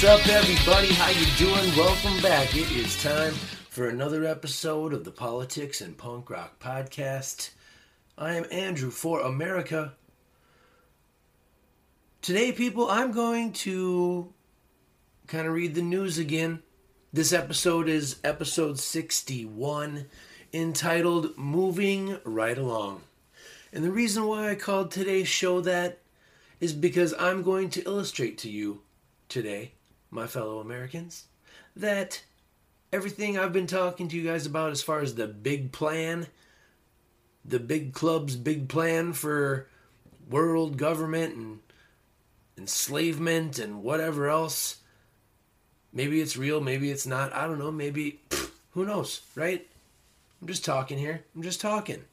[0.00, 0.94] What's up, everybody?
[0.94, 1.76] How you doing?
[1.76, 2.56] Welcome back.
[2.56, 3.34] It is time
[3.68, 7.50] for another episode of the Politics and Punk Rock Podcast.
[8.16, 9.92] I am Andrew for America.
[12.22, 14.32] Today, people, I'm going to
[15.26, 16.62] kind of read the news again.
[17.12, 20.06] This episode is episode 61,
[20.54, 23.02] entitled Moving Right Along.
[23.70, 25.98] And the reason why I called today's show that
[26.58, 28.80] is because I'm going to illustrate to you
[29.28, 29.72] today,
[30.10, 31.24] my fellow Americans,
[31.76, 32.22] that
[32.92, 36.26] everything I've been talking to you guys about as far as the big plan,
[37.44, 39.68] the big club's big plan for
[40.28, 41.60] world government and
[42.58, 44.78] enslavement and whatever else.
[45.92, 47.34] Maybe it's real, maybe it's not.
[47.34, 47.72] I don't know.
[47.72, 49.66] Maybe, pff, who knows, right?
[50.40, 51.24] I'm just talking here.
[51.34, 52.04] I'm just talking.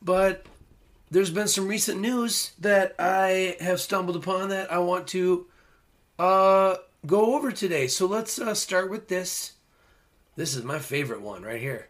[0.00, 0.46] But
[1.10, 5.46] there's been some recent news that I have stumbled upon that I want to
[6.18, 7.86] uh, go over today.
[7.86, 9.52] So let's uh, start with this.
[10.36, 11.88] This is my favorite one right here.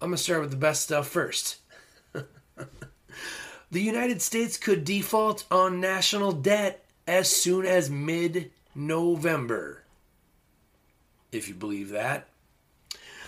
[0.00, 1.58] I'm going to start with the best stuff first.
[2.12, 9.82] the United States could default on national debt as soon as mid November.
[11.32, 12.28] If you believe that.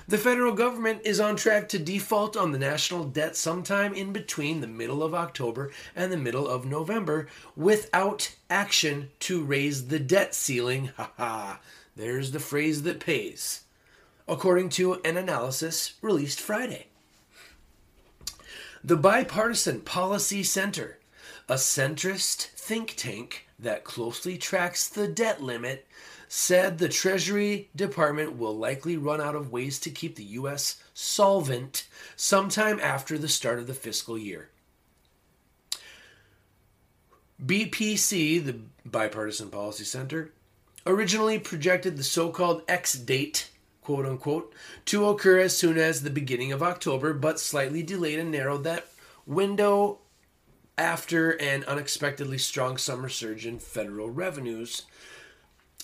[0.08, 4.60] The federal government is on track to default on the national debt sometime in between
[4.60, 7.26] the middle of October and the middle of November
[7.56, 10.90] without action to raise the debt ceiling.
[10.96, 11.60] Ha ha.
[11.96, 13.64] There's the phrase that pays.
[14.28, 16.86] According to an analysis released Friday.
[18.84, 20.98] The Bipartisan Policy Center,
[21.48, 25.85] a centrist think tank that closely tracks the debt limit,
[26.28, 30.82] said the Treasury Department will likely run out of ways to keep the U.S.
[30.92, 34.50] solvent sometime after the start of the fiscal year.
[37.44, 40.32] BPC, the Bipartisan Policy Center,
[40.86, 43.50] originally projected the so called X date,
[43.82, 44.54] quote unquote,
[44.86, 48.86] to occur as soon as the beginning of October, but slightly delayed and narrowed that
[49.26, 49.98] window
[50.78, 54.82] after an unexpectedly strong summer surge in federal revenues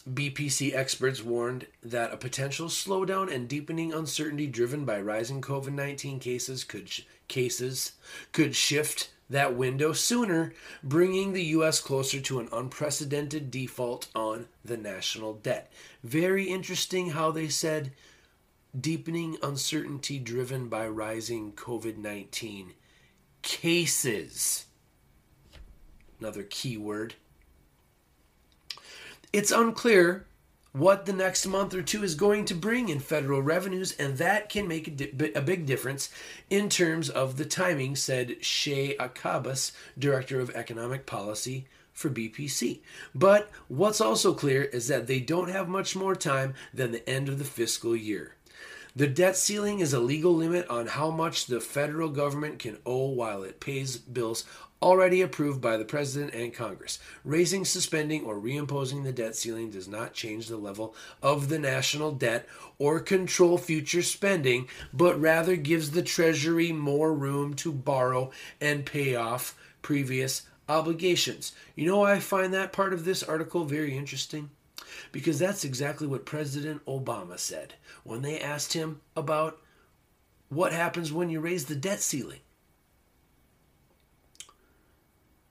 [0.08, 6.64] BPC experts warned that a potential slowdown and deepening uncertainty driven by rising COVID-19 cases
[6.64, 7.92] could sh- cases
[8.32, 10.52] could shift that window sooner,
[10.82, 15.72] bringing the US closer to an unprecedented default on the national debt.
[16.02, 17.92] Very interesting how they said
[18.78, 22.72] deepening uncertainty driven by rising COVID-19
[23.42, 24.66] cases.
[26.20, 27.14] Another key word.
[29.32, 30.26] It's unclear
[30.72, 34.50] what the next month or two is going to bring in federal revenues, and that
[34.50, 36.10] can make a, di- a big difference
[36.50, 42.81] in terms of the timing, said Shai Akabas, Director of Economic Policy for BPC.
[43.15, 47.31] But what's also clear is that they don't have much more time than the end
[47.31, 48.34] of the fiscal year.
[48.94, 53.08] The debt ceiling is a legal limit on how much the federal government can owe
[53.08, 54.44] while it pays bills
[54.82, 56.98] already approved by the President and Congress.
[57.25, 62.12] Raising, suspending, or reimposing the debt ceiling does not change the level of the national
[62.12, 62.47] debt
[62.78, 69.14] or control future spending, but rather gives the Treasury more room to borrow and pay
[69.14, 71.52] off previous obligations.
[71.76, 74.50] You know, I find that part of this article very interesting
[75.10, 79.58] because that's exactly what President Obama said when they asked him about
[80.48, 82.41] what happens when you raise the debt ceiling.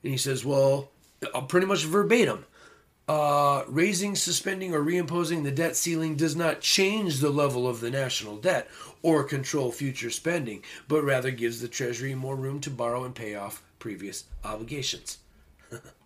[0.03, 0.91] And he says, well,
[1.33, 2.45] uh, pretty much verbatim.
[3.07, 7.89] Uh, raising, suspending, or reimposing the debt ceiling does not change the level of the
[7.89, 8.69] national debt
[9.01, 13.35] or control future spending, but rather gives the Treasury more room to borrow and pay
[13.35, 15.17] off previous obligations.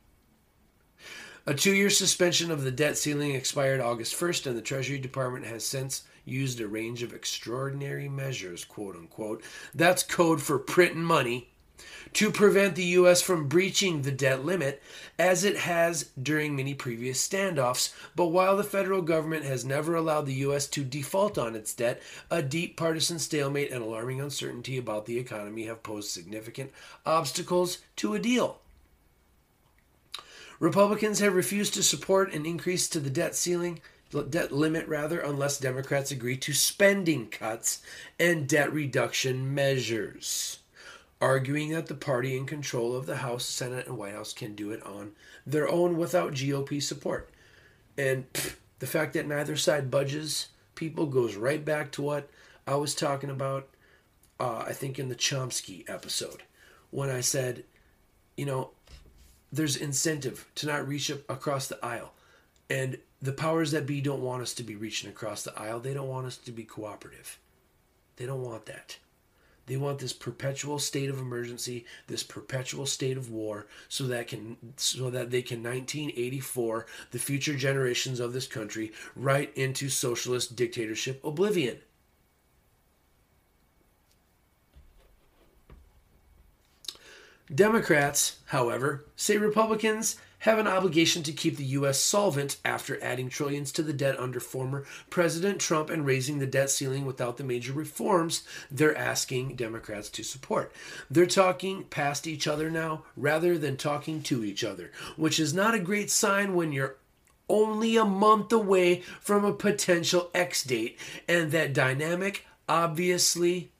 [1.48, 5.46] A two year suspension of the debt ceiling expired August 1st, and the Treasury Department
[5.46, 9.44] has since used a range of extraordinary measures, quote unquote.
[9.72, 11.50] That's code for printing money
[12.14, 13.22] to prevent the U.S.
[13.22, 14.82] from breaching the debt limit,
[15.20, 17.94] as it has during many previous standoffs.
[18.16, 20.66] But while the federal government has never allowed the U.S.
[20.70, 22.02] to default on its debt,
[22.32, 26.72] a deep partisan stalemate and alarming uncertainty about the economy have posed significant
[27.06, 28.62] obstacles to a deal.
[30.60, 33.82] Republicans have refused to support an increase to the debt ceiling
[34.30, 37.82] debt limit rather unless democrats agree to spending cuts
[38.18, 40.60] and debt reduction measures
[41.22, 44.72] arguing that the party in control of the House, Senate, and White House can do
[44.72, 45.14] it on
[45.46, 47.30] their own without GOP support.
[47.98, 52.30] And pff, the fact that neither side budges people goes right back to what
[52.68, 53.70] I was talking about,
[54.40, 56.44] uh, I think, in the Chomsky episode,
[56.92, 57.64] when I said,
[58.36, 58.72] you know,
[59.56, 62.14] there's incentive to not reach across the aisle.
[62.70, 65.80] And the powers that be don't want us to be reaching across the aisle.
[65.80, 67.40] They don't want us to be cooperative.
[68.18, 68.98] They don't want that.
[69.68, 74.58] They want this perpetual state of emergency, this perpetual state of war, so that can
[74.78, 81.24] so that they can 1984 the future generations of this country right into socialist dictatorship
[81.24, 81.80] oblivion.
[87.54, 92.00] Democrats, however, say Republicans have an obligation to keep the U.S.
[92.00, 96.70] solvent after adding trillions to the debt under former President Trump and raising the debt
[96.70, 100.72] ceiling without the major reforms they're asking Democrats to support.
[101.10, 105.74] They're talking past each other now rather than talking to each other, which is not
[105.74, 106.98] a great sign when you're
[107.48, 113.72] only a month away from a potential X date, and that dynamic obviously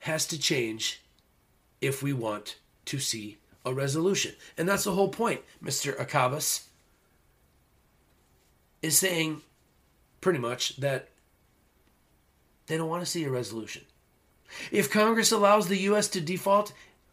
[0.00, 1.02] has to change
[1.80, 4.34] if we want to see a resolution.
[4.56, 5.42] And that's the whole point.
[5.62, 5.96] Mr.
[5.96, 6.66] Akabas
[8.82, 9.42] is saying
[10.20, 11.08] pretty much that
[12.66, 13.82] they don't want to see a resolution.
[14.70, 16.08] If Congress allows the U.S.
[16.08, 16.72] to default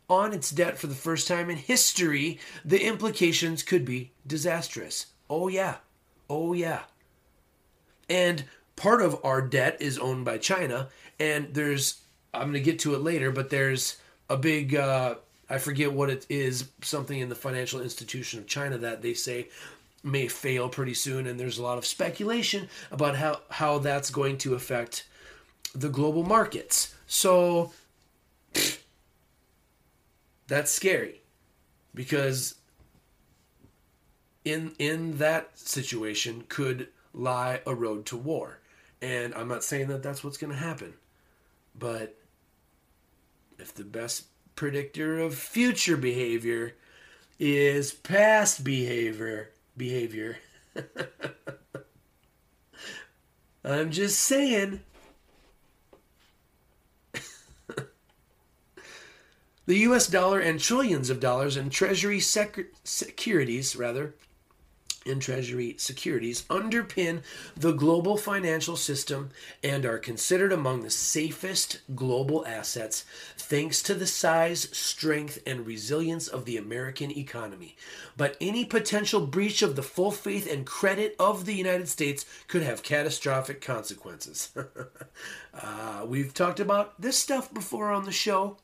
[0.09, 5.07] on its debt for the first time in history, the implications could be disastrous.
[5.29, 5.77] Oh, yeah.
[6.29, 6.83] Oh, yeah.
[8.09, 8.45] And
[8.75, 10.89] part of our debt is owned by China,
[11.19, 12.01] and there's,
[12.33, 13.97] I'm going to get to it later, but there's
[14.29, 15.15] a big uh,
[15.49, 19.49] I forget what it is, something in the financial institution of China that they say
[20.03, 24.37] may fail pretty soon, and there's a lot of speculation about how, how that's going
[24.39, 25.07] to affect
[25.73, 26.95] the global markets.
[27.07, 27.73] So
[30.47, 31.21] that's scary
[31.93, 32.55] because
[34.43, 38.59] in in that situation could lie a road to war.
[39.01, 40.93] And I'm not saying that that's what's going to happen,
[41.77, 42.15] but
[43.59, 44.25] if the best
[44.55, 46.75] predictor of future behavior
[47.39, 50.37] is past behavior behavior.
[53.63, 54.81] I'm just saying.
[59.67, 64.13] The us dollar and trillions of dollars in treasury sec- securities rather
[65.05, 67.21] and Treasury securities underpin
[67.55, 69.29] the global financial system
[69.63, 73.05] and are considered among the safest global assets
[73.37, 77.75] thanks to the size, strength, and resilience of the American economy.
[78.17, 82.63] But any potential breach of the full faith and credit of the United States could
[82.63, 84.49] have catastrophic consequences.
[85.53, 88.57] uh, we've talked about this stuff before on the show.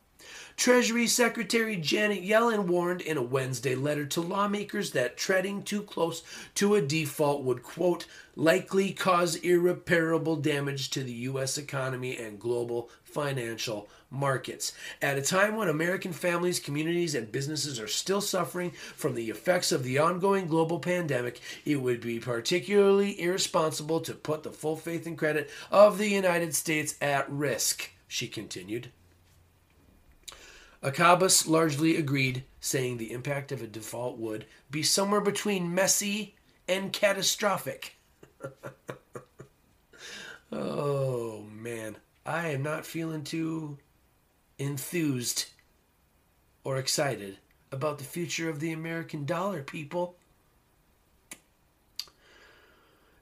[0.61, 6.21] Treasury Secretary Janet Yellen warned in a Wednesday letter to lawmakers that treading too close
[6.53, 8.05] to a default would, quote,
[8.35, 11.57] likely cause irreparable damage to the U.S.
[11.57, 14.73] economy and global financial markets.
[15.01, 19.71] At a time when American families, communities, and businesses are still suffering from the effects
[19.71, 25.07] of the ongoing global pandemic, it would be particularly irresponsible to put the full faith
[25.07, 28.91] and credit of the United States at risk, she continued.
[30.83, 36.35] Akabas largely agreed, saying the impact of a default would be somewhere between messy
[36.67, 37.97] and catastrophic.
[40.51, 43.77] oh man, I am not feeling too
[44.57, 45.45] enthused
[46.63, 47.37] or excited
[47.71, 50.15] about the future of the American dollar, people.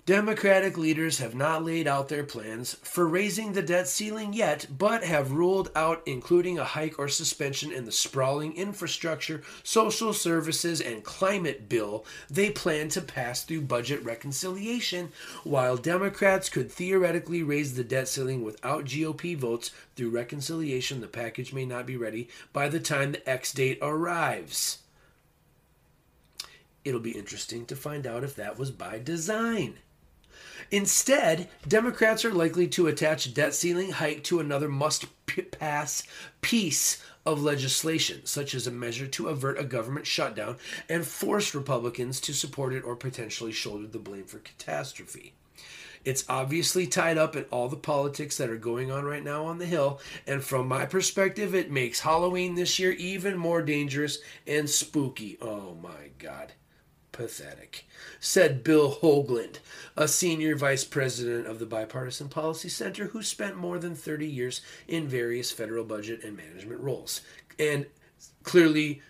[0.10, 5.04] Democratic leaders have not laid out their plans for raising the debt ceiling yet, but
[5.04, 11.04] have ruled out including a hike or suspension in the sprawling infrastructure, social services, and
[11.04, 15.12] climate bill they plan to pass through budget reconciliation.
[15.44, 21.54] While Democrats could theoretically raise the debt ceiling without GOP votes through reconciliation, the package
[21.54, 24.80] may not be ready by the time the X date arrives.
[26.84, 29.78] It'll be interesting to find out if that was by design.
[30.72, 35.06] Instead, Democrats are likely to attach debt ceiling hike to another must
[35.52, 36.04] pass
[36.42, 40.58] piece of legislation, such as a measure to avert a government shutdown
[40.88, 45.34] and force Republicans to support it or potentially shoulder the blame for catastrophe.
[46.06, 49.58] It's obviously tied up in all the politics that are going on right now on
[49.58, 54.70] the Hill, and from my perspective, it makes Halloween this year even more dangerous and
[54.70, 55.38] spooky.
[55.42, 56.54] Oh my God
[57.20, 57.86] pathetic,
[58.22, 59.58] said Bill Hoagland,
[59.98, 64.62] a senior vice president of the Bipartisan Policy Center who spent more than 30 years
[64.88, 67.20] in various federal budget and management roles.
[67.60, 67.88] And
[68.44, 69.02] clearly,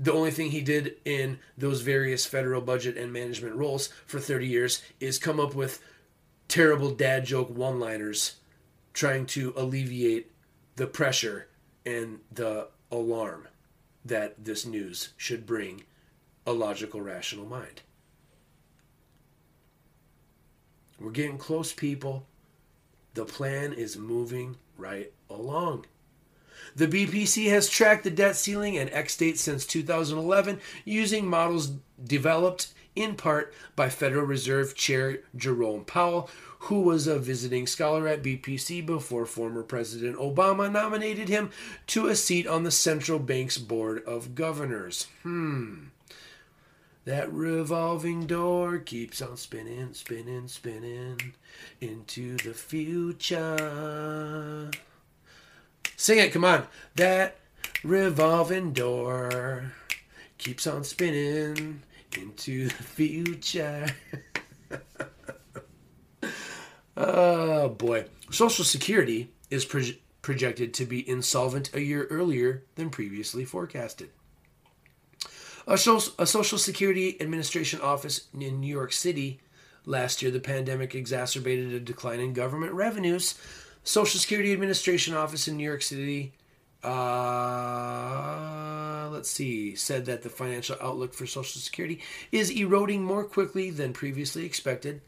[0.00, 4.46] the only thing he did in those various federal budget and management roles for 30
[4.46, 5.82] years is come up with
[6.48, 8.36] terrible dad joke one liners
[8.94, 10.32] trying to alleviate
[10.76, 11.48] the pressure
[11.84, 13.46] and the alarm
[14.06, 15.82] that this news should bring
[16.46, 17.82] a logical, rational mind.
[20.98, 22.26] We're getting close, people.
[23.14, 25.86] The plan is moving right along.
[26.76, 31.72] The BPC has tracked the debt ceiling and X date since 2011 using models
[32.02, 36.30] developed in part by Federal Reserve Chair Jerome Powell,
[36.60, 41.50] who was a visiting scholar at BPC before former President Obama nominated him
[41.88, 45.08] to a seat on the central bank's board of governors.
[45.22, 45.86] Hmm.
[47.04, 51.34] That revolving door keeps on spinning, spinning, spinning
[51.80, 53.50] into the future.
[55.96, 56.68] Sing it, come on.
[56.94, 57.38] That
[57.82, 59.72] revolving door
[60.38, 61.82] keeps on spinning
[62.16, 63.86] into the future.
[66.96, 68.04] oh boy.
[68.30, 69.82] Social Security is pro-
[70.22, 74.10] projected to be insolvent a year earlier than previously forecasted.
[75.66, 79.40] A, Social Security Administration office in New York City
[79.86, 83.34] last year, the pandemic exacerbated a decline in government revenues.
[83.84, 86.32] Social Security Administration office in New York City
[86.84, 88.42] uh,
[89.12, 92.00] let's see, said that the financial outlook for Social Security
[92.32, 95.00] is eroding more quickly than previously expected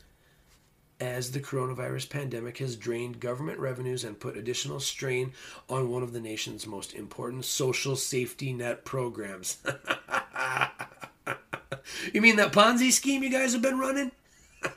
[1.05, 5.33] as the coronavirus pandemic has drained government revenues and put additional strain
[5.69, 9.59] on one of the nation's most important social safety net programs.
[12.13, 14.11] you mean that Ponzi scheme you guys have been running?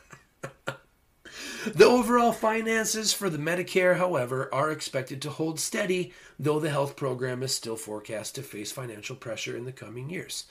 [1.76, 6.96] The overall finances for the Medicare, however, are expected to hold steady, though the health
[6.96, 10.46] program is still forecast to face financial pressure in the coming years.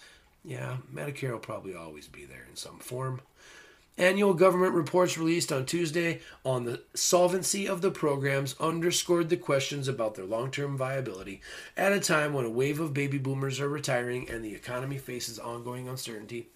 [0.44, 3.22] Yeah, Medicare will probably always be there in some form.
[3.98, 9.88] Annual government reports released on Tuesday on the solvency of the programs underscored the questions
[9.88, 11.40] about their long term viability
[11.76, 15.38] at a time when a wave of baby boomers are retiring and the economy faces
[15.38, 16.48] ongoing uncertainty.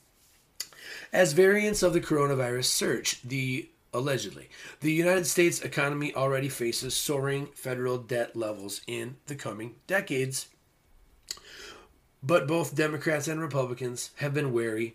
[1.13, 4.49] As variants of the coronavirus surge, the allegedly.
[4.81, 10.49] The United States economy already faces soaring federal debt levels in the coming decades.
[12.23, 14.95] But both Democrats and Republicans have been wary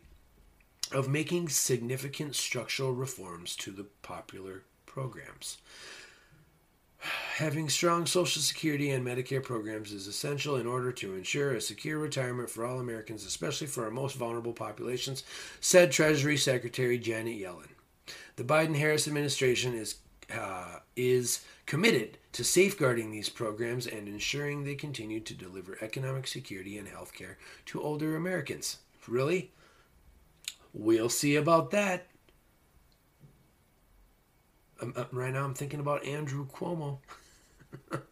[0.92, 5.58] of making significant structural reforms to the popular programs.
[7.38, 12.00] Having strong Social Security and Medicare programs is essential in order to ensure a secure
[12.00, 15.24] retirement for all Americans, especially for our most vulnerable populations,
[15.60, 17.70] said Treasury Secretary Janet Yellen.
[18.38, 19.96] The Biden Harris administration is
[20.34, 26.77] uh, is committed to safeguarding these programs and ensuring they continue to deliver economic security
[26.77, 27.38] and health care
[27.68, 28.77] to older Americans.
[29.08, 29.51] Really?
[30.77, 32.08] We'll see about that.
[34.82, 37.00] Uh, right now, I'm thinking about Andrew Cuomo.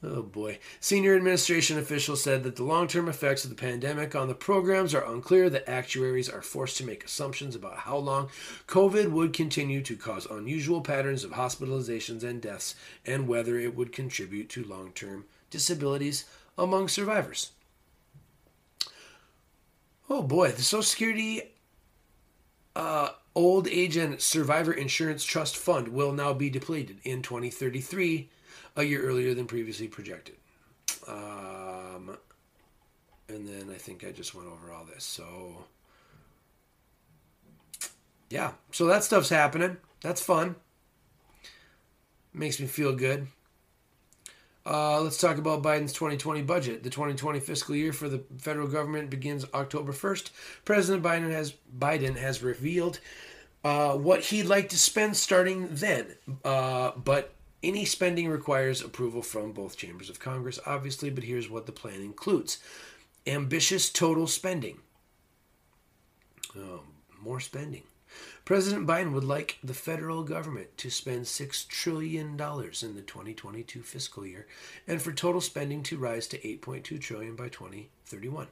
[0.00, 0.60] Oh boy.
[0.78, 4.94] Senior administration officials said that the long term effects of the pandemic on the programs
[4.94, 8.28] are unclear, that actuaries are forced to make assumptions about how long
[8.68, 13.92] COVID would continue to cause unusual patterns of hospitalizations and deaths, and whether it would
[13.92, 17.50] contribute to long term disabilities among survivors.
[20.08, 21.42] Oh boy, the Social Security
[22.78, 28.30] uh, Old Age and Survivor Insurance Trust Fund will now be depleted in 2033
[28.76, 30.36] a year earlier than previously projected.
[31.08, 32.16] Um,
[33.28, 35.04] and then I think I just went over all this.
[35.04, 35.64] So,
[38.30, 39.78] yeah, so that stuff's happening.
[40.00, 40.54] That's fun.
[42.32, 43.26] Makes me feel good.
[44.68, 46.82] Uh, let's talk about Biden's 2020 budget.
[46.82, 50.30] The 2020 fiscal year for the federal government begins October 1st.
[50.66, 53.00] President Biden has Biden has revealed
[53.64, 56.06] uh, what he'd like to spend starting then,
[56.44, 57.32] uh, but
[57.62, 62.02] any spending requires approval from both chambers of Congress, obviously, but here's what the plan
[62.02, 62.58] includes
[63.26, 64.78] ambitious total spending.
[66.54, 66.80] Um,
[67.20, 67.82] more spending.
[68.48, 74.26] President Biden would like the federal government to spend $6 trillion in the 2022 fiscal
[74.26, 74.46] year
[74.86, 78.46] and for total spending to rise to 8.2 trillion by 2031.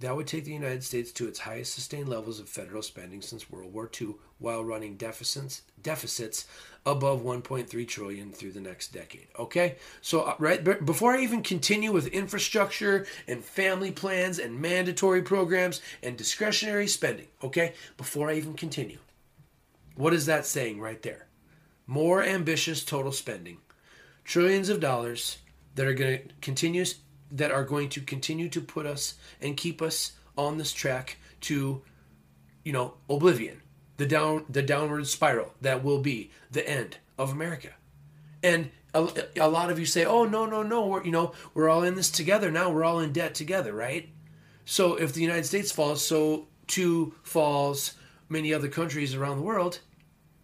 [0.00, 3.48] That would take the United States to its highest sustained levels of federal spending since
[3.48, 6.46] World War II while running deficits deficits
[6.84, 9.28] above 1.3 trillion through the next decade.
[9.38, 9.76] Okay?
[10.00, 15.80] So uh, right before I even continue with infrastructure and family plans and mandatory programs
[16.02, 17.74] and discretionary spending, okay?
[17.96, 18.98] Before I even continue.
[19.98, 21.26] What is that saying right there?
[21.88, 23.58] More ambitious total spending.
[24.22, 25.38] Trillions of dollars
[25.74, 26.84] that are going to continue
[27.32, 31.82] that are going to continue to put us and keep us on this track to,
[32.62, 33.60] you know, oblivion,
[33.96, 37.70] the down the downward spiral that will be the end of America.
[38.40, 41.68] And a, a lot of you say, "Oh no, no, no, we're you know we're
[41.68, 42.70] all in this together now.
[42.70, 44.08] We're all in debt together, right?"
[44.64, 47.94] So if the United States falls, so too falls
[48.28, 49.80] many other countries around the world.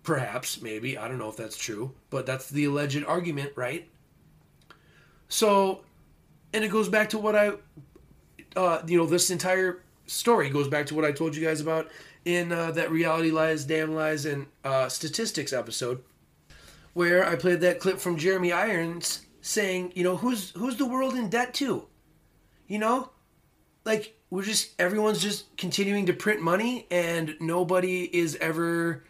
[0.04, 0.96] Perhaps, maybe.
[0.98, 3.88] I don't know if that's true, but that's the alleged argument, right?
[5.28, 5.82] So,
[6.52, 7.52] and it goes back to what I,
[8.54, 11.88] uh, you know, this entire story goes back to what I told you guys about
[12.26, 16.04] in uh, that reality lies, damn lies, and uh, statistics episode,
[16.92, 21.14] where I played that clip from Jeremy Irons saying, you know, who's who's the world
[21.14, 21.86] in debt to?
[22.68, 23.10] You know,
[23.84, 29.02] like we're just everyone's just continuing to print money, and nobody is ever.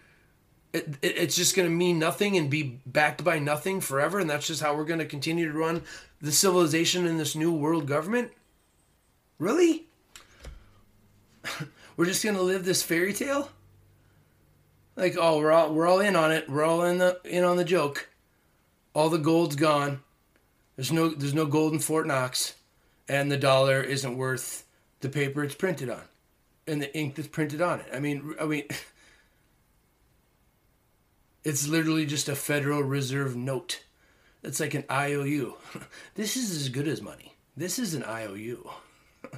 [0.75, 4.28] It, it, it's just going to mean nothing and be backed by nothing forever, and
[4.28, 5.83] that's just how we're going to continue to run
[6.21, 8.33] the civilization in this new world government.
[9.38, 9.87] Really?
[11.97, 13.50] we're just gonna live this fairy tale?
[14.97, 16.49] Like, oh, we're all we're all in on it.
[16.49, 18.09] We're all in the in on the joke.
[18.95, 20.00] All the gold's gone.
[20.76, 22.54] There's no there's no gold in Fort Knox,
[23.09, 24.64] and the dollar isn't worth
[25.00, 26.02] the paper it's printed on,
[26.66, 27.87] and the ink that's printed on it.
[27.93, 28.64] I mean, I mean,
[31.45, 33.85] it's literally just a Federal Reserve note.
[34.43, 35.55] It's like an IOU.
[36.15, 37.35] This is as good as money.
[37.57, 38.71] This is an IOU.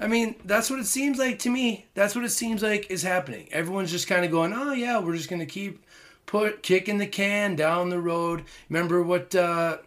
[0.00, 1.86] I mean, that's what it seems like to me.
[1.94, 3.48] That's what it seems like is happening.
[3.50, 5.84] Everyone's just kind of going, "Oh yeah, we're just going to keep
[6.26, 9.78] put kicking the can down the road." Remember what uh,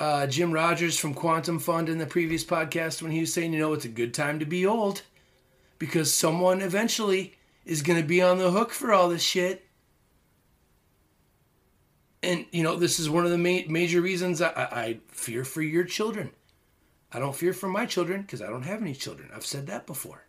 [0.00, 3.58] uh, Jim Rogers from Quantum Fund in the previous podcast when he was saying, "You
[3.58, 5.02] know, it's a good time to be old
[5.78, 9.66] because someone eventually is going to be on the hook for all this shit."
[12.22, 15.62] And you know, this is one of the ma- major reasons I, I fear for
[15.62, 16.30] your children
[17.14, 19.30] I don't fear for my children because I don't have any children.
[19.32, 20.26] I've said that before.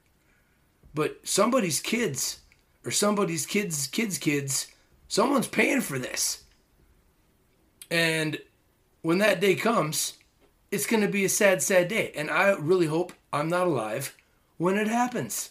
[0.93, 2.41] But somebody's kids
[2.85, 4.67] or somebody's kids' kids' kids,
[5.07, 6.43] someone's paying for this.
[7.89, 8.37] And
[9.01, 10.13] when that day comes,
[10.69, 12.11] it's going to be a sad, sad day.
[12.15, 14.15] And I really hope I'm not alive
[14.57, 15.49] when it happens.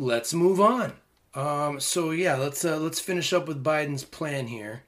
[0.00, 0.94] Let's move on.
[1.34, 4.84] Um, so yeah, let's uh, let's finish up with Biden's plan here.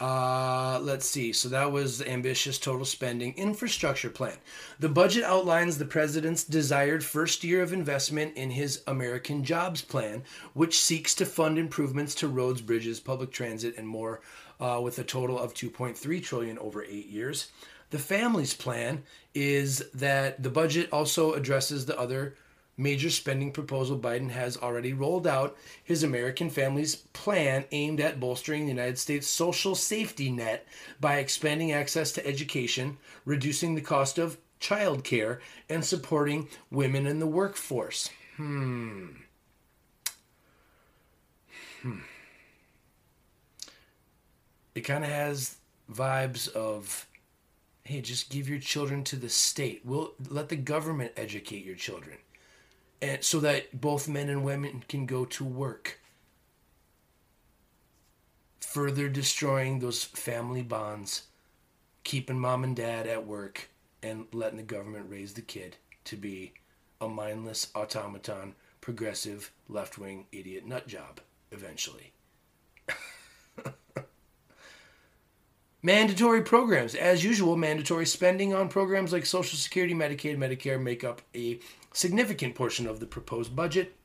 [0.00, 1.34] Uh, let's see.
[1.34, 4.38] So that was the ambitious total spending infrastructure plan.
[4.78, 10.22] The budget outlines the president's desired first year of investment in his American Jobs Plan,
[10.54, 14.22] which seeks to fund improvements to roads, bridges, public transit, and more,
[14.58, 17.52] uh, with a total of 2.3 trillion over eight years.
[17.90, 19.02] The family's Plan
[19.34, 22.36] is that the budget also addresses the other
[22.76, 28.64] major spending proposal Biden has already rolled out his American Families Plan aimed at bolstering
[28.64, 30.66] the United States social safety net
[31.00, 37.18] by expanding access to education, reducing the cost of child care, and supporting women in
[37.18, 38.10] the workforce.
[38.36, 39.06] Hmm.
[41.82, 41.98] Hmm.
[44.74, 45.56] It kind of has
[45.90, 47.06] vibes of
[47.84, 49.80] hey, just give your children to the state.
[49.84, 52.16] We'll let the government educate your children
[53.02, 56.00] and so that both men and women can go to work
[58.60, 61.24] further destroying those family bonds
[62.04, 63.68] keeping mom and dad at work
[64.02, 66.52] and letting the government raise the kid to be
[67.00, 71.20] a mindless automaton progressive left-wing idiot nut job
[71.52, 72.12] eventually
[75.86, 76.96] Mandatory programs.
[76.96, 81.60] As usual, mandatory spending on programs like Social Security, Medicaid, Medicare make up a
[81.96, 83.96] significant portion of the proposed budget.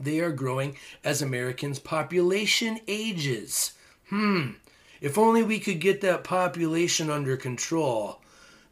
[0.00, 3.74] They are growing as Americans' population ages.
[4.10, 4.52] Hmm,
[5.00, 8.20] if only we could get that population under control,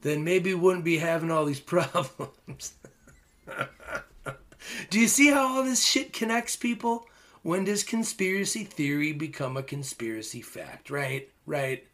[0.03, 2.75] then maybe we wouldn't be having all these problems.
[4.91, 7.07] Do you see how all this shit connects people?
[7.43, 10.91] When does conspiracy theory become a conspiracy fact?
[10.91, 11.87] Right, right.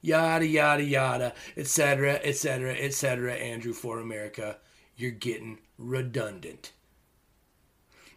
[0.00, 4.56] Yada, yada, yada, etc., etc., etc., Andrew for America
[5.00, 6.72] you're getting redundant.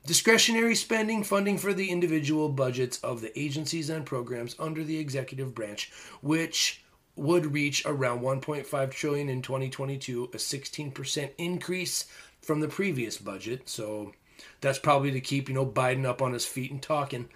[0.06, 5.56] Discretionary spending funding for the individual budgets of the agencies and programs under the executive
[5.56, 6.84] branch, which
[7.16, 12.06] would reach around 1.5 trillion in 2022, a 16% increase
[12.42, 13.70] from the previous budget.
[13.70, 14.12] So
[14.60, 17.30] that's probably to keep, you know, Biden up on his feet and talking.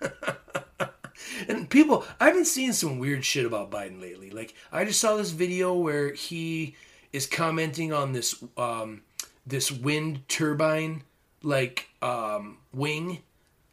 [1.48, 4.30] and people, I've been seeing some weird shit about Biden lately.
[4.30, 6.74] Like I just saw this video where he
[7.12, 9.02] is commenting on this um,
[9.46, 11.02] this wind turbine
[11.42, 13.18] like um, wing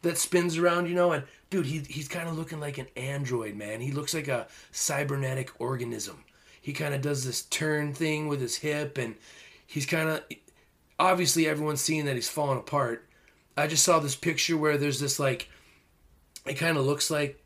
[0.02, 3.54] that spins around, you know, and dude, he he's kind of looking like an android,
[3.54, 3.80] man.
[3.80, 6.24] He looks like a cybernetic organism.
[6.60, 9.14] He kind of does this turn thing with his hip, and
[9.66, 10.22] he's kind of
[10.98, 13.08] obviously everyone's seeing that he's falling apart.
[13.56, 15.48] I just saw this picture where there's this like,
[16.46, 17.42] it kind of looks like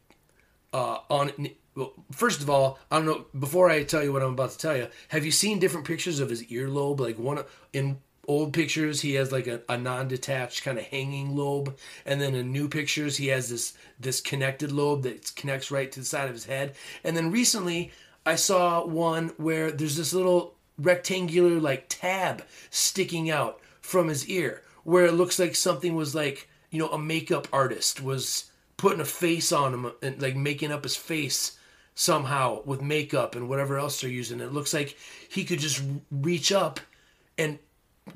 [0.72, 1.32] uh, on
[1.74, 3.26] well, first of all, I don't know.
[3.38, 6.20] Before I tell you what I'm about to tell you, have you seen different pictures
[6.20, 7.00] of his earlobe?
[7.00, 11.76] Like one in old pictures, he has like a, a non-detached kind of hanging lobe,
[12.04, 16.00] and then in new pictures, he has this this connected lobe that connects right to
[16.00, 16.74] the side of his head.
[17.04, 17.92] And then recently,
[18.24, 24.62] I saw one where there's this little rectangular like tab sticking out from his ear,
[24.84, 29.04] where it looks like something was like you know a makeup artist was putting a
[29.04, 31.58] face on him and like making up his face
[31.94, 34.40] somehow with makeup and whatever else they're using.
[34.40, 34.96] It looks like
[35.28, 36.78] he could just reach up
[37.38, 37.58] and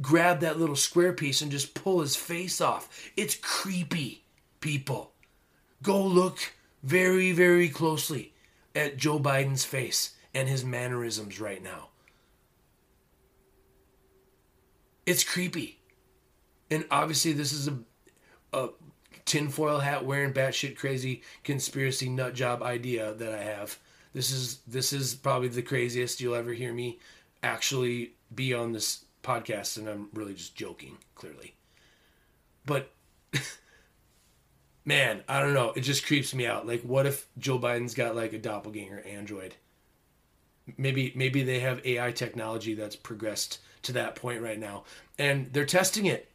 [0.01, 3.11] grab that little square piece and just pull his face off.
[3.17, 4.25] It's creepy,
[4.61, 5.13] people.
[5.83, 6.39] Go look
[6.83, 8.35] very, very closely
[8.75, 11.89] at Joe Biden's face and his mannerisms right now.
[15.07, 15.81] It's creepy.
[16.71, 17.79] And obviously, this is a,
[18.53, 18.69] a
[19.25, 23.79] tinfoil hat wearing batshit crazy conspiracy nut job idea that I have.
[24.13, 26.99] This is this is probably the craziest you'll ever hear me
[27.43, 31.55] actually be on this podcast, and I'm really just joking, clearly.
[32.67, 32.93] But
[34.85, 35.73] man, I don't know.
[35.77, 36.67] It just creeps me out.
[36.67, 39.55] Like, what if Joe Biden's got like a doppelganger android?
[40.77, 44.85] Maybe maybe they have AI technology that's progressed to that point right now,
[45.19, 46.29] and they're testing it.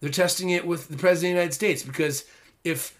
[0.00, 2.24] They're testing it with the president of the United States because
[2.62, 2.98] if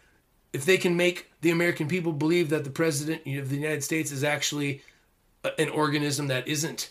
[0.52, 4.12] if they can make the American people believe that the president of the United States
[4.12, 4.82] is actually
[5.58, 6.90] an organism that isn't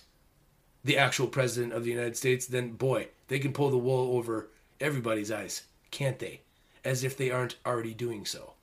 [0.84, 4.50] the actual president of the United States, then boy, they can pull the wool over
[4.80, 6.42] everybody's eyes, can't they?
[6.84, 8.54] As if they aren't already doing so.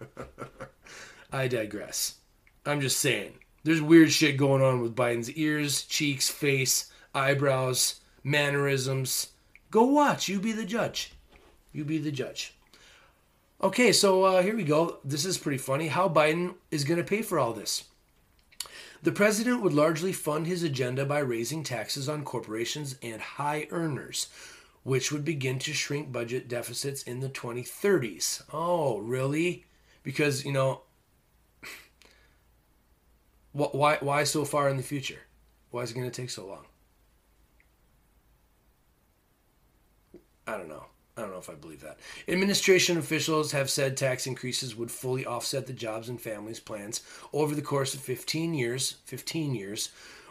[1.32, 2.16] I digress.
[2.64, 3.34] I'm just saying.
[3.64, 9.28] There's weird shit going on with Biden's ears, cheeks, face, eyebrows, mannerisms.
[9.70, 10.28] Go watch.
[10.28, 11.12] You be the judge.
[11.72, 12.54] You be the judge.
[13.62, 14.98] Okay, so uh, here we go.
[15.04, 15.88] This is pretty funny.
[15.88, 17.84] How Biden is going to pay for all this.
[19.02, 24.28] The president would largely fund his agenda by raising taxes on corporations and high earners,
[24.82, 28.42] which would begin to shrink budget deficits in the 2030s.
[28.52, 29.66] Oh, really?
[30.02, 30.82] Because, you know,
[33.52, 35.20] why, why so far in the future?
[35.70, 36.64] Why is it going to take so long?
[40.46, 40.86] I don't know.
[41.18, 41.98] I don't know if I believe that.
[42.28, 47.00] Administration officials have said tax increases would fully offset the jobs and families plans
[47.32, 49.88] over the course of 15 years, 15 years,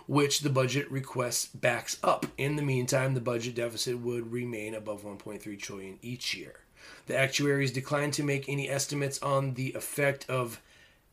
[0.07, 2.25] which the budget request backs up.
[2.37, 6.61] In the meantime, the budget deficit would remain above 1.3 trillion each year.
[7.07, 10.61] The actuaries declined to make any estimates on the effect of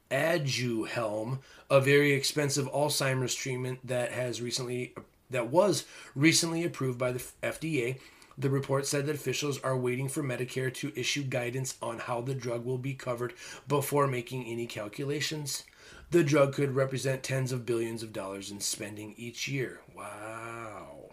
[0.09, 4.95] Aduhelm, a very expensive Alzheimer's treatment that has recently
[5.31, 5.85] that was
[6.15, 7.99] recently approved by the FDA
[8.37, 12.35] the report said that officials are waiting for Medicare to issue guidance on how the
[12.35, 13.35] drug will be covered
[13.69, 15.65] before making any calculations.
[16.11, 19.81] The drug could represent tens of billions of dollars in spending each year.
[19.95, 21.11] Wow.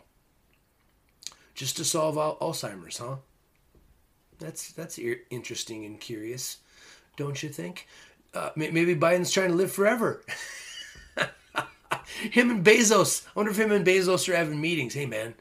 [1.54, 3.18] Just to solve Alzheimer's, huh?
[4.40, 6.58] That's that's interesting and curious,
[7.16, 7.88] don't you think?
[8.34, 10.24] Uh, maybe Biden's trying to live forever.
[12.32, 13.28] him and Bezos.
[13.28, 14.94] I wonder if him and Bezos are having meetings.
[14.94, 15.36] Hey, man,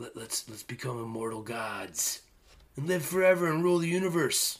[0.00, 2.22] let, let's let's become immortal gods
[2.76, 4.58] and live forever and rule the universe.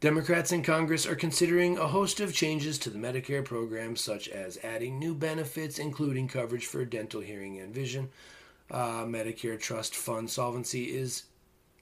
[0.00, 4.58] Democrats in Congress are considering a host of changes to the Medicare program, such as
[4.64, 8.08] adding new benefits, including coverage for dental, hearing, and vision.
[8.70, 11.24] Uh, Medicare Trust Fund solvency is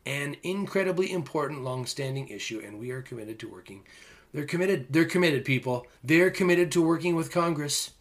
[0.05, 3.85] an incredibly important, long-standing issue, and we are committed to working.
[4.35, 4.89] They're committed.
[4.91, 5.87] They're committed, people.
[6.05, 7.93] They're committed to working with Congress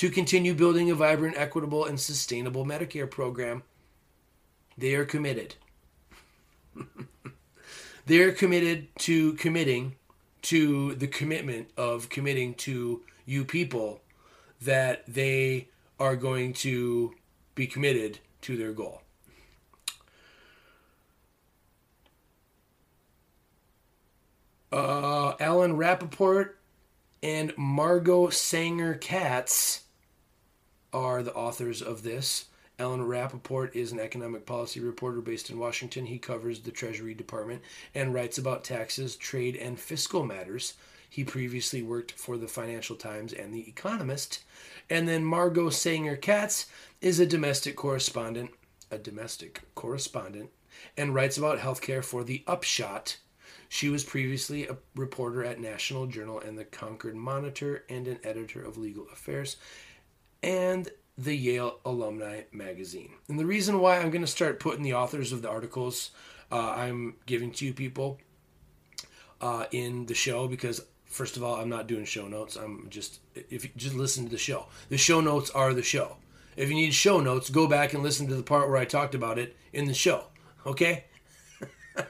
[0.00, 3.62] to continue building a vibrant, equitable, and sustainable Medicare program.
[4.78, 5.56] They are committed.
[8.06, 9.96] they are committed to committing
[10.40, 14.00] to the commitment of committing to you people
[14.62, 17.12] that they are going to
[17.54, 19.02] be committed to their goal.
[24.72, 26.52] Uh, Alan Rappeport
[27.22, 29.82] and Margot Sanger Katz
[30.92, 32.46] are the authors of this.
[32.78, 36.06] Alan Rappeport is an economic policy reporter based in Washington.
[36.06, 37.60] He covers the Treasury Department
[37.94, 40.74] and writes about taxes, trade, and fiscal matters.
[41.10, 44.44] He previously worked for the Financial Times and The Economist.
[44.88, 46.66] And then Margot Sanger Katz
[47.00, 48.52] is a domestic correspondent,
[48.90, 50.50] a domestic correspondent,
[50.96, 53.18] and writes about healthcare for The Upshot.
[53.68, 58.62] She was previously a reporter at National Journal and the Concord Monitor and an editor
[58.62, 59.56] of legal affairs
[60.42, 63.12] and the Yale Alumni Magazine.
[63.28, 66.10] And the reason why I'm going to start putting the authors of the articles
[66.52, 68.18] uh, I'm giving to you people
[69.40, 72.54] uh, in the show because First of all, I'm not doing show notes.
[72.54, 74.66] I'm just if you just listen to the show.
[74.90, 76.18] The show notes are the show.
[76.56, 79.16] If you need show notes, go back and listen to the part where I talked
[79.16, 80.26] about it in the show.
[80.64, 81.06] Okay?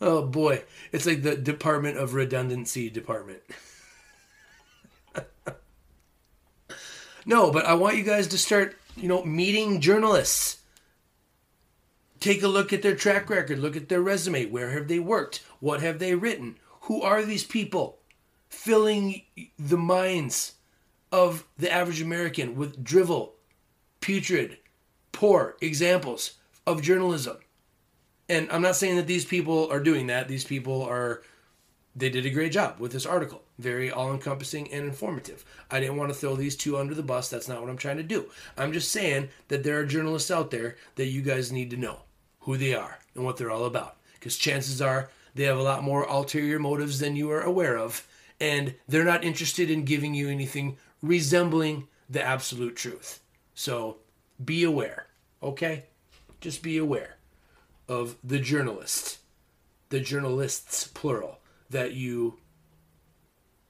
[0.00, 3.42] oh boy, it's like the Department of Redundancy department.
[7.24, 10.58] no, but I want you guys to start, you know, meeting journalists.
[12.20, 14.46] Take a look at their track record, look at their resume.
[14.46, 15.42] Where have they worked?
[15.60, 16.56] What have they written?
[16.82, 17.98] Who are these people
[18.48, 19.22] filling
[19.58, 20.54] the minds
[21.12, 23.34] of the average American with drivel,
[24.00, 24.58] putrid,
[25.12, 26.32] poor examples
[26.66, 27.36] of journalism?
[28.28, 30.28] And I'm not saying that these people are doing that.
[30.28, 31.22] These people are,
[31.96, 33.42] they did a great job with this article.
[33.58, 35.44] Very all encompassing and informative.
[35.70, 37.28] I didn't want to throw these two under the bus.
[37.28, 38.30] That's not what I'm trying to do.
[38.56, 42.00] I'm just saying that there are journalists out there that you guys need to know
[42.40, 43.96] who they are and what they're all about.
[44.14, 48.06] Because chances are they have a lot more ulterior motives than you are aware of.
[48.40, 53.20] And they're not interested in giving you anything resembling the absolute truth.
[53.54, 53.98] So
[54.44, 55.06] be aware,
[55.42, 55.84] okay?
[56.40, 57.16] Just be aware
[57.88, 59.18] of the journalists,
[59.90, 61.38] the journalists, plural,
[61.70, 62.38] that you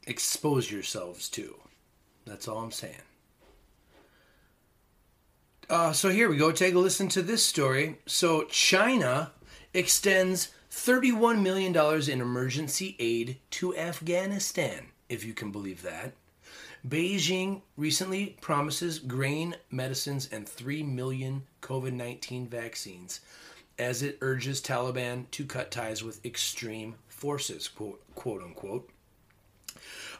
[0.07, 1.57] expose yourselves to.
[2.26, 2.94] That's all I'm saying.
[5.68, 6.52] Uh, so here we go.
[6.52, 7.98] Take a listen to this story.
[8.07, 9.33] So China
[9.72, 11.74] extends $31 million
[12.11, 16.12] in emergency aid to Afghanistan, if you can believe that.
[16.87, 23.20] Beijing recently promises grain, medicines, and 3 million COVID 19 vaccines
[23.78, 26.94] as it urges Taliban to cut ties with extreme
[27.25, 28.91] forces, quote, quote unquote.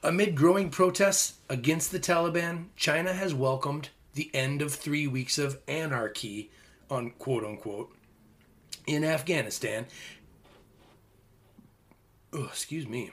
[0.03, 5.59] Amid growing protests against the Taliban, China has welcomed the end of three weeks of
[5.69, 6.51] anarchy,
[6.89, 7.95] on quote unquote,
[8.87, 9.85] in Afghanistan.
[12.33, 13.11] Oh, excuse me.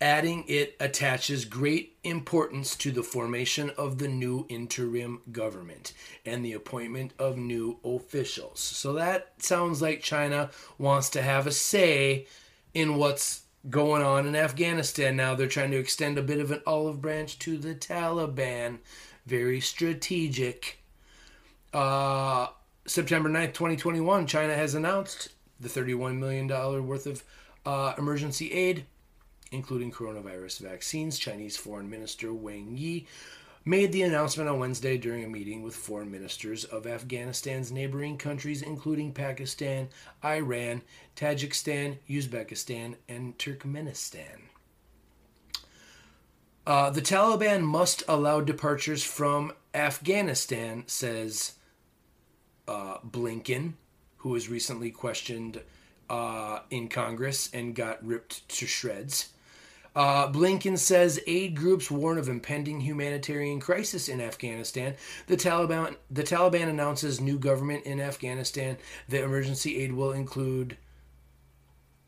[0.00, 5.92] Adding it attaches great importance to the formation of the new interim government
[6.24, 8.60] and the appointment of new officials.
[8.60, 12.26] So that sounds like China wants to have a say
[12.72, 15.34] in what's going on in Afghanistan now.
[15.34, 18.78] They're trying to extend a bit of an olive branch to the Taliban.
[19.26, 20.78] Very strategic.
[21.74, 22.46] Uh,
[22.86, 25.28] September 9th, 2021, China has announced
[25.60, 26.48] the $31 million
[26.86, 27.22] worth of
[27.66, 28.86] uh, emergency aid
[29.52, 31.18] including coronavirus vaccines.
[31.18, 33.06] Chinese Foreign Minister Wang Yi
[33.64, 38.62] made the announcement on Wednesday during a meeting with foreign ministers of Afghanistan's neighboring countries,
[38.62, 39.88] including Pakistan,
[40.24, 40.82] Iran,
[41.14, 44.40] Tajikistan, Uzbekistan, and Turkmenistan.
[46.66, 51.54] Uh, the Taliban must allow departures from Afghanistan, says
[52.68, 53.74] uh, Blinken,
[54.18, 55.60] who was recently questioned
[56.08, 59.30] uh, in Congress and got ripped to shreds.
[59.94, 64.94] Uh, Blinken says aid groups warn of impending humanitarian crisis in Afghanistan.
[65.26, 68.76] The Taliban, the Taliban announces new government in Afghanistan.
[69.08, 70.76] The emergency aid will include.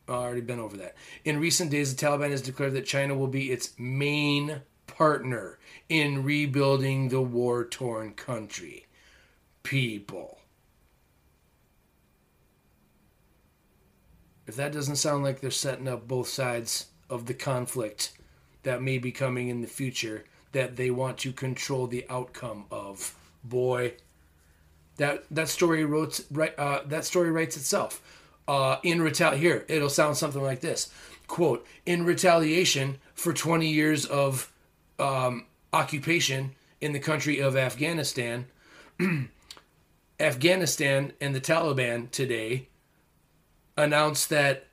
[0.08, 0.96] Oh, already been over that.
[1.24, 6.24] In recent days, the Taliban has declared that China will be its main partner in
[6.24, 8.86] rebuilding the war torn country.
[9.62, 10.38] People.
[14.46, 18.12] If that doesn't sound like they're setting up both sides of the conflict
[18.62, 23.14] that may be coming in the future that they want to control the outcome of.
[23.44, 23.94] Boy,
[24.96, 26.58] that that story wrote right.
[26.58, 28.00] Uh, that story writes itself.
[28.48, 30.92] Uh, in retal here, it'll sound something like this:
[31.26, 34.52] "Quote: In retaliation for 20 years of
[34.98, 38.46] um, occupation in the country of Afghanistan,
[40.20, 42.68] Afghanistan and the Taliban today
[43.76, 44.66] announced that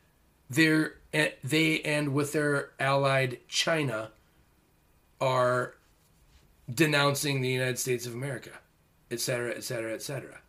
[0.49, 4.11] they're Eh, they and with their allied China
[5.19, 5.75] are
[6.73, 8.51] denouncing the United States of America,
[9.09, 10.39] etc., etc., etc.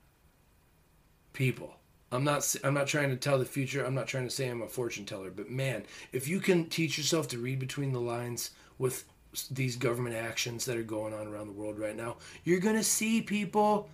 [1.33, 1.77] People,
[2.13, 3.85] I'm not I'm not trying to tell the future.
[3.85, 6.99] I'm not trying to say I'm a fortune teller, but man, if you can teach
[6.99, 9.05] yourself to read between the lines with
[9.51, 12.85] these government actions that are going on around the world right now, you're going to
[12.85, 13.89] see people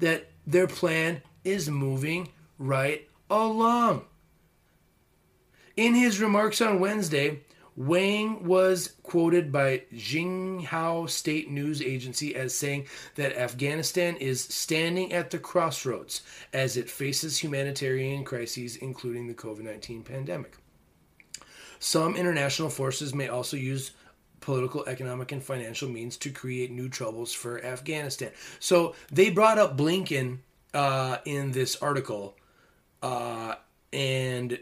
[0.00, 2.28] that their plan is moving
[2.58, 4.04] right along.
[5.80, 7.40] In his remarks on Wednesday,
[7.74, 15.30] Wang was quoted by Xinhua State News Agency as saying that Afghanistan is standing at
[15.30, 16.20] the crossroads
[16.52, 20.58] as it faces humanitarian crises, including the COVID 19 pandemic.
[21.78, 23.92] Some international forces may also use
[24.40, 28.32] political, economic, and financial means to create new troubles for Afghanistan.
[28.58, 30.40] So they brought up Blinken
[30.74, 32.36] uh, in this article.
[33.02, 33.54] Uh,
[33.94, 34.58] and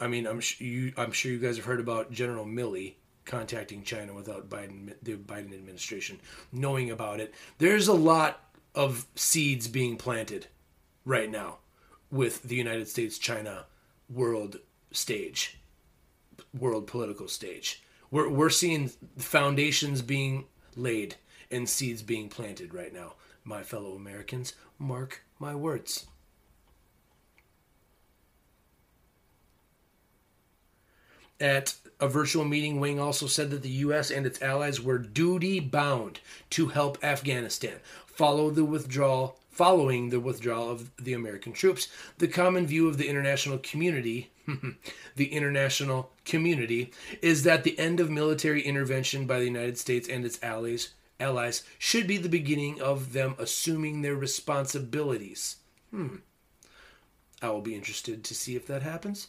[0.00, 0.92] I mean, I'm sh- you.
[0.96, 5.52] I'm sure you guys have heard about General Milley contacting China without Biden, the Biden
[5.52, 6.18] administration
[6.50, 7.34] knowing about it.
[7.58, 8.40] There's a lot
[8.74, 10.46] of seeds being planted
[11.04, 11.58] right now
[12.10, 13.66] with the United States China
[14.08, 14.58] world
[14.92, 15.58] stage,
[16.58, 17.82] world political stage.
[18.10, 21.16] We're, we're seeing foundations being laid
[21.50, 23.14] and seeds being planted right now.
[23.44, 26.06] My fellow Americans, mark my words.
[31.40, 34.10] At a virtual meeting, Wang also said that the U.S.
[34.10, 36.20] and its allies were duty bound
[36.50, 39.36] to help Afghanistan follow the withdrawal.
[39.50, 44.30] Following the withdrawal of the American troops, the common view of the international community,
[45.16, 50.24] the international community, is that the end of military intervention by the United States and
[50.24, 55.56] its allies allies should be the beginning of them assuming their responsibilities.
[55.90, 56.16] Hmm.
[57.40, 59.28] I will be interested to see if that happens.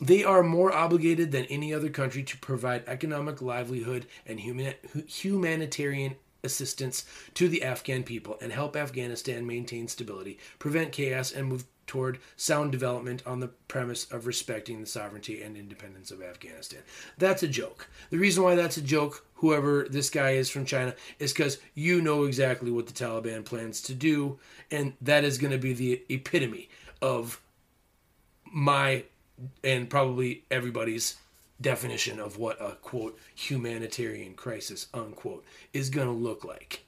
[0.00, 4.74] They are more obligated than any other country to provide economic livelihood and human,
[5.06, 7.04] humanitarian assistance
[7.34, 12.72] to the Afghan people and help Afghanistan maintain stability, prevent chaos, and move toward sound
[12.72, 16.80] development on the premise of respecting the sovereignty and independence of Afghanistan.
[17.18, 17.88] That's a joke.
[18.10, 22.00] The reason why that's a joke, whoever this guy is from China, is because you
[22.00, 24.38] know exactly what the Taliban plans to do,
[24.70, 26.68] and that is going to be the epitome
[27.02, 27.40] of
[28.50, 29.04] my
[29.62, 31.16] and probably everybody's
[31.60, 36.84] definition of what a quote humanitarian crisis unquote is going to look like.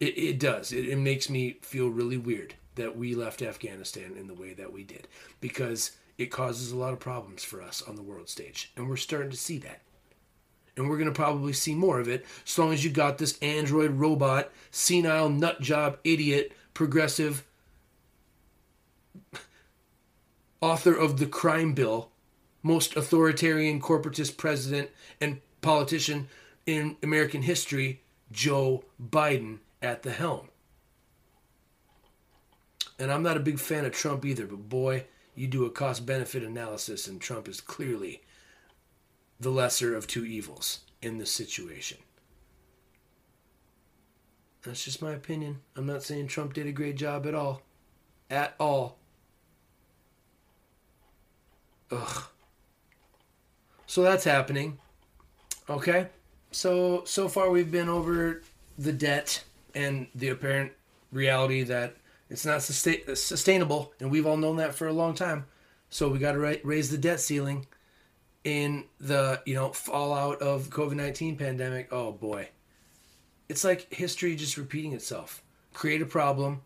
[0.00, 0.72] It, it does.
[0.72, 4.72] It, it makes me feel really weird that we left Afghanistan in the way that
[4.72, 5.06] we did
[5.40, 8.72] because it causes a lot of problems for us on the world stage.
[8.76, 9.80] And we're starting to see that.
[10.76, 13.38] And we're going to probably see more of it as long as you got this
[13.40, 17.44] android robot, senile nut job, idiot, progressive
[20.60, 22.10] author of the crime bill,
[22.62, 26.28] most authoritarian corporatist president and politician
[26.66, 30.48] in American history, Joe Biden, at the helm.
[32.98, 36.06] And I'm not a big fan of Trump either, but boy, you do a cost
[36.06, 38.22] benefit analysis, and Trump is clearly
[39.40, 41.98] the lesser of two evils in this situation.
[44.62, 45.60] That's just my opinion.
[45.74, 47.62] I'm not saying Trump did a great job at all.
[48.30, 48.98] At all.
[51.92, 52.24] Ugh.
[53.86, 54.78] So that's happening.
[55.68, 56.08] Okay.
[56.50, 58.42] So so far we've been over
[58.78, 60.72] the debt and the apparent
[61.12, 61.96] reality that
[62.30, 65.44] it's not sustain- sustainable, and we've all known that for a long time.
[65.90, 67.66] So we got to ra- raise the debt ceiling
[68.44, 71.88] in the you know fallout of COVID nineteen pandemic.
[71.92, 72.48] Oh boy,
[73.50, 75.42] it's like history just repeating itself.
[75.74, 76.62] Create a problem,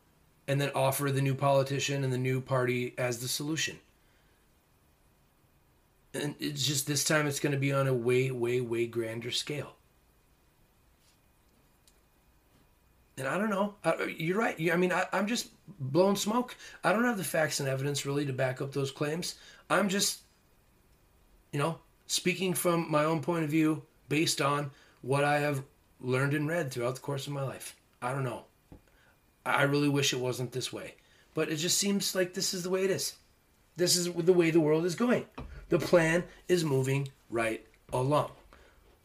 [0.46, 3.80] and then offer the new politician and the new party as the solution
[6.16, 9.30] and it's just this time it's going to be on a way way way grander
[9.30, 9.74] scale.
[13.18, 13.74] And i don't know.
[14.16, 14.56] You're right.
[14.72, 16.56] I mean I, i'm just blowing smoke.
[16.84, 19.36] I don't have the facts and evidence really to back up those claims.
[19.70, 20.20] I'm just
[21.52, 24.70] you know speaking from my own point of view based on
[25.02, 25.62] what i have
[26.00, 27.76] learned and read throughout the course of my life.
[28.02, 28.44] I don't know.
[29.44, 30.94] I really wish it wasn't this way.
[31.34, 33.14] But it just seems like this is the way it is
[33.76, 35.26] this is the way the world is going
[35.68, 38.30] the plan is moving right along.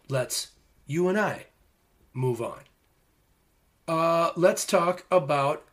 [0.09, 0.51] Let's,
[0.85, 1.45] you and I,
[2.13, 2.59] move on.
[3.87, 5.63] Uh, let's talk about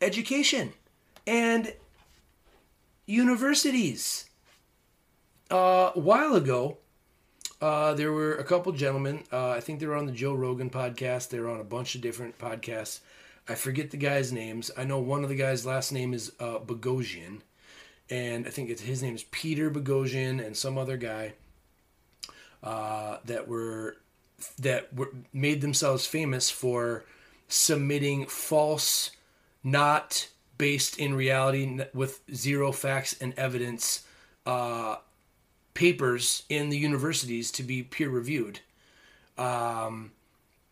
[0.00, 0.72] education
[1.26, 1.74] and
[3.06, 4.28] universities.
[5.50, 6.78] Uh, a while ago,
[7.60, 9.22] uh, there were a couple gentlemen.
[9.32, 11.30] Uh, I think they were on the Joe Rogan podcast.
[11.30, 13.00] They were on a bunch of different podcasts.
[13.48, 14.70] I forget the guys' names.
[14.76, 17.40] I know one of the guys' last name is uh, Boghossian
[18.10, 21.34] and I think it's his name is Peter Boghossian and some other guy
[22.62, 23.96] uh, that were
[24.58, 27.04] that were made themselves famous for
[27.48, 29.10] submitting false,
[29.62, 30.28] not
[30.58, 34.04] based in reality, with zero facts and evidence,
[34.46, 34.96] uh,
[35.72, 38.60] papers in the universities to be peer reviewed,
[39.38, 40.12] um,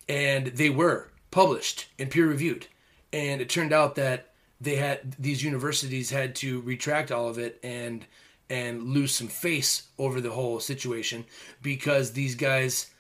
[0.09, 2.66] and they were published and peer reviewed,
[3.12, 4.32] and it turned out that
[4.62, 8.06] they had these universities had to retract all of it and
[8.48, 11.24] and lose some face over the whole situation
[11.62, 12.90] because these guys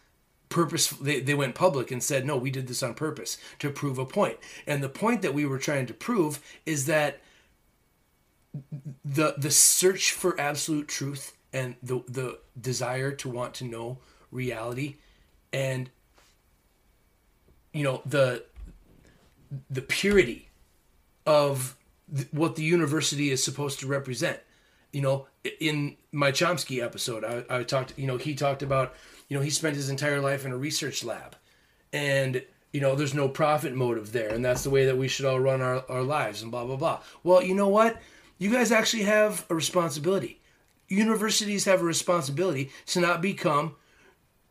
[0.48, 3.98] purpose they, they went public and said no we did this on purpose to prove
[3.98, 4.38] a point.
[4.66, 7.20] And the point that we were trying to prove is that
[9.04, 13.98] the the search for absolute truth and the the desire to want to know
[14.30, 14.96] reality
[15.52, 15.90] and
[17.72, 18.44] you know the
[19.70, 20.48] the purity
[21.26, 21.76] of
[22.14, 24.40] th- what the university is supposed to represent.
[24.92, 25.26] You know,
[25.60, 28.94] in my Chomsky episode, I, I talked, you know, he talked about,
[29.28, 31.36] you know, he spent his entire life in a research lab.
[31.92, 32.42] And,
[32.72, 34.28] you know, there's no profit motive there.
[34.28, 36.76] And that's the way that we should all run our, our lives and blah, blah,
[36.76, 37.00] blah.
[37.22, 38.00] Well, you know what?
[38.38, 40.40] You guys actually have a responsibility.
[40.88, 43.76] Universities have a responsibility to not become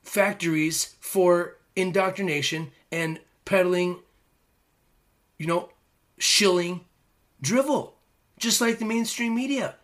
[0.01, 3.99] factories for indoctrination and peddling,
[5.37, 5.69] you know,
[6.21, 6.81] shilling
[7.41, 7.95] drivel,
[8.37, 9.75] just like the mainstream media.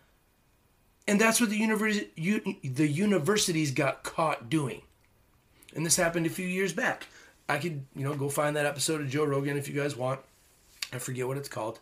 [1.07, 4.81] And that's what the, university, the universities got caught doing.
[5.75, 7.07] And this happened a few years back.
[7.49, 10.19] I could, you know, go find that episode of Joe Rogan if you guys want.
[10.93, 11.79] I forget what it's called,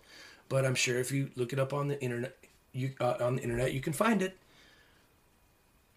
[0.48, 2.36] but I'm sure if you look it up on the internet,
[2.72, 4.38] you uh, on the internet you can find it.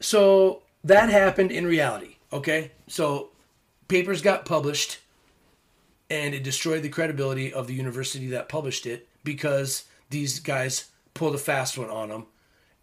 [0.00, 2.16] So that happened in reality.
[2.32, 3.30] Okay, so
[3.88, 4.98] papers got published,
[6.10, 11.34] and it destroyed the credibility of the university that published it because these guys pulled
[11.34, 12.26] a fast one on them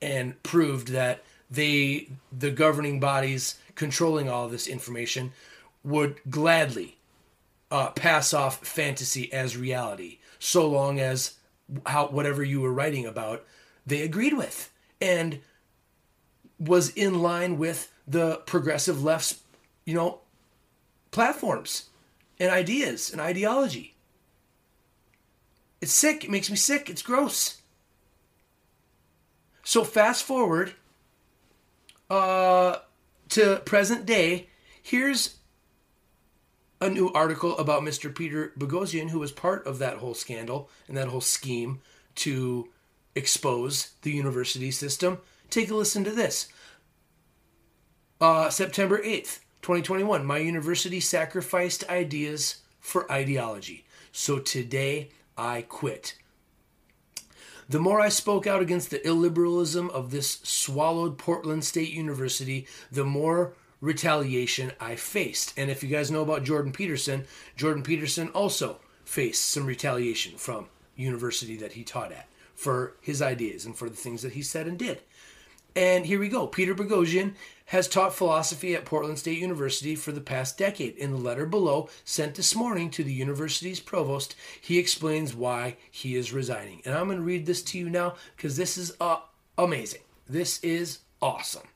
[0.01, 5.31] and proved that they, the governing bodies controlling all this information,
[5.83, 6.97] would gladly
[7.71, 11.35] uh, pass off fantasy as reality, so long as
[11.85, 13.43] how whatever you were writing about
[13.85, 15.39] they agreed with and
[16.59, 19.41] was in line with the progressive left's,
[19.85, 20.19] you know,
[21.11, 21.89] platforms
[22.39, 23.95] and ideas and ideology.
[25.81, 26.23] It's sick.
[26.23, 26.89] It makes me sick.
[26.89, 27.61] It's gross.
[29.63, 30.73] So fast forward
[32.09, 32.77] uh,
[33.29, 34.47] to present day.
[34.81, 35.37] Here's
[36.81, 38.13] a new article about Mr.
[38.13, 41.81] Peter Boghossian, who was part of that whole scandal and that whole scheme
[42.15, 42.69] to
[43.15, 45.19] expose the university system.
[45.49, 46.47] Take a listen to this.
[48.19, 50.23] Uh, September 8th, 2021.
[50.23, 53.83] My university sacrificed ideas for ideology.
[54.11, 56.19] So today I quit.
[57.67, 63.05] The more I spoke out against the illiberalism of this swallowed Portland State University, the
[63.05, 65.57] more retaliation I faced.
[65.57, 70.67] And if you guys know about Jordan Peterson, Jordan Peterson also faced some retaliation from
[70.95, 74.67] university that he taught at for his ideas and for the things that he said
[74.67, 75.01] and did.
[75.75, 76.47] And here we go.
[76.47, 77.33] Peter Boghossian
[77.65, 80.95] has taught philosophy at Portland State University for the past decade.
[80.97, 86.15] In the letter below, sent this morning to the university's provost, he explains why he
[86.15, 86.81] is resigning.
[86.85, 89.17] And I'm going to read this to you now because this is uh,
[89.57, 90.01] amazing.
[90.29, 91.67] This is awesome.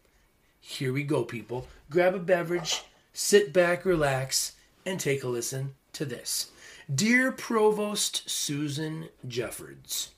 [0.60, 1.68] Here we go, people.
[1.90, 2.84] Grab a beverage,
[3.14, 4.54] sit back, relax,
[4.86, 6.52] and take a listen to this.
[6.94, 10.10] Dear Provost Susan Jeffords,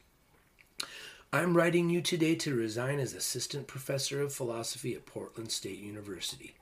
[1.34, 6.56] I'm writing you today to resign as assistant professor of philosophy at Portland State University.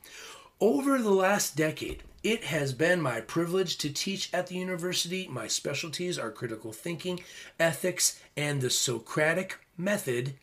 [0.62, 5.28] Over the last decade, it has been my privilege to teach at the university.
[5.28, 7.22] My specialties are critical thinking,
[7.60, 10.36] ethics, and the Socratic method.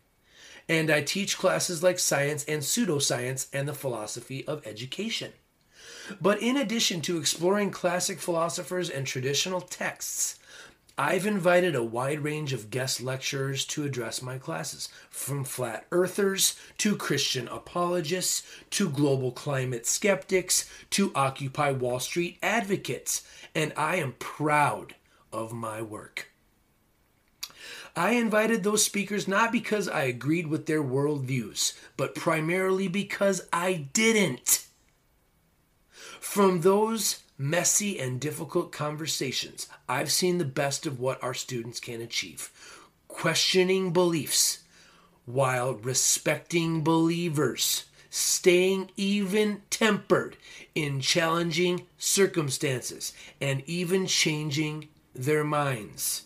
[0.69, 5.35] And I teach classes like science and pseudoscience and the philosophy of education.
[6.21, 10.41] But in addition to exploring classic philosophers and traditional texts,
[10.99, 16.59] I've invited a wide range of guest lecturers to address my classes, from flat earthers
[16.79, 24.15] to Christian apologists to global climate skeptics to Occupy Wall Street advocates, and I am
[24.19, 24.95] proud
[25.33, 26.31] of my work.
[27.95, 33.89] I invited those speakers not because I agreed with their worldviews, but primarily because I
[33.93, 34.67] didn't.
[36.21, 42.01] From those messy and difficult conversations, I've seen the best of what our students can
[42.01, 42.51] achieve.
[43.09, 44.61] Questioning beliefs
[45.25, 50.37] while respecting believers, staying even tempered
[50.75, 56.23] in challenging circumstances, and even changing their minds.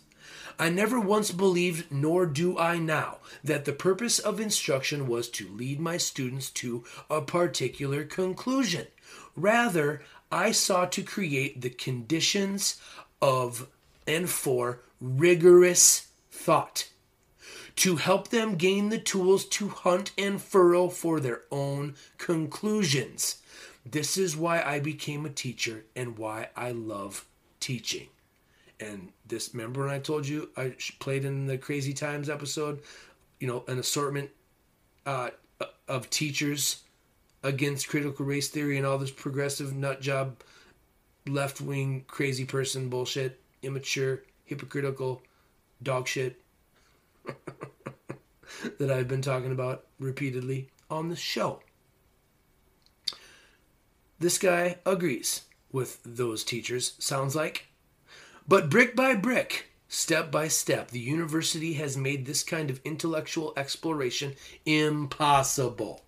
[0.58, 5.48] I never once believed, nor do I now, that the purpose of instruction was to
[5.48, 8.86] lead my students to a particular conclusion.
[9.34, 12.80] Rather, I sought to create the conditions
[13.20, 13.68] of
[14.06, 16.88] and for rigorous thought
[17.76, 23.40] to help them gain the tools to hunt and furrow for their own conclusions.
[23.86, 27.24] This is why I became a teacher and why I love
[27.58, 28.08] teaching.
[28.78, 32.80] And this, remember when I told you I played in the Crazy Times episode,
[33.38, 34.30] you know, an assortment
[35.06, 35.30] uh,
[35.88, 36.82] of teachers
[37.42, 40.42] against critical race theory and all this progressive nut job,
[41.26, 45.22] left wing, crazy person bullshit, immature, hypocritical
[45.82, 46.40] dog shit
[48.78, 51.60] that I've been talking about repeatedly on the show.
[54.18, 57.68] This guy agrees with those teachers, sounds like.
[58.46, 63.52] But brick by brick, step by step, the university has made this kind of intellectual
[63.56, 64.34] exploration
[64.66, 66.02] impossible.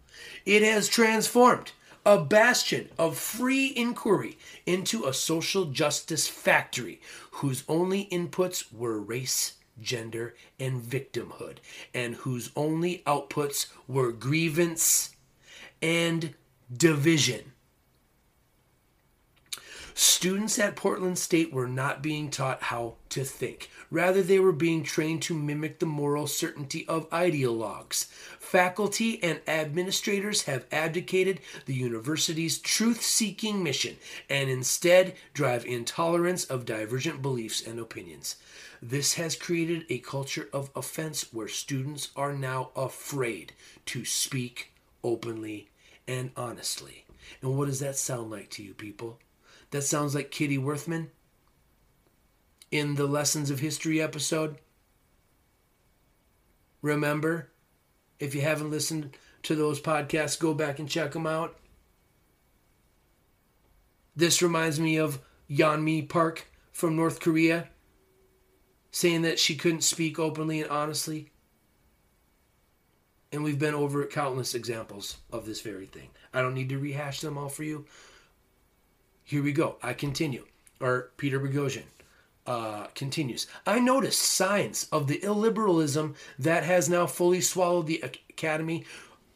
[0.44, 1.72] It has transformed
[2.04, 4.36] a bastion of free inquiry
[4.66, 7.00] into a social justice factory
[7.32, 11.58] whose only inputs were race, gender, and victimhood,
[11.94, 15.14] and whose only outputs were grievance
[15.80, 16.34] and
[16.76, 17.51] division.
[19.94, 23.68] Students at Portland State were not being taught how to think.
[23.90, 28.06] Rather, they were being trained to mimic the moral certainty of ideologues.
[28.38, 33.96] Faculty and administrators have abdicated the university's truth seeking mission
[34.30, 38.36] and instead drive intolerance of divergent beliefs and opinions.
[38.80, 43.52] This has created a culture of offense where students are now afraid
[43.86, 44.72] to speak
[45.04, 45.68] openly
[46.08, 47.04] and honestly.
[47.42, 49.18] And what does that sound like to you, people?
[49.72, 51.10] That sounds like Kitty Worthman
[52.70, 54.58] in the Lessons of History episode.
[56.82, 57.48] Remember,
[58.20, 61.56] if you haven't listened to those podcasts, go back and check them out.
[64.14, 65.20] This reminds me of
[65.50, 67.68] Yeonmi Park from North Korea
[68.90, 71.30] saying that she couldn't speak openly and honestly.
[73.32, 76.10] And we've been over countless examples of this very thing.
[76.34, 77.86] I don't need to rehash them all for you.
[79.24, 79.76] Here we go.
[79.82, 80.46] I continue.
[80.80, 81.84] Or Peter Boghossian
[82.46, 83.46] uh, continues.
[83.66, 88.84] I noticed signs of the illiberalism that has now fully swallowed the academy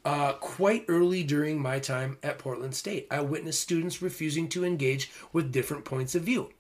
[0.05, 3.07] uh, quite early during my time at Portland State.
[3.11, 6.53] I witnessed students refusing to engage with different points of view.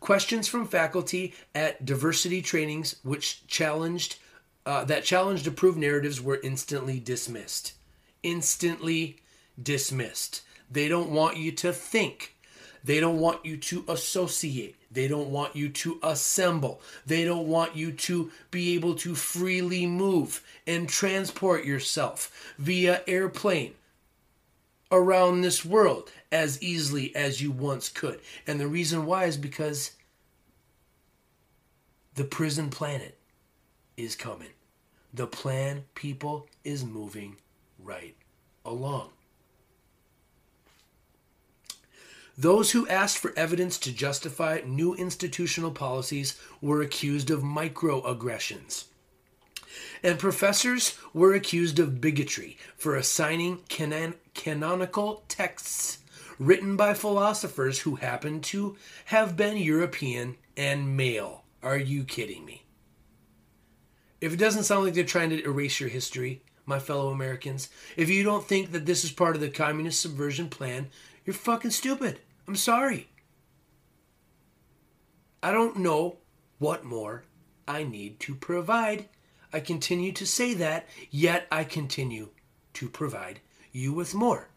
[0.00, 4.16] Questions from faculty at diversity trainings, which challenged
[4.66, 7.74] uh, that challenged approved narratives, were instantly dismissed.
[8.22, 9.18] Instantly
[9.62, 10.42] dismissed.
[10.74, 12.34] They don't want you to think.
[12.82, 14.74] They don't want you to associate.
[14.90, 16.80] They don't want you to assemble.
[17.06, 23.74] They don't want you to be able to freely move and transport yourself via airplane
[24.90, 28.20] around this world as easily as you once could.
[28.44, 29.92] And the reason why is because
[32.16, 33.16] the prison planet
[33.96, 34.50] is coming.
[35.12, 37.36] The plan, people, is moving
[37.78, 38.16] right
[38.64, 39.13] along.
[42.36, 48.84] Those who asked for evidence to justify new institutional policies were accused of microaggressions.
[50.02, 55.98] And professors were accused of bigotry for assigning canon- canonical texts
[56.38, 58.76] written by philosophers who happened to
[59.06, 61.44] have been European and male.
[61.62, 62.64] Are you kidding me?
[64.20, 68.08] If it doesn't sound like they're trying to erase your history, my fellow Americans, if
[68.08, 70.88] you don't think that this is part of the communist subversion plan,
[71.24, 72.20] you're fucking stupid.
[72.46, 73.08] I'm sorry.
[75.42, 76.18] I don't know
[76.58, 77.24] what more
[77.66, 79.08] I need to provide.
[79.52, 82.30] I continue to say that, yet I continue
[82.74, 83.40] to provide
[83.72, 84.48] you with more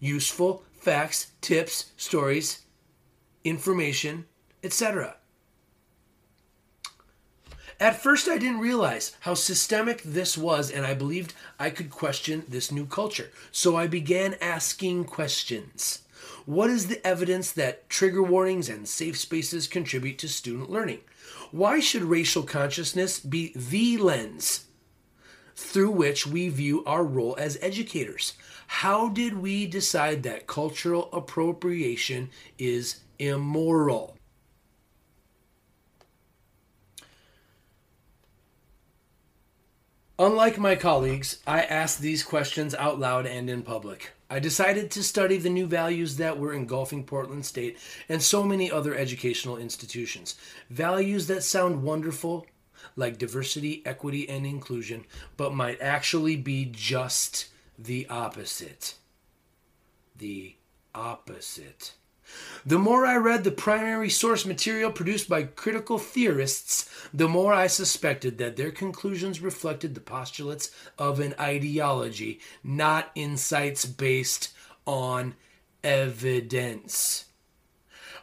[0.00, 2.62] useful facts, tips, stories,
[3.42, 4.26] information,
[4.62, 5.16] etc.
[7.80, 12.44] At first, I didn't realize how systemic this was, and I believed I could question
[12.48, 13.30] this new culture.
[13.50, 16.03] So I began asking questions.
[16.46, 21.00] What is the evidence that trigger warnings and safe spaces contribute to student learning?
[21.52, 24.66] Why should racial consciousness be the lens
[25.56, 28.34] through which we view our role as educators?
[28.66, 34.16] How did we decide that cultural appropriation is immoral?
[40.18, 44.13] Unlike my colleagues, I ask these questions out loud and in public.
[44.30, 48.70] I decided to study the new values that were engulfing Portland State and so many
[48.70, 50.36] other educational institutions.
[50.70, 52.46] Values that sound wonderful,
[52.96, 55.04] like diversity, equity, and inclusion,
[55.36, 57.48] but might actually be just
[57.78, 58.94] the opposite.
[60.16, 60.56] The
[60.94, 61.92] opposite.
[62.66, 67.66] The more I read the primary source material produced by critical theorists, the more I
[67.66, 74.54] suspected that their conclusions reflected the postulates of an ideology, not insights based
[74.86, 75.34] on
[75.82, 77.26] evidence.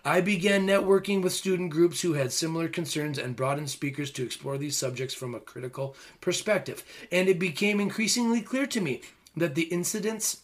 [0.03, 4.23] I began networking with student groups who had similar concerns and brought in speakers to
[4.23, 6.83] explore these subjects from a critical perspective.
[7.11, 9.01] And it became increasingly clear to me
[9.37, 10.41] that the incidents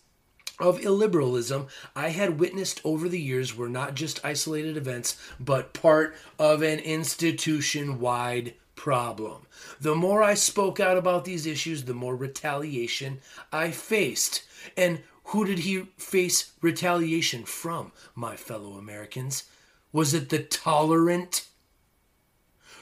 [0.60, 6.16] of illiberalism I had witnessed over the years were not just isolated events, but part
[6.40, 9.48] of an institution wide problem.
[9.80, 13.20] The more I spoke out about these issues, the more retaliation
[13.52, 14.44] I faced.
[14.76, 19.44] And who did he face retaliation from, my fellow Americans?
[19.92, 21.48] Was it the tolerant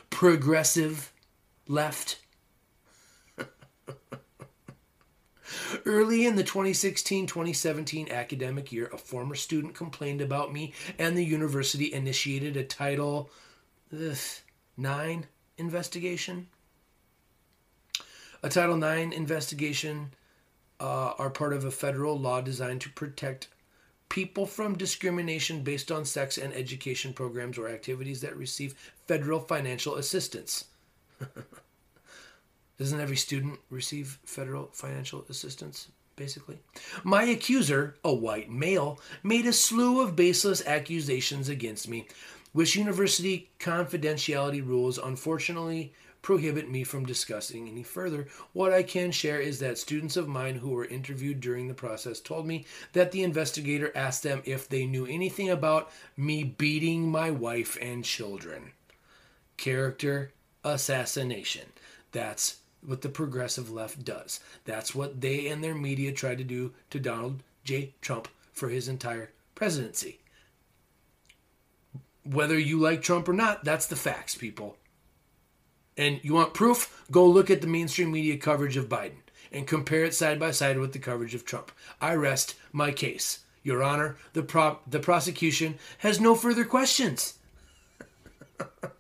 [0.09, 1.11] progressive
[1.67, 2.19] left.
[5.85, 11.25] Early in the 2016 2017 academic year, a former student complained about me, and the
[11.25, 13.29] university initiated a Title
[13.91, 15.25] IX
[15.57, 16.47] investigation.
[18.43, 20.11] A Title IX investigation
[20.79, 23.47] uh, are part of a federal law designed to protect
[24.09, 28.75] people from discrimination based on sex and education programs or activities that receive
[29.07, 30.65] federal financial assistance.
[32.77, 36.59] Doesn't every student receive federal financial assistance, basically?
[37.03, 42.07] My accuser, a white male, made a slew of baseless accusations against me,
[42.51, 48.27] which university confidentiality rules unfortunately prohibit me from discussing any further.
[48.51, 52.19] What I can share is that students of mine who were interviewed during the process
[52.19, 57.29] told me that the investigator asked them if they knew anything about me beating my
[57.29, 58.71] wife and children.
[59.55, 60.31] Character
[60.63, 61.67] assassination.
[62.11, 62.57] That's
[62.87, 64.39] what the progressive left does.
[64.65, 67.93] That's what they and their media tried to do to Donald J.
[68.01, 70.19] Trump for his entire presidency.
[72.23, 74.77] Whether you like Trump or not, that's the facts, people.
[75.97, 77.05] And you want proof?
[77.11, 79.21] Go look at the mainstream media coverage of Biden
[79.51, 81.71] and compare it side by side with the coverage of Trump.
[82.01, 83.39] I rest my case.
[83.63, 87.39] Your Honor, the, pro- the prosecution has no further questions.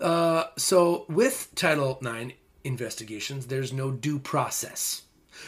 [0.00, 2.34] uh, so, with Title IX
[2.64, 5.02] investigations, there's no due process.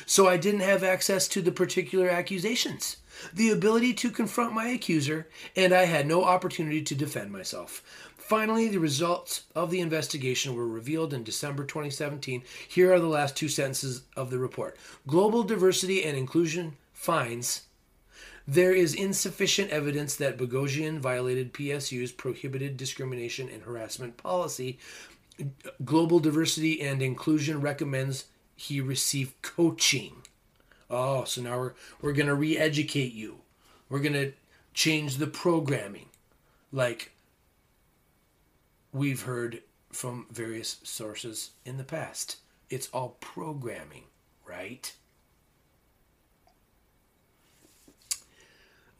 [0.07, 2.99] So, I didn't have access to the particular accusations,
[3.33, 7.83] the ability to confront my accuser, and I had no opportunity to defend myself.
[8.17, 12.43] Finally, the results of the investigation were revealed in December 2017.
[12.69, 14.77] Here are the last two sentences of the report
[15.07, 17.68] Global Diversity and Inclusion finds
[18.49, 24.79] there is insufficient evidence that Boghossian violated PSU's prohibited discrimination and harassment policy.
[25.85, 28.25] Global Diversity and Inclusion recommends
[28.57, 30.23] he receive coaching.
[30.89, 33.41] Oh, so now we're, we're going to re educate you.
[33.91, 34.33] We're going to
[34.73, 36.07] change the programming.
[36.73, 37.13] Like,
[38.93, 39.61] we've heard
[39.93, 42.37] from various sources in the past.
[42.71, 44.05] It's all programming,
[44.47, 44.91] right?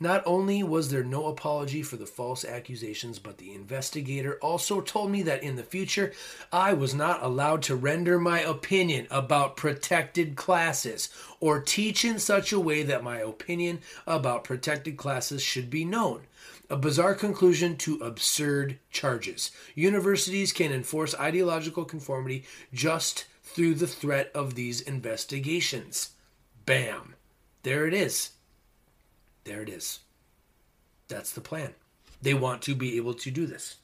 [0.01, 5.11] Not only was there no apology for the false accusations, but the investigator also told
[5.11, 6.13] me that in the future
[6.53, 11.09] I was not allowed to render my opinion about protected classes
[11.41, 16.23] or teach in such a way that my opinion about protected classes should be known.
[16.71, 19.51] A bizarre conclusion to absurd charges.
[19.75, 26.11] Universities can enforce ideological conformity just through the threat of these investigations.
[26.67, 27.15] Bam.
[27.65, 28.31] There it is.
[29.49, 30.01] There it is.
[31.09, 31.73] That's the plan.
[32.21, 33.77] They want to be able to do this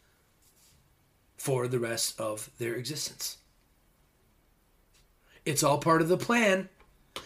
[1.38, 3.38] for the rest of their existence.
[5.46, 6.68] It's all part of the plan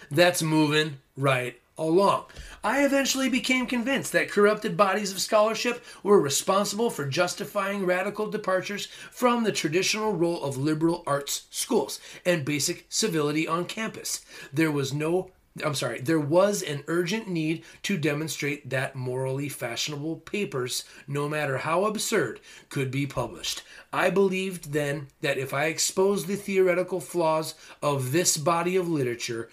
[0.08, 2.26] that's moving right along.
[2.62, 8.86] I eventually became convinced that corrupted bodies of scholarship were responsible for justifying radical departures
[9.10, 14.24] from the traditional role of liberal arts schools and basic civility on campus.
[14.52, 15.32] There was no
[15.64, 21.58] I'm sorry, there was an urgent need to demonstrate that morally fashionable papers, no matter
[21.58, 23.62] how absurd, could be published.
[23.92, 29.48] I believed then that if I exposed the theoretical flaws of this body of literature,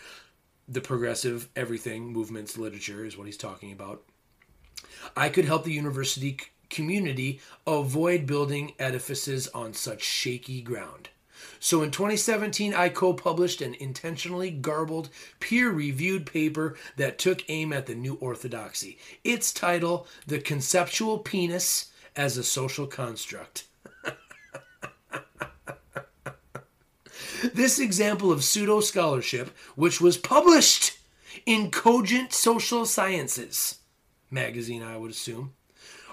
[0.67, 4.03] the progressive everything movements literature is what he's talking about.
[5.15, 6.37] I could help the university
[6.69, 11.09] community avoid building edifices on such shaky ground.
[11.65, 15.09] So in 2017, I co published an intentionally garbled,
[15.39, 18.99] peer reviewed paper that took aim at the new orthodoxy.
[19.23, 23.65] Its title, The Conceptual Penis as a Social Construct.
[27.51, 30.99] This example of pseudo scholarship, which was published
[31.47, 33.79] in Cogent Social Sciences
[34.29, 35.53] magazine, I would assume,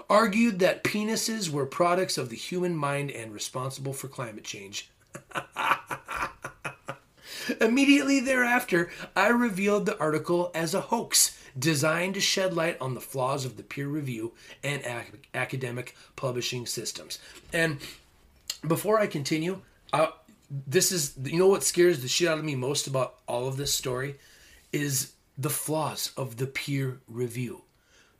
[0.09, 4.89] argued that penises were products of the human mind and responsible for climate change.
[7.61, 13.01] Immediately thereafter, I revealed the article as a hoax designed to shed light on the
[13.01, 14.33] flaws of the peer review
[14.63, 17.19] and ac- academic publishing systems.
[17.51, 17.79] And
[18.65, 19.61] before I continue,
[20.49, 23.57] this is you know what scares the shit out of me most about all of
[23.57, 24.15] this story
[24.71, 27.63] is the flaws of the peer review.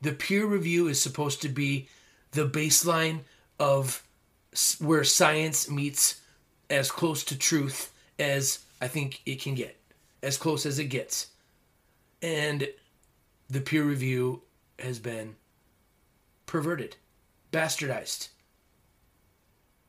[0.01, 1.87] The peer review is supposed to be
[2.31, 3.21] the baseline
[3.59, 4.03] of
[4.79, 6.21] where science meets
[6.69, 9.77] as close to truth as I think it can get,
[10.21, 11.27] as close as it gets.
[12.21, 12.67] And
[13.49, 14.41] the peer review
[14.79, 15.35] has been
[16.45, 16.95] perverted,
[17.51, 18.29] bastardized.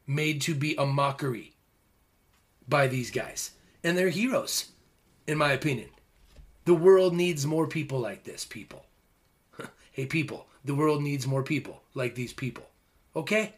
[0.07, 1.55] made to be a mockery
[2.69, 3.53] by these guys.
[3.83, 4.71] And they're heroes,
[5.27, 5.89] in my opinion.
[6.65, 8.85] The world needs more people like this, people.
[9.93, 12.67] hey, people, the world needs more people like these people.
[13.15, 13.55] Okay?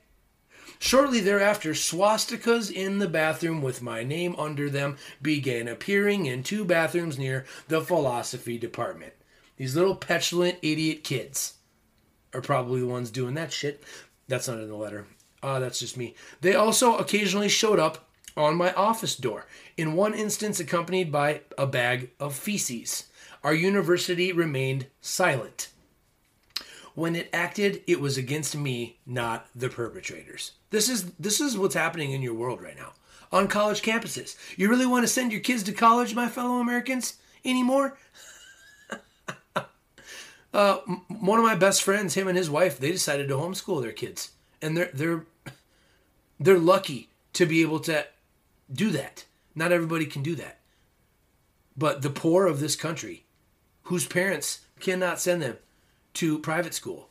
[0.78, 6.64] Shortly thereafter, swastikas in the bathroom with my name under them began appearing in two
[6.64, 9.14] bathrooms near the philosophy department.
[9.56, 11.54] These little petulant idiot kids
[12.34, 13.82] are probably the ones doing that shit.
[14.28, 15.06] That's not in the letter.
[15.42, 16.14] Ah, uh, that's just me.
[16.40, 19.46] They also occasionally showed up on my office door,
[19.76, 23.04] in one instance accompanied by a bag of feces.
[23.42, 25.68] Our university remained silent.
[26.94, 30.52] When it acted, it was against me, not the perpetrators.
[30.76, 32.92] This is this is what's happening in your world right now.
[33.32, 34.36] On college campuses.
[34.58, 37.14] You really want to send your kids to college, my fellow Americans,
[37.46, 37.96] anymore?
[40.52, 40.76] uh,
[41.08, 44.32] one of my best friends, him and his wife, they decided to homeschool their kids,
[44.60, 45.24] and they're they're
[46.38, 48.06] they're lucky to be able to
[48.70, 49.24] do that.
[49.54, 50.58] Not everybody can do that.
[51.74, 53.24] But the poor of this country,
[53.84, 55.56] whose parents cannot send them
[56.20, 57.08] to private school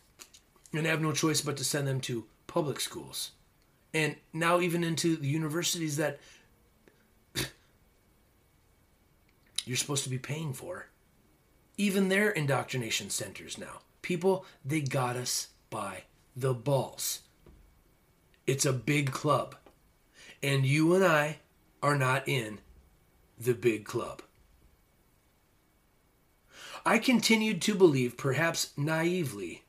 [0.71, 3.31] and have no choice but to send them to public schools.
[3.95, 6.19] And now, even into the universities that
[9.65, 10.87] you're supposed to be paying for.
[11.77, 13.79] Even their indoctrination centers now.
[14.01, 16.03] People, they got us by
[16.35, 17.21] the balls.
[18.45, 19.55] It's a big club.
[20.43, 21.37] And you and I
[21.81, 22.59] are not in
[23.39, 24.21] the big club.
[26.85, 29.64] I continued to believe, perhaps naively,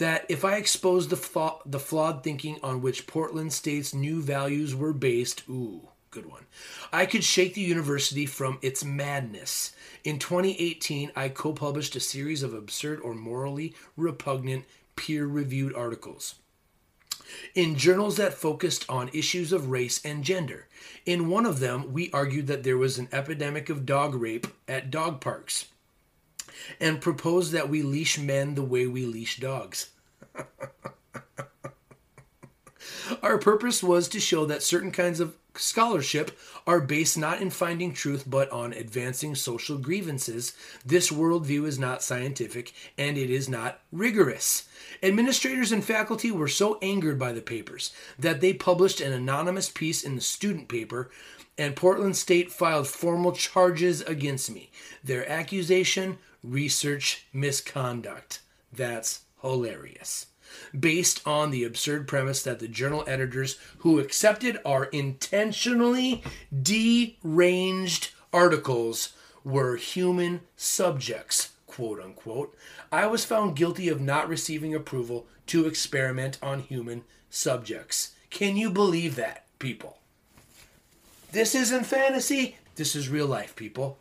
[0.00, 4.74] that if I exposed the, flaw, the flawed thinking on which Portland State's new values
[4.74, 6.46] were based, ooh, good one,
[6.90, 9.72] I could shake the university from its madness.
[10.02, 14.64] In 2018, I co published a series of absurd or morally repugnant
[14.96, 16.34] peer reviewed articles
[17.54, 20.66] in journals that focused on issues of race and gender.
[21.06, 24.90] In one of them, we argued that there was an epidemic of dog rape at
[24.90, 25.66] dog parks
[26.80, 29.90] and proposed that we leash men the way we leash dogs.
[33.22, 37.92] Our purpose was to show that certain kinds of scholarship are based not in finding
[37.92, 40.54] truth but on advancing social grievances.
[40.84, 44.68] This worldview is not scientific and it is not rigorous.
[45.02, 50.02] Administrators and faculty were so angered by the papers that they published an anonymous piece
[50.02, 51.10] in the student paper
[51.58, 54.70] and Portland State filed formal charges against me.
[55.04, 58.40] Their accusation research misconduct.
[58.72, 60.26] That's hilarious.
[60.78, 66.22] Based on the absurd premise that the journal editors who accepted our intentionally
[66.62, 69.12] deranged articles
[69.44, 72.56] were human subjects, quote unquote,
[72.90, 78.14] I was found guilty of not receiving approval to experiment on human subjects.
[78.28, 79.98] Can you believe that, people?
[81.32, 82.56] This isn't fantasy.
[82.74, 83.98] This is real life, people.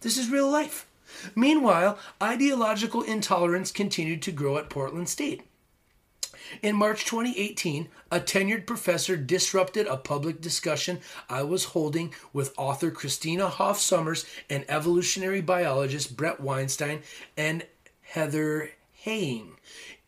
[0.00, 0.86] This is real life.
[1.34, 5.42] Meanwhile, ideological intolerance continued to grow at Portland State.
[6.60, 12.90] In March 2018, a tenured professor disrupted a public discussion I was holding with author
[12.90, 17.02] Christina Hoff Sommers and evolutionary biologist Bret Weinstein
[17.36, 17.64] and
[18.02, 19.56] Heather Heying.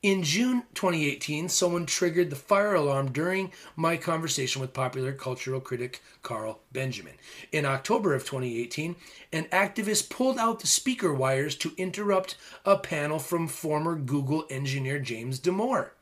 [0.05, 6.03] In June 2018, someone triggered the fire alarm during my conversation with popular cultural critic
[6.23, 7.15] Carl Benjamin.
[7.53, 8.97] In October of 2018,
[9.33, 12.37] an activist pulled out the speaker wires to interrupt
[12.67, 15.93] a panel from former Google engineer James Damore.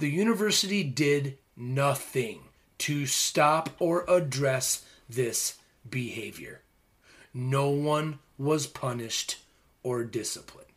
[0.00, 2.40] The university did nothing
[2.78, 5.58] to stop or address this
[5.88, 6.62] behavior.
[7.32, 9.36] No one was punished
[9.84, 10.67] or disciplined.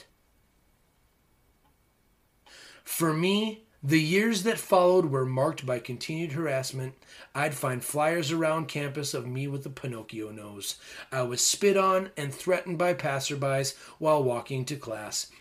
[2.91, 6.93] For me, the years that followed were marked by continued harassment.
[7.33, 10.75] I'd find flyers around campus of me with a Pinocchio nose.
[11.11, 15.31] I was spit on and threatened by passerbys while walking to class.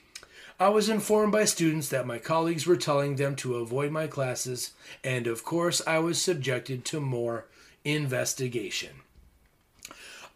[0.58, 4.70] I was informed by students that my colleagues were telling them to avoid my classes,
[5.02, 7.46] and of course, I was subjected to more
[7.84, 9.02] investigation.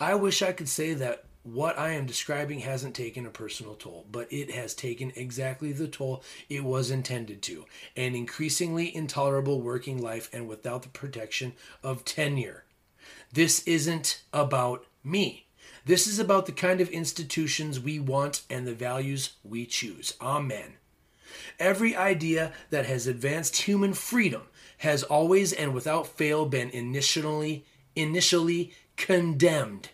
[0.00, 4.06] I wish I could say that what I am describing hasn't taken a personal toll,
[4.10, 7.66] but it has taken exactly the toll it was intended to
[7.96, 12.64] an increasingly intolerable working life and without the protection of tenure.
[13.30, 15.46] This isn't about me.
[15.84, 20.14] This is about the kind of institutions we want and the values we choose.
[20.22, 20.74] Amen.
[21.58, 24.42] Every idea that has advanced human freedom
[24.78, 29.90] has always and without fail been initially initially condemned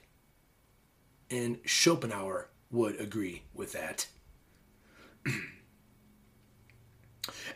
[1.30, 4.06] and Schopenhauer would agree with that.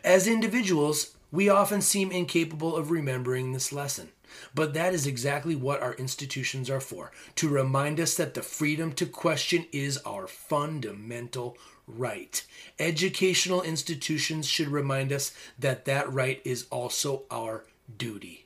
[0.03, 4.09] As individuals, We often seem incapable of remembering this lesson.
[4.53, 8.93] But that is exactly what our institutions are for to remind us that the freedom
[8.93, 11.57] to question is our fundamental
[11.87, 12.41] right.
[12.79, 17.65] Educational institutions should remind us that that right is also our
[17.97, 18.45] duty.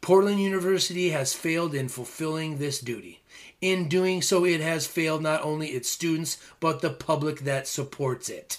[0.00, 3.22] Portland University has failed in fulfilling this duty.
[3.60, 8.28] In doing so, it has failed not only its students, but the public that supports
[8.28, 8.58] it.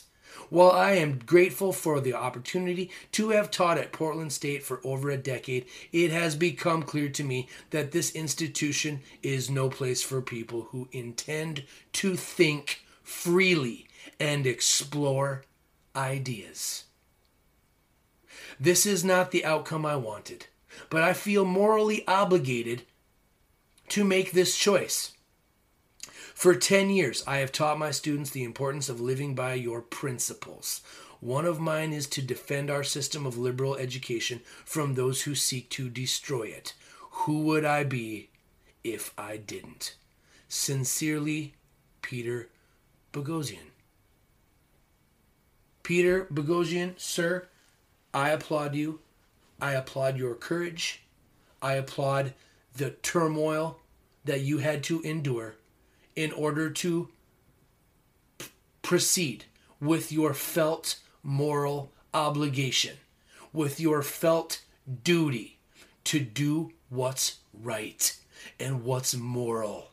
[0.50, 5.10] While I am grateful for the opportunity to have taught at Portland State for over
[5.10, 10.22] a decade, it has become clear to me that this institution is no place for
[10.22, 13.88] people who intend to think freely
[14.20, 15.44] and explore
[15.96, 16.86] ideas.
[18.60, 20.48] This is not the outcome I wanted,
[20.90, 22.84] but I feel morally obligated
[23.90, 25.14] to make this choice.
[26.34, 30.82] For 10 years, I have taught my students the importance of living by your principles.
[31.20, 35.70] One of mine is to defend our system of liberal education from those who seek
[35.72, 36.74] to destroy it.
[37.12, 38.30] Who would I be
[38.86, 39.96] if I didn't?
[40.48, 41.56] Sincerely,
[42.02, 42.48] Peter
[43.12, 43.72] Boghossian.
[45.84, 47.48] Peter Boghossian, sir,
[48.14, 49.00] I applaud you.
[49.60, 51.04] I applaud your courage.
[51.62, 52.34] I applaud
[52.76, 53.80] the turmoil
[54.26, 55.56] that you had to endure
[56.16, 57.10] in order to
[58.38, 58.48] p-
[58.82, 59.46] proceed
[59.80, 62.98] with your felt moral obligation,
[63.54, 64.62] with your felt
[65.04, 65.60] duty
[66.04, 68.18] to do what's right
[68.60, 69.92] and what's moral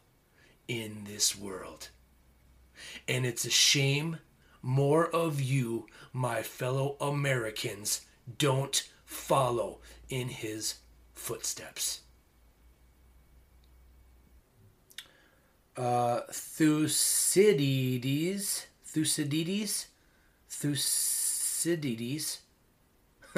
[0.69, 1.89] in this world.
[3.09, 4.19] And it's a shame
[4.63, 8.01] more of you, my fellow Americans,
[8.39, 10.77] don't follow in his
[11.15, 12.01] footsteps.
[15.77, 17.47] Uh, Thucydides,
[18.85, 19.89] Thucydides,
[20.49, 22.41] Thucydides.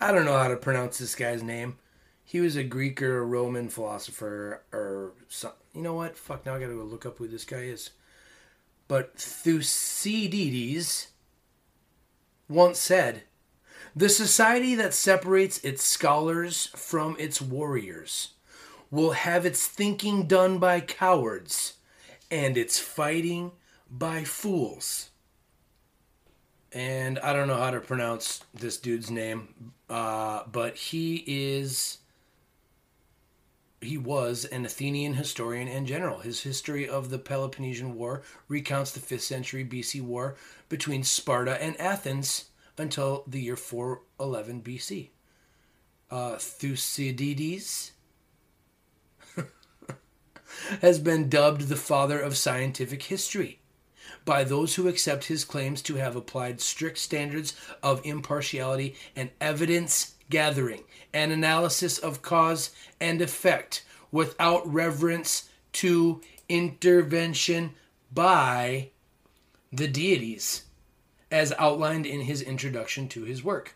[0.00, 1.78] I don't know how to pronounce this guy's name.
[2.24, 6.16] He was a Greek or a Roman philosopher or some, you know what?
[6.16, 7.90] Fuck, now I gotta go look up who this guy is.
[8.88, 11.08] But Thucydides
[12.48, 13.22] once said,
[13.94, 18.30] The society that separates its scholars from its warriors
[18.94, 21.74] will have its thinking done by cowards
[22.30, 23.50] and its fighting
[23.90, 25.10] by fools.
[26.72, 31.98] And I don't know how to pronounce this dude's name, uh, but he is
[33.80, 36.20] he was an Athenian historian and general.
[36.20, 40.36] His history of the Peloponnesian War recounts the 5th century BC war
[40.68, 42.46] between Sparta and Athens
[42.78, 45.08] until the year 411 BC.
[46.10, 47.92] Uh, Thucydides
[50.80, 53.60] has been dubbed the father of scientific history
[54.24, 60.14] by those who accept his claims to have applied strict standards of impartiality and evidence
[60.30, 67.74] gathering and analysis of cause and effect without reverence to intervention
[68.12, 68.90] by
[69.72, 70.64] the deities,
[71.30, 73.74] as outlined in his introduction to his work.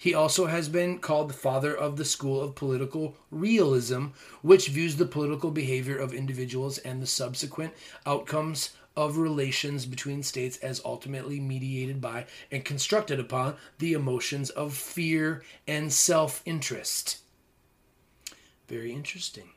[0.00, 4.06] He also has been called the father of the school of political realism,
[4.42, 7.74] which views the political behavior of individuals and the subsequent
[8.06, 14.72] outcomes of relations between states as ultimately mediated by and constructed upon the emotions of
[14.72, 17.18] fear and self interest.
[18.68, 19.50] Very interesting.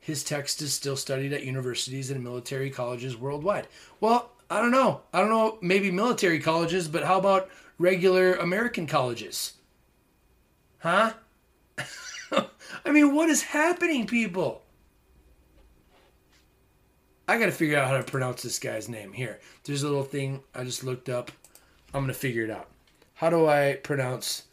[0.00, 3.68] His text is still studied at universities and military colleges worldwide.
[4.00, 5.02] Well, I don't know.
[5.12, 9.52] I don't know, maybe military colleges, but how about regular American colleges?
[10.78, 11.12] Huh?
[12.32, 14.62] I mean, what is happening, people?
[17.28, 19.12] I got to figure out how to pronounce this guy's name.
[19.12, 21.32] Here, there's a little thing I just looked up.
[21.92, 22.68] I'm going to figure it out.
[23.14, 24.44] How do I pronounce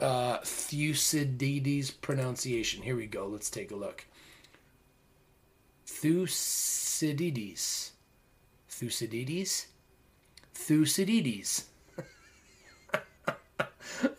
[0.00, 2.82] uh, Thucydides pronunciation?
[2.82, 3.26] Here we go.
[3.26, 4.04] Let's take a look.
[5.86, 7.92] Thucydides.
[8.68, 9.66] Thucydides?
[10.54, 11.66] Thucydides.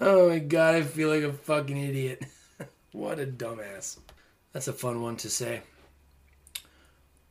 [0.01, 2.25] Oh my god, I feel like a fucking idiot.
[2.91, 3.97] what a dumbass.
[4.51, 5.61] That's a fun one to say.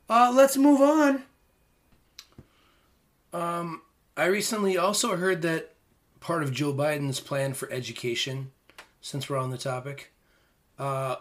[0.09, 1.22] Uh, let's move on.
[3.32, 3.82] Um,
[4.16, 5.74] I recently also heard that
[6.20, 8.53] part of Joe Biden's plan for education,
[9.00, 10.12] since we're on the topic,
[10.78, 11.16] uh,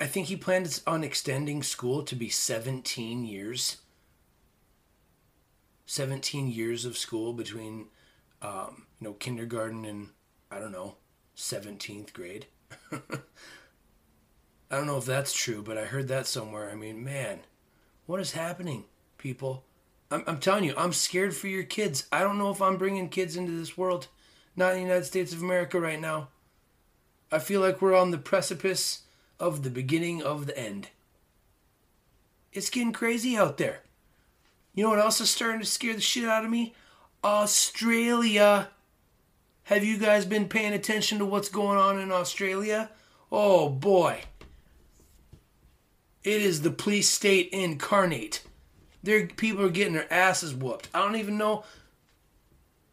[0.00, 3.78] I think he plans on extending school to be 17 years.
[5.86, 7.86] 17 years of school between,
[8.42, 10.08] um, you know, kindergarten and,
[10.50, 10.96] I don't know,
[11.36, 12.46] 17th grade.
[14.70, 16.70] I don't know if that's true, but I heard that somewhere.
[16.70, 17.40] I mean, man,
[18.06, 18.84] what is happening,
[19.16, 19.64] people?
[20.10, 22.06] I'm, I'm telling you, I'm scared for your kids.
[22.12, 24.08] I don't know if I'm bringing kids into this world,
[24.56, 26.28] not in the United States of America right now.
[27.30, 29.02] I feel like we're on the precipice
[29.38, 30.88] of the beginning of the end.
[32.52, 33.80] It's getting crazy out there.
[34.74, 36.74] You know what else is starting to scare the shit out of me?
[37.22, 38.68] Australia.
[39.64, 42.90] Have you guys been paying attention to what's going on in Australia?
[43.30, 44.22] Oh boy.
[46.24, 48.42] It is the police state incarnate.
[49.02, 50.88] Their people are getting their asses whooped.
[50.92, 51.64] I don't even know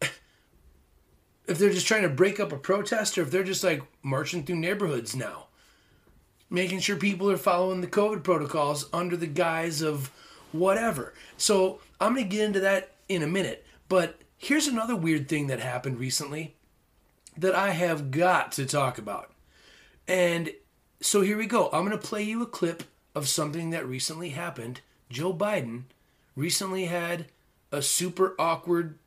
[0.00, 4.44] if they're just trying to break up a protest or if they're just like marching
[4.44, 5.46] through neighborhoods now.
[6.48, 10.12] Making sure people are following the COVID protocols under the guise of
[10.52, 11.12] whatever.
[11.36, 13.65] So I'm going to get into that in a minute.
[13.88, 16.56] But here's another weird thing that happened recently
[17.36, 19.32] that I have got to talk about.
[20.08, 20.52] And
[21.00, 21.66] so here we go.
[21.72, 22.84] I'm going to play you a clip
[23.14, 24.80] of something that recently happened.
[25.10, 25.84] Joe Biden
[26.34, 27.26] recently had
[27.72, 28.98] a super awkward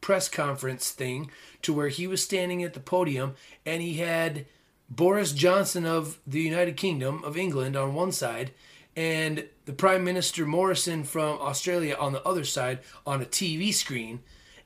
[0.00, 1.30] press conference thing
[1.62, 3.34] to where he was standing at the podium
[3.66, 4.46] and he had
[4.88, 8.52] Boris Johnson of the United Kingdom of England on one side
[8.98, 14.18] and the Prime Minister Morrison from Australia on the other side on a TV screen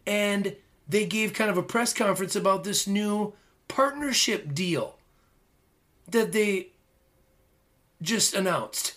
[0.07, 0.57] and
[0.89, 3.35] they gave kind of a press conference about this new
[3.69, 4.97] partnership deal
[6.09, 6.69] that they
[8.01, 8.97] just announced.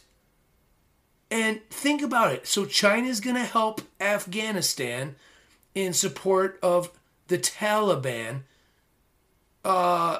[1.29, 2.47] And think about it.
[2.47, 5.15] So China is going to help Afghanistan
[5.73, 6.91] in support of
[7.27, 8.43] the Taliban.
[9.65, 10.19] Uh,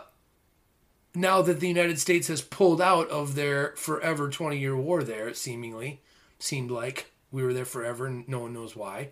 [1.16, 5.34] now that the United States has pulled out of their forever 20 year war there,
[5.34, 6.02] seemingly
[6.40, 9.10] seemed like we were there forever and no one knows why.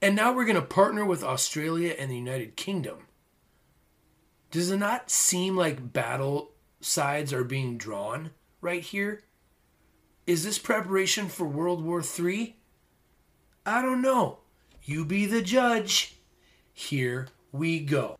[0.00, 3.06] And now we're going to partner with Australia and the United Kingdom.
[4.50, 8.30] Does it not seem like battle sides are being drawn
[8.60, 9.22] right here?
[10.26, 12.56] Is this preparation for World War III?
[13.66, 14.38] I don't know.
[14.82, 16.16] You be the judge.
[16.72, 18.16] Here we go.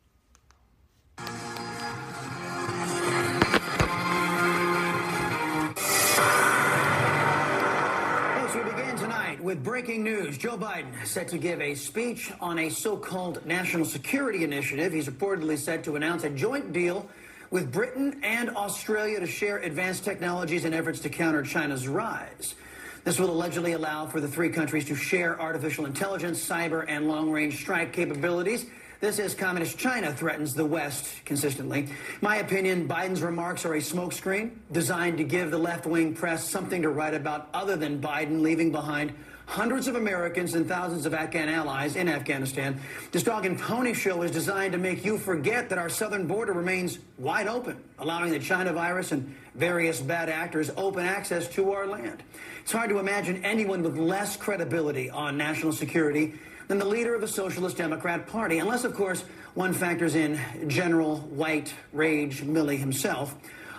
[9.55, 10.37] With breaking news.
[10.37, 14.93] Joe Biden set to give a speech on a so-called national security initiative.
[14.93, 17.09] He's reportedly set to announce a joint deal
[17.53, 22.57] with Britain and Australia to share advanced technologies in efforts to counter China's rise.
[23.05, 27.61] This will allegedly allow for the three countries to share artificial intelligence, cyber, and long-range
[27.61, 28.67] strike capabilities.
[28.99, 31.91] This as Communist China threatens the West consistently.
[32.21, 36.89] My opinion, Biden's remarks are a smokescreen designed to give the left-wing press something to
[36.89, 39.13] write about other than Biden leaving behind
[39.47, 42.81] hundreds of Americans and thousands of Afghan allies in Afghanistan.
[43.13, 46.53] This dog and pony show is designed to make you forget that our southern border
[46.53, 51.87] remains wide open, allowing the China virus and various bad actors open access to our
[51.87, 52.23] land.
[52.63, 56.35] It's hard to imagine anyone with less credibility on national security
[56.69, 61.19] than the leader of the Socialist Democrat Party, unless, of course, one factors in General
[61.19, 63.37] White Rage Milley himself.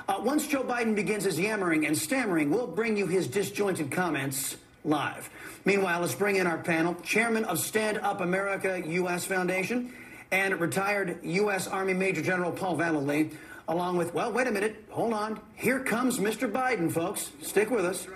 [0.07, 4.55] Uh, once Joe Biden begins his yammering and stammering, we'll bring you his disjointed comments
[4.83, 5.29] live.
[5.65, 9.25] Meanwhile, let's bring in our panel, chairman of Stand Up America U.S.
[9.25, 9.91] Foundation
[10.31, 11.67] and retired U.S.
[11.67, 13.33] Army Major General Paul Vallely,
[13.67, 15.39] along with, well, wait a minute, hold on.
[15.55, 16.51] Here comes Mr.
[16.51, 17.31] Biden, folks.
[17.41, 18.07] Stick with us.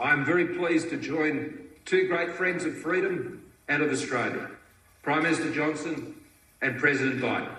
[0.00, 4.50] I'm very pleased to join two great friends of freedom and of Australia,
[5.02, 6.14] Prime Minister Johnson
[6.62, 7.50] and President Biden.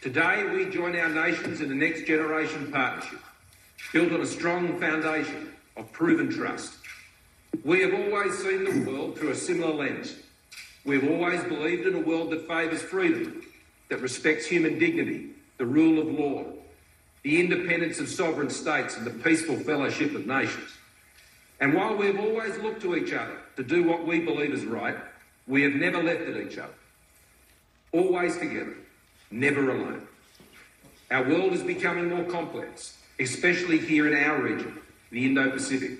[0.00, 3.18] Today, we join our nations in a next generation partnership
[3.92, 6.77] built on a strong foundation of proven trust.
[7.64, 10.14] We have always seen the world through a similar lens.
[10.84, 13.42] We've always believed in a world that favours freedom,
[13.88, 16.44] that respects human dignity, the rule of law,
[17.22, 20.70] the independence of sovereign states, and the peaceful fellowship of nations.
[21.60, 24.96] And while we've always looked to each other to do what we believe is right,
[25.46, 26.74] we have never left at each other.
[27.92, 28.76] Always together,
[29.30, 30.06] never alone.
[31.10, 34.78] Our world is becoming more complex, especially here in our region
[35.10, 35.98] the Indo Pacific.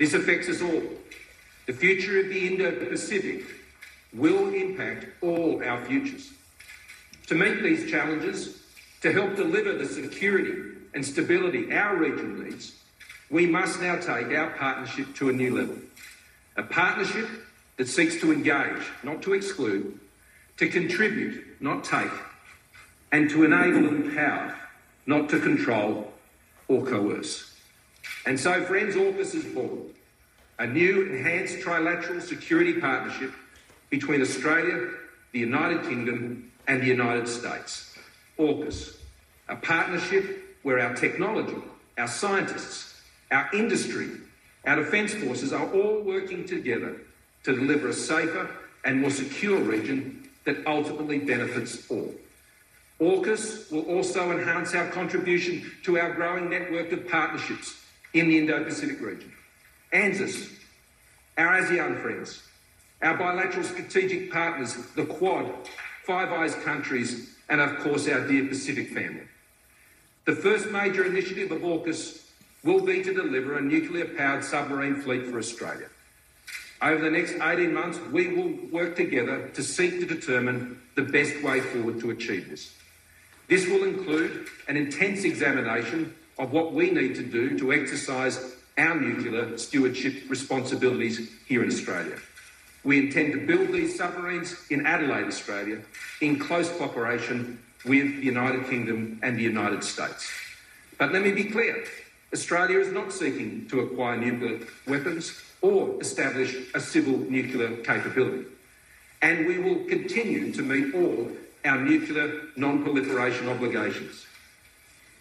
[0.00, 0.82] This affects us all.
[1.66, 3.44] The future of the Indo Pacific
[4.14, 6.30] will impact all our futures.
[7.26, 8.62] To meet these challenges,
[9.02, 10.54] to help deliver the security
[10.94, 12.76] and stability our region needs,
[13.30, 15.76] we must now take our partnership to a new level.
[16.56, 17.28] A partnership
[17.76, 20.00] that seeks to engage, not to exclude,
[20.56, 22.10] to contribute, not take,
[23.12, 24.56] and to enable and empower,
[25.04, 26.10] not to control
[26.68, 27.54] or coerce.
[28.26, 29.89] And so, friends, AUKUS is born
[30.60, 33.32] a new enhanced trilateral security partnership
[33.88, 34.90] between Australia,
[35.32, 37.96] the United Kingdom, and the United States.
[38.38, 38.98] AUKUS,
[39.48, 41.56] a partnership where our technology,
[41.98, 43.02] our scientists,
[43.32, 44.10] our industry,
[44.66, 47.00] Our defence forces are all working together
[47.44, 48.50] to deliver a safer
[48.84, 52.14] and more secure region that ultimately benefits all.
[53.00, 57.82] AUKUS will also enhance our contribution to our growing network of partnerships
[58.12, 59.32] in the Indo-Pacific region.
[59.92, 60.48] ANZUS,
[61.36, 62.42] our ASEAN friends,
[63.02, 65.52] our bilateral strategic partners, the Quad,
[66.04, 69.26] Five Eyes countries, and of course our dear Pacific family.
[70.26, 72.24] The first major initiative of AUKUS
[72.62, 75.88] will be to deliver a nuclear-powered submarine fleet for Australia.
[76.82, 81.42] Over the next 18 months, we will work together to seek to determine the best
[81.42, 82.72] way forward to achieve this.
[83.48, 88.94] This will include an intense examination of what we need to do to exercise our
[88.94, 92.18] nuclear stewardship responsibilities here in Australia.
[92.82, 95.82] We intend to build these submarines in Adelaide, Australia,
[96.20, 100.30] in close cooperation with the United Kingdom and the United States.
[100.98, 101.84] But let me be clear
[102.32, 108.46] Australia is not seeking to acquire nuclear weapons or establish a civil nuclear capability.
[109.20, 111.30] And we will continue to meet all
[111.64, 114.26] our nuclear non proliferation obligations.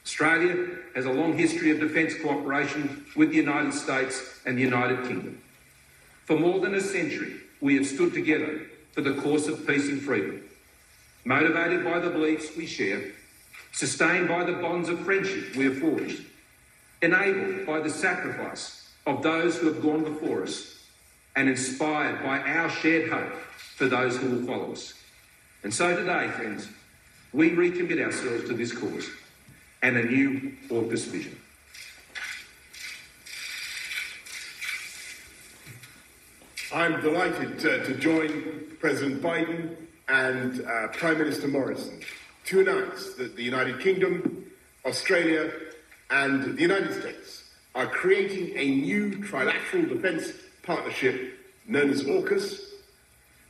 [0.05, 5.07] Australia has a long history of defence cooperation with the United States and the United
[5.07, 5.41] Kingdom.
[6.25, 10.01] For more than a century, we have stood together for the cause of peace and
[10.01, 10.43] freedom,
[11.25, 13.01] motivated by the beliefs we share,
[13.71, 16.21] sustained by the bonds of friendship we have forged,
[17.01, 20.79] enabled by the sacrifice of those who have gone before us,
[21.35, 23.33] and inspired by our shared hope
[23.75, 24.93] for those who will follow us.
[25.63, 26.67] And so today, friends,
[27.31, 29.09] we recommit ourselves to this cause
[29.81, 31.39] and a new AUKUS vision.
[36.73, 39.75] I'm delighted to, to join President Biden
[40.07, 42.01] and uh, Prime Minister Morrison
[42.45, 44.45] to announce that the United Kingdom,
[44.85, 45.51] Australia,
[46.11, 50.31] and the United States are creating a new trilateral defence
[50.63, 52.61] partnership known as AUKUS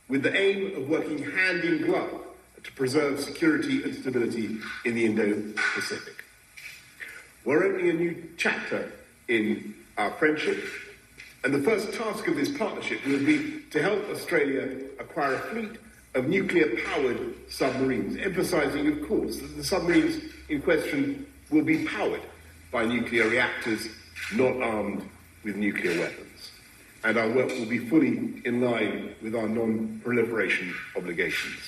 [0.08, 2.22] with the aim of working hand in glove
[2.64, 6.24] to preserve security and stability in the Indo-Pacific.
[7.44, 8.92] We're opening a new chapter
[9.28, 10.62] in our friendship,
[11.44, 15.78] and the first task of this partnership will be to help Australia acquire a fleet
[16.14, 22.22] of nuclear-powered submarines, emphasising, of course, that the submarines in question will be powered
[22.72, 23.88] by nuclear reactors,
[24.34, 25.02] not armed
[25.44, 26.50] with nuclear weapons.
[27.02, 31.58] And our work will be fully in line with our non-proliferation obligations.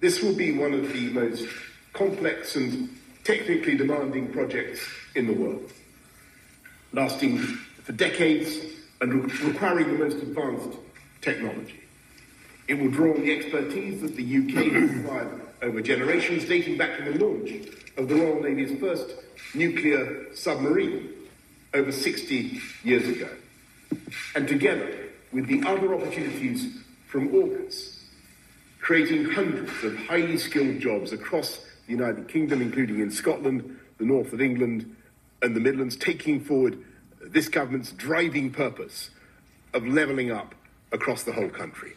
[0.00, 1.46] This will be one of the most
[1.92, 2.88] complex and
[3.22, 4.80] technically demanding projects
[5.14, 5.70] in the world,
[6.92, 8.58] lasting for decades
[9.02, 10.78] and re- requiring the most advanced
[11.20, 11.80] technology.
[12.66, 17.12] It will draw on the expertise that the UK acquired over generations, dating back to
[17.12, 19.10] the launch of the Royal Navy's first
[19.54, 21.10] nuclear submarine
[21.74, 23.28] over 60 years ago.
[24.34, 26.78] And together with the other opportunities
[27.08, 27.89] from AUKUS,
[28.80, 34.32] creating hundreds of highly skilled jobs across the United Kingdom, including in Scotland, the north
[34.32, 34.96] of England,
[35.42, 36.78] and the Midlands, taking forward
[37.20, 39.10] this government's driving purpose
[39.74, 40.54] of levelling up
[40.92, 41.92] across the whole country.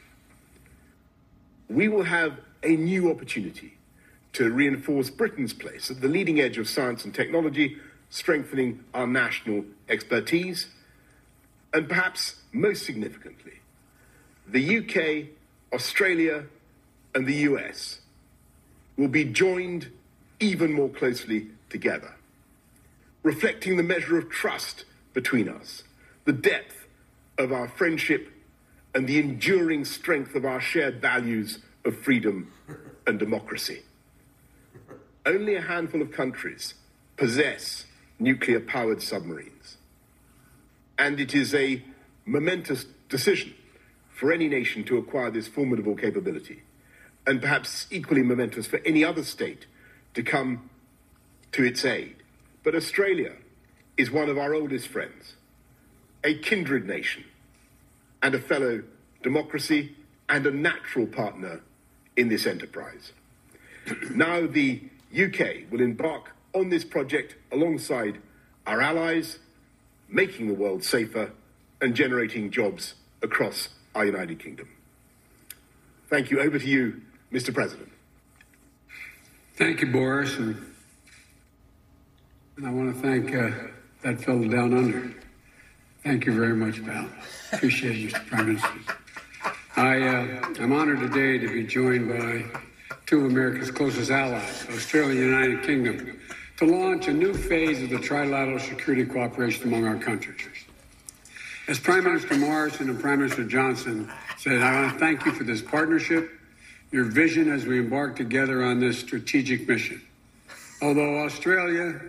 [1.70, 3.78] We will have a new opportunity
[4.34, 7.78] to reinforce Britain's place at the leading edge of science and technology,
[8.10, 10.68] strengthening our national expertise,
[11.74, 13.54] and perhaps most significantly,
[14.48, 15.30] the UK,
[15.74, 16.46] Australia,
[17.16, 18.00] and the US
[18.98, 19.90] will be joined
[20.40, 22.16] even more closely together,
[23.24, 25.84] reflecting the measure of trust between us,
[26.26, 26.86] the depth
[27.38, 28.30] of our friendship,
[28.94, 32.52] and the enduring strength of our shared values of freedom
[33.08, 33.82] and democracy.
[35.26, 36.76] Only a handful of countries
[37.18, 37.86] possess
[38.20, 39.78] nuclear powered submarines.
[40.98, 41.84] And it is a
[42.26, 43.54] momentous decision
[44.10, 46.62] for any nation to acquire this formidable capability,
[47.26, 49.66] and perhaps equally momentous for any other state
[50.14, 50.70] to come
[51.52, 52.16] to its aid.
[52.64, 53.34] But Australia
[53.98, 55.36] is one of our oldest friends,
[56.24, 57.24] a kindred nation,
[58.22, 58.84] and a fellow
[59.22, 59.96] democracy
[60.30, 61.62] and a natural partner
[62.16, 63.12] in this enterprise.
[64.12, 64.82] now the
[65.14, 68.20] UK will embark on this project alongside
[68.66, 69.40] our allies,
[70.08, 71.32] making the world safer
[71.82, 74.70] and generating jobs across our United Kingdom.
[76.10, 76.40] Thank you.
[76.40, 77.02] Over to you,
[77.34, 77.52] Mr.
[77.52, 77.90] President.
[79.56, 80.38] Thank you, Boris.
[80.38, 80.56] And,
[82.64, 83.50] I want to thank uh,
[84.04, 85.12] that fellow down under.
[86.04, 87.10] Thank you very much, pal.
[87.52, 88.28] Appreciate it, Mr.
[88.28, 88.70] Prime Minister.
[89.76, 92.46] I, uh, I'm honored today to be joined by
[93.08, 96.20] two of America's closest allies, Australia and the United Kingdom,
[96.58, 100.48] to launch a new phase of the trilateral security cooperation among our countries.
[101.68, 105.44] As Prime Minister Morrison and Prime Minister Johnson said, I want to thank you for
[105.44, 106.30] this partnership,
[106.94, 110.00] your vision as we embark together on this strategic mission.
[110.80, 112.00] Although Australia,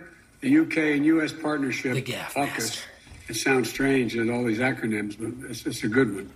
[0.41, 1.95] the UK, and US partnership,
[2.35, 2.83] AUKUS,
[3.27, 6.29] it sounds strange in all these acronyms, but it's, it's a good one.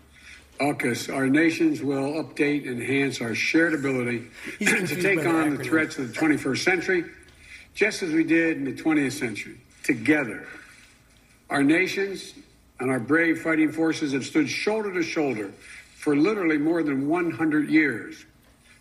[0.59, 4.27] AUKUS, our nations will update and enhance our shared ability
[4.57, 7.05] to take on the threats of the 21st century,
[7.75, 10.47] just as we did in the 20th century, together.
[11.51, 12.33] Our nations
[12.79, 15.51] and our brave fighting forces have stood shoulder to shoulder
[15.95, 18.25] for literally more than 100 years.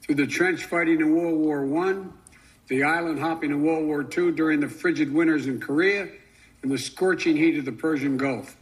[0.08, 2.02] Through the trench fighting in World War I,
[2.68, 6.08] the island hopping in World War II during the frigid winters in Korea,
[6.62, 8.56] and the scorching heat of the Persian Gulf.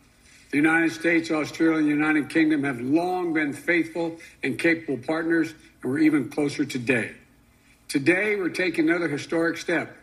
[0.51, 5.55] The United States, Australia, and the United Kingdom have long been faithful and capable partners,
[5.83, 7.13] and we're even closer today.
[7.87, 9.97] Today, we're taking another historic step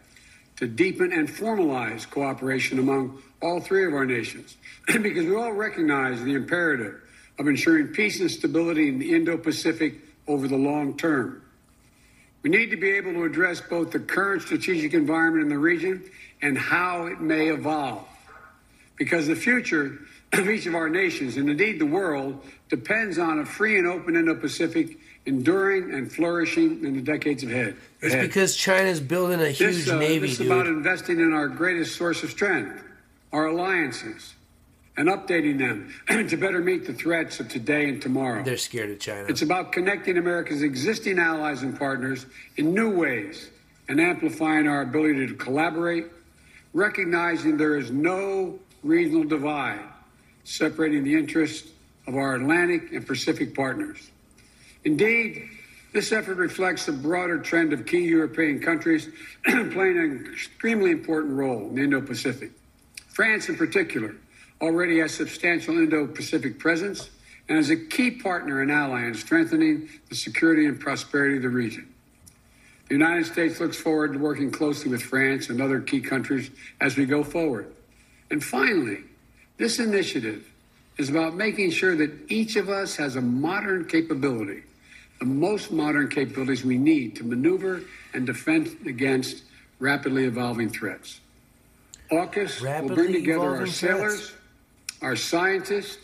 [0.56, 4.56] to deepen and formalize cooperation among all three of our nations
[4.88, 7.02] because we all recognize the imperative
[7.38, 11.42] of ensuring peace and stability in the Indo Pacific over the long term.
[12.42, 16.04] We need to be able to address both the current strategic environment in the region
[16.42, 18.06] and how it may evolve.
[18.98, 20.00] Because the future
[20.34, 24.16] of each of our nations, and indeed the world, depends on a free and open
[24.16, 27.78] Indo Pacific enduring and flourishing in the decades ahead.
[28.02, 28.28] It's ahead.
[28.28, 31.96] because China's building a huge This, uh, navy, this is about investing in our greatest
[31.96, 32.84] source of strength,
[33.32, 34.34] our alliances,
[34.98, 35.94] and updating them
[36.30, 38.44] to better meet the threats of today and tomorrow.
[38.44, 39.26] They're scared of China.
[39.28, 42.26] It's about connecting America's existing allies and partners
[42.58, 43.50] in new ways
[43.90, 46.06] and amplifying our ability to collaborate,
[46.74, 49.84] recognizing there is no regional divide
[50.44, 51.70] separating the interests
[52.08, 54.12] of our Atlantic and Pacific partners.
[54.84, 55.50] Indeed,
[55.94, 59.10] this effort reflects the broader trend of key European countries
[59.46, 62.52] playing an extremely important role in the Indo Pacific.
[63.10, 64.16] France, in particular,
[64.64, 67.10] already has substantial Indo Pacific presence
[67.50, 71.50] and is a key partner and ally in strengthening the security and prosperity of the
[71.50, 71.94] region.
[72.88, 76.50] The United States looks forward to working closely with France and other key countries
[76.80, 77.74] as we go forward.
[78.32, 79.00] And finally,
[79.58, 80.50] this initiative
[80.98, 84.64] is about making sure that each of us has a modern capability,
[85.20, 87.82] the most modern capabilities we need to maneuver
[88.14, 89.44] and defend against
[89.80, 91.20] rapidly evolving threats.
[92.12, 94.43] AUKUS will bring together our evolving sailors, threats.
[95.04, 96.00] Our scientists,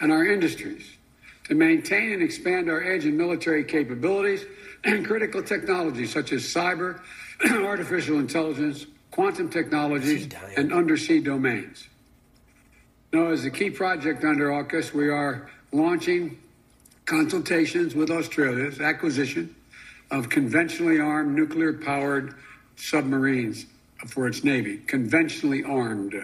[0.00, 0.96] and our industries
[1.44, 4.44] to maintain and expand our edge in military capabilities
[4.84, 7.00] and critical technologies such as cyber,
[7.64, 11.88] artificial intelligence, quantum technologies, and undersea domains.
[13.12, 16.38] Now, as a key project under AUKUS, we are launching
[17.06, 19.54] consultations with Australia's acquisition
[20.10, 22.34] of conventionally armed nuclear powered
[22.76, 23.66] submarines
[24.08, 26.14] for its Navy, conventionally armed.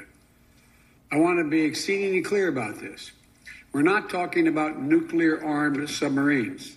[1.13, 3.11] I want to be exceedingly clear about this.
[3.73, 6.77] We're not talking about nuclear armed submarines.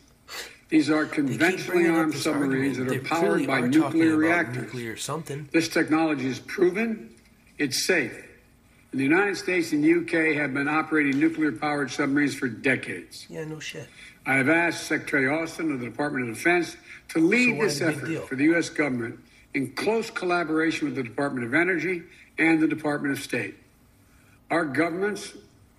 [0.70, 2.90] These are conventionally armed submarines argument.
[2.90, 4.64] that are They powered by are nuclear reactors.
[4.64, 5.48] Nuclear something.
[5.52, 7.14] This technology is proven,
[7.60, 8.14] it's safe.
[8.92, 13.28] And the United States and UK have been operating nuclear powered submarines for decades.
[13.30, 13.88] Yeah, no shit.
[14.26, 16.76] I have asked Secretary Austin of the Department of Defense
[17.10, 18.70] to lead So this effort for the U.S.
[18.70, 19.20] government
[19.54, 22.04] in close collaboration with the Department of Energy
[22.40, 23.56] and the Department of State.
[24.52, 25.34] Our governments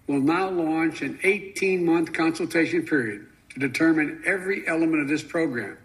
[0.06, 5.78] will now launch an 18 month consultation period to determine every element of this program,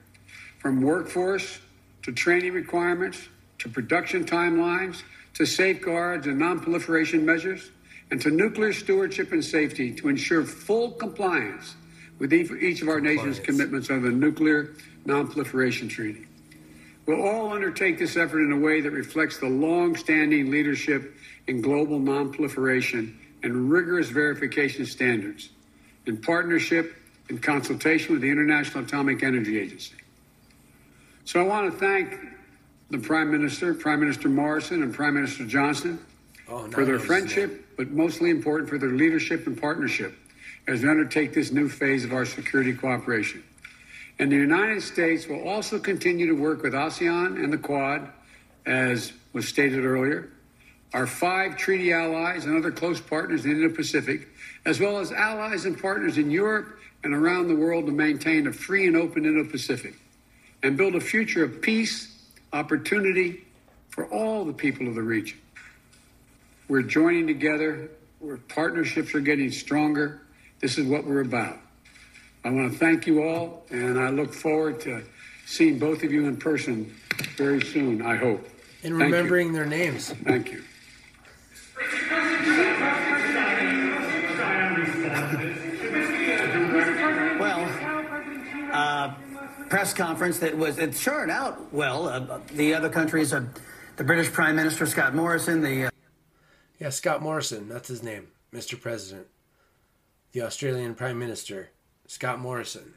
[0.60, 1.60] from workforce
[2.04, 3.28] to training requirements
[3.60, 5.04] to production timelines
[5.36, 7.72] to safeguards and non-proliferation measures
[8.12, 11.76] and to nuclear stewardship and safety to ensure full compliance
[12.18, 13.46] with each of our nation's Compliance.
[13.46, 14.74] commitments under the Nuclear
[15.06, 16.26] Non-Proliferation Treaty.
[17.06, 21.16] We'll all undertake this effort in a way that reflects the long-standing leadership
[21.50, 25.50] in global non-proliferation and rigorous verification standards
[26.06, 26.96] in partnership
[27.28, 29.96] and consultation with the International Atomic Energy Agency.
[31.26, 32.20] So I want to thank
[32.92, 36.00] the Prime Minister, Prime Minister Morrison, and Prime Minister Johnson
[36.48, 40.16] Oh, for their friendship, but mostly important for their leadership and partnership
[40.68, 43.44] as we undertake this new phase of our security cooperation.
[44.20, 48.08] And the United States will also continue to work with ASEAN and the Quad,
[48.66, 50.30] as was stated earlier,
[50.94, 54.28] our five treaty allies and other close partners in the Indo-Pacific,
[54.66, 58.54] as well as allies and partners in Europe and around the world to maintain a
[58.54, 59.96] free and open Indo-Pacific
[60.64, 62.18] and build a future of peace,
[62.52, 63.46] opportunity
[63.90, 65.40] for all the people of the region.
[66.68, 67.90] We're joining together,
[68.20, 70.22] where partnerships are getting stronger.
[70.60, 71.58] This is what we're about.
[72.44, 75.04] I want to thank you all, and I look forward to
[75.46, 76.94] seeing both of you in person
[77.38, 78.48] very soon, I hope.
[78.84, 80.10] And remembering their names.
[80.10, 80.64] Thank you
[87.40, 87.70] well,
[88.74, 89.14] uh,
[89.70, 92.10] press conference that was it started out well.
[92.10, 93.46] Uh, the other countries, uh,
[93.96, 95.90] the British Prime Minister Scott Morrison, the uh,
[96.80, 98.80] yeah Scott Morrison, that's his name, Mr.
[98.80, 99.28] President,
[100.34, 101.70] the Australian Prime Minister
[102.08, 102.94] Scott Morrison.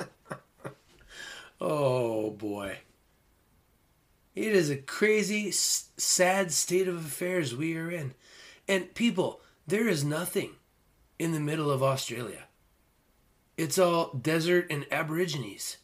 [1.60, 2.78] oh boy.
[4.34, 8.14] It is a crazy, sad state of affairs we are in.
[8.66, 10.52] And people, there is nothing
[11.18, 12.44] in the middle of Australia.
[13.56, 15.76] It's all desert and aborigines.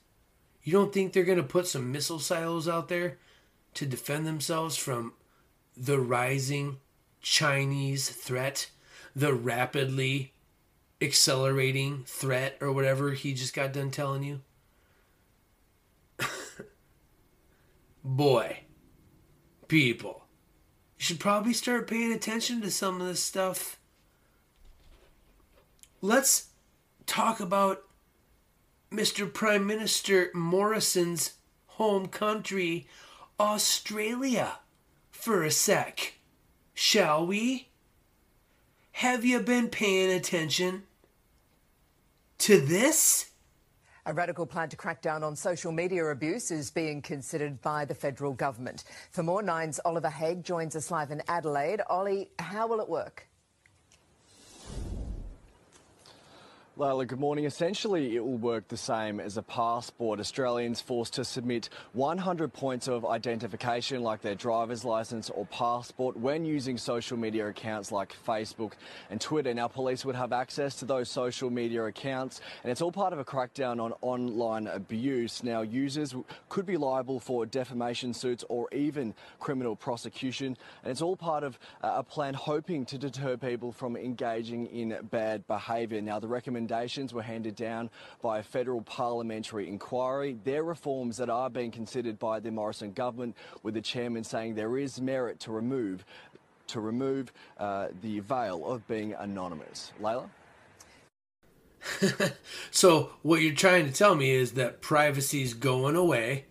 [0.62, 3.18] You don't think they're going to put some missile silos out there
[3.74, 5.12] to defend themselves from
[5.76, 6.78] the rising
[7.20, 8.70] Chinese threat,
[9.14, 10.32] the rapidly
[11.00, 14.40] accelerating threat, or whatever he just got done telling you?
[18.10, 18.60] Boy,
[19.68, 20.24] people,
[20.96, 23.78] you should probably start paying attention to some of this stuff.
[26.00, 26.46] Let's
[27.04, 27.82] talk about
[28.90, 29.30] Mr.
[29.30, 31.34] Prime Minister Morrison's
[31.66, 32.88] home country,
[33.38, 34.60] Australia,
[35.10, 36.14] for a sec.
[36.72, 37.68] Shall we?
[38.92, 40.84] Have you been paying attention
[42.38, 43.27] to this?
[44.08, 47.94] A radical plan to crack down on social media abuse is being considered by the
[47.94, 48.84] federal government.
[49.10, 51.82] For more, Nine's Oliver Haig joins us live in Adelaide.
[51.90, 53.27] Ollie, how will it work?
[56.78, 57.44] Lila, good morning.
[57.44, 60.20] Essentially, it will work the same as a passport.
[60.20, 66.44] Australians forced to submit 100 points of identification, like their driver's license or passport, when
[66.44, 68.74] using social media accounts like Facebook
[69.10, 69.52] and Twitter.
[69.52, 73.18] Now, police would have access to those social media accounts, and it's all part of
[73.18, 75.42] a crackdown on online abuse.
[75.42, 76.14] Now, users
[76.48, 81.58] could be liable for defamation suits or even criminal prosecution, and it's all part of
[81.80, 86.00] a plan hoping to deter people from engaging in bad behaviour.
[86.00, 87.90] Now, the recommendation recommendations were handed down
[88.22, 90.36] by a federal parliamentary inquiry.
[90.44, 94.76] They're reforms that are being considered by the Morrison government, with the chairman saying there
[94.76, 96.04] is merit to remove
[96.68, 99.90] to remove uh, the veil of being anonymous.
[100.02, 100.28] Layla?
[102.70, 106.44] so what you're trying to tell me is that privacy is going away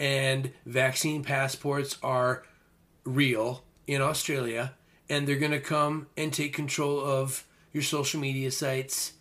[0.00, 2.44] and vaccine passports are
[3.04, 4.72] real in Australia
[5.10, 9.12] and they're going to come and take control of your social media sites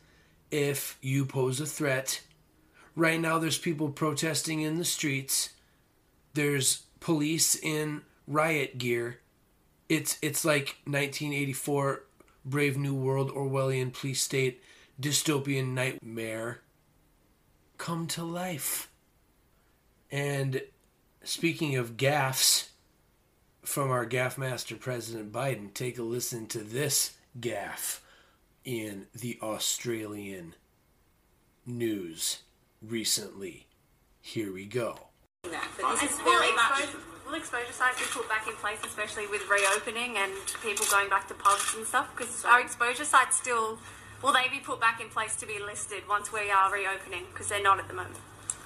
[0.52, 2.22] if you pose a threat.
[2.95, 5.49] Right now, there's people protesting in the streets.
[6.34, 9.19] There's police in riot gear.
[9.90, 12.03] It's it's like 1984
[12.45, 14.61] Brave New World Orwellian police state
[14.99, 16.61] dystopian nightmare
[17.78, 18.90] come to life.
[20.11, 20.61] And
[21.23, 22.69] speaking of gaffs
[23.64, 28.03] from our gaff master President Biden, take a listen to this gaff
[28.64, 30.56] in the Australian
[31.66, 32.40] news
[32.82, 33.68] recently.
[34.22, 35.10] Here we go.
[35.44, 36.88] This is very much.
[37.26, 41.28] Will exposure sites be put back in place, especially with reopening and people going back
[41.30, 42.10] to pubs and stuff?
[42.16, 43.80] Because our exposure sites still,
[44.22, 47.24] will they be put back in place to be listed once we are reopening?
[47.32, 48.18] Because they're not at the moment.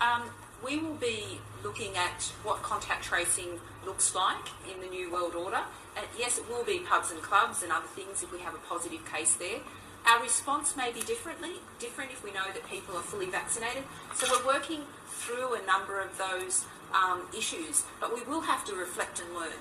[0.01, 0.23] Um,
[0.65, 5.61] we will be looking at what contact tracing looks like in the New World Order.
[5.95, 8.59] And yes, it will be pubs and clubs and other things if we have a
[8.69, 9.59] positive case there.
[10.07, 13.83] Our response may be differently, different if we know that people are fully vaccinated.
[14.13, 18.75] So we're working through a number of those um, issues, but we will have to
[18.75, 19.57] reflect and learn.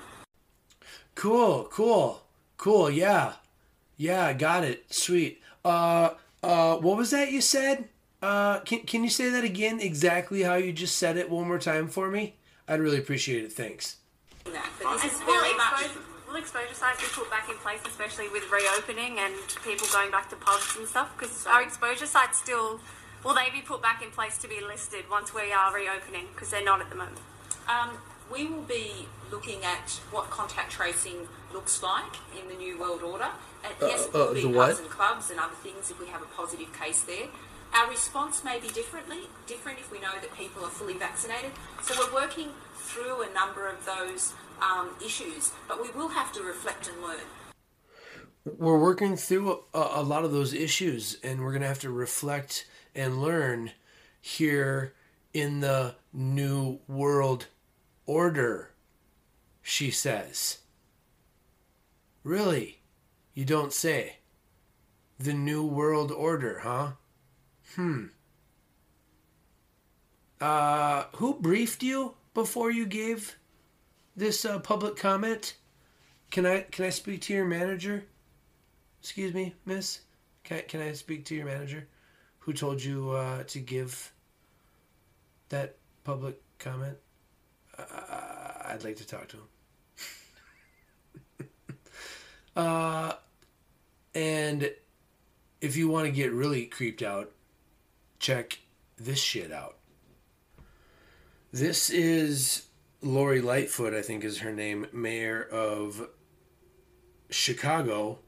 [1.15, 2.23] Cool, cool,
[2.57, 2.91] cool.
[2.91, 3.33] Yeah,
[3.97, 4.85] yeah, got it.
[4.93, 5.41] Sweet.
[5.63, 6.11] Uh,
[6.43, 7.89] uh, what was that you said?
[8.21, 9.79] Uh, can can you say that again?
[9.79, 12.35] Exactly how you just said it one more time for me?
[12.67, 13.53] I'd really appreciate it.
[13.53, 13.97] Thanks.
[14.45, 14.69] That,
[16.35, 18.51] but this is very much will exposure sites be put back in place, especially with
[18.51, 19.33] reopening and
[19.63, 21.15] people going back to pubs and stuff?
[21.17, 22.79] Because our exposure sites still,
[23.23, 26.27] will they be put back in place to be listed once we are reopening?
[26.33, 27.19] Because they're not at the moment.
[27.67, 27.97] Um,
[28.31, 33.29] we will be looking at what contact tracing looks like in the New World Order.
[33.63, 36.21] And yes, it will uh, be pubs and clubs and other things if we have
[36.21, 37.27] a positive case there.
[37.73, 41.51] Our response may be differently, different if we know that people are fully vaccinated.
[41.83, 42.49] So we're working
[42.85, 47.19] through a number of those um, issues, but we will have to reflect and learn.
[48.45, 51.89] We're working through a, a lot of those issues, and we're going to have to
[51.89, 53.71] reflect and learn
[54.21, 54.93] here
[55.33, 57.47] in the New World
[58.05, 58.71] Order,
[59.61, 60.59] she says.
[62.23, 62.79] Really?
[63.33, 64.17] You don't say.
[65.19, 66.91] The New World Order, huh?
[67.75, 68.05] Hmm.
[70.39, 73.37] Uh, who briefed you before you gave
[74.15, 75.55] this uh, public comment?
[76.29, 78.05] Can I can I speak to your manager?
[79.01, 80.01] Excuse me, miss.
[80.43, 81.87] Can I, can I speak to your manager?
[82.39, 84.11] Who told you uh, to give
[85.49, 86.97] that public comment,
[87.77, 87.83] uh,
[88.65, 89.47] I'd like to talk to him.
[92.55, 93.13] uh,
[94.13, 94.71] and
[95.61, 97.31] if you want to get really creeped out,
[98.19, 98.59] check
[98.97, 99.77] this shit out.
[101.55, 102.67] This is
[102.99, 106.09] Lori Lightfoot, I think is her name, mayor of
[107.29, 108.19] Chicago.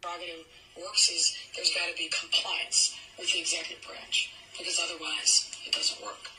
[0.00, 0.46] Prerogative
[0.78, 5.98] works is there's got to be compliance with the executive branch because otherwise it doesn't
[6.06, 6.30] work.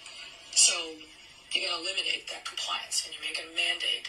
[0.56, 0.95] So
[1.52, 4.07] you got to eliminate that compliance and you make a mandate,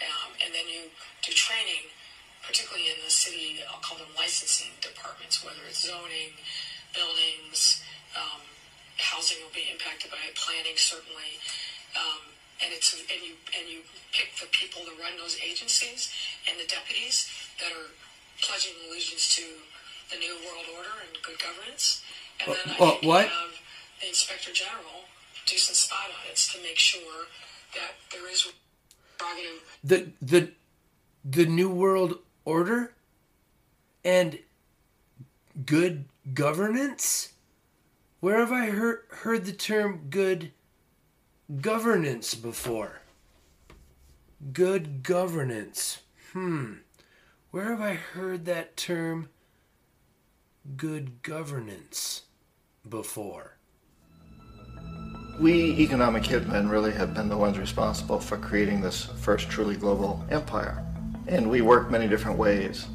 [0.00, 0.88] um, and then you
[1.20, 1.92] do training,
[2.40, 3.60] particularly in the city.
[3.68, 6.32] I'll call them licensing departments, whether it's zoning,
[6.96, 7.84] buildings.
[8.16, 8.53] Um,
[8.98, 11.38] housing will be impacted by it, planning certainly.
[11.96, 12.20] Um,
[12.62, 13.80] and it's and you and you
[14.12, 16.12] pick the people to run those agencies
[16.48, 17.28] and the deputies
[17.60, 17.90] that are
[18.42, 19.42] pledging allegiance to
[20.10, 22.02] the new world order and good governance.
[22.40, 23.28] And What- then I what- think you what?
[23.28, 23.54] have
[24.00, 25.08] the inspector general
[25.46, 27.26] do some spot audits to make sure
[27.74, 28.46] that there is
[29.18, 30.52] prerogative the the
[31.24, 32.94] the new world order
[34.04, 34.38] and
[35.66, 36.04] good
[36.34, 37.30] governance
[38.24, 40.50] where have i heard heard the term good
[41.60, 43.02] governance before?
[44.50, 45.98] Good governance.
[46.32, 46.76] Hmm.
[47.50, 49.28] Where have i heard that term
[50.74, 52.22] good governance
[52.88, 53.58] before?
[55.38, 60.24] We economic hitmen really have been the ones responsible for creating this first truly global
[60.30, 60.82] empire.
[61.26, 62.86] And we work many different ways.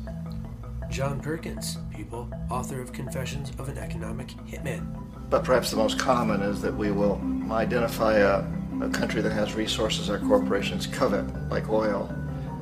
[0.89, 4.83] john perkins people author of confessions of an economic hitman
[5.29, 8.43] But perhaps the most common is that we will identify a,
[8.81, 12.13] a country that has resources our corporations covet, like oil,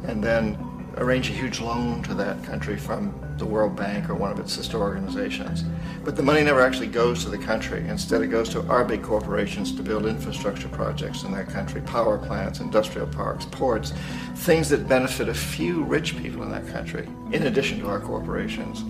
[0.06, 0.58] and then
[0.98, 4.52] arrange a huge loan to that country from the World Bank or one of its
[4.52, 5.64] sister organizations.
[6.04, 7.88] But the money never actually goes to the country.
[7.88, 12.18] Instead, it goes to our big corporations to build infrastructure projects in that country, power
[12.18, 13.94] plants, industrial parks, ports,
[14.36, 18.84] things that benefit a few rich people in that country, in addition to our corporations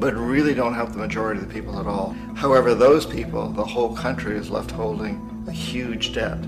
[0.00, 2.16] but really don't help the majority of the people at all.
[2.34, 6.38] However, those people, the whole country is left holding a huge debt.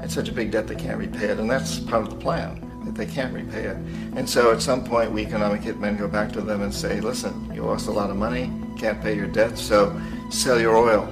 [0.00, 2.80] It's such a big debt they can't repay it, and that's part of the plan,
[2.84, 3.76] that they can't repay it.
[4.16, 7.52] And so at some point, we economic hitmen go back to them and say, listen,
[7.52, 10.00] you lost a lot of money, can't pay your debt, so
[10.30, 11.04] sell your oil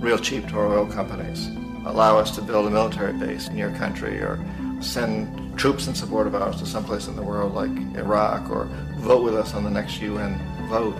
[0.00, 1.46] real cheap to our oil companies.
[1.86, 4.44] Allow us to build a military base in your country, or
[4.80, 8.64] send troops in support of ours to someplace in the world like Iraq, or
[8.96, 10.96] vote with us on the next UN vote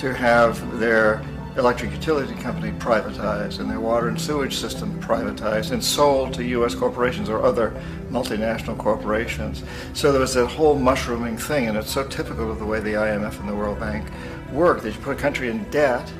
[0.00, 1.22] to have their
[1.58, 6.74] electric utility company privatized and their water and sewage system privatized and sold to U.S.
[6.74, 7.70] corporations or other
[8.08, 9.62] multinational corporations.
[9.92, 12.94] So there was that whole mushrooming thing, and it's so typical of the way the
[12.94, 14.08] IMF and the World Bank
[14.52, 16.10] work that you put a country in debt,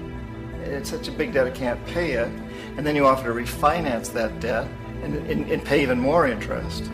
[0.65, 2.29] it's such a big debt it can't pay it,
[2.77, 4.69] and then you offer to refinance that debt
[5.03, 6.91] and, and, and pay even more interest.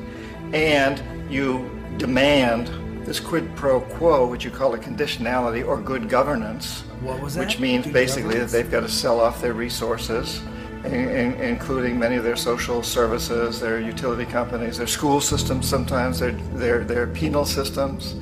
[0.52, 2.70] And you demand
[3.06, 7.60] this quid pro quo, which you call a conditionality or good governance, What was which
[7.60, 8.52] means Good basically governance?
[8.52, 10.42] that they've got to sell off their resources,
[10.84, 16.18] in, in, including many of their social services, their utility companies, their school systems, sometimes
[16.18, 18.16] their, their, their penal systems,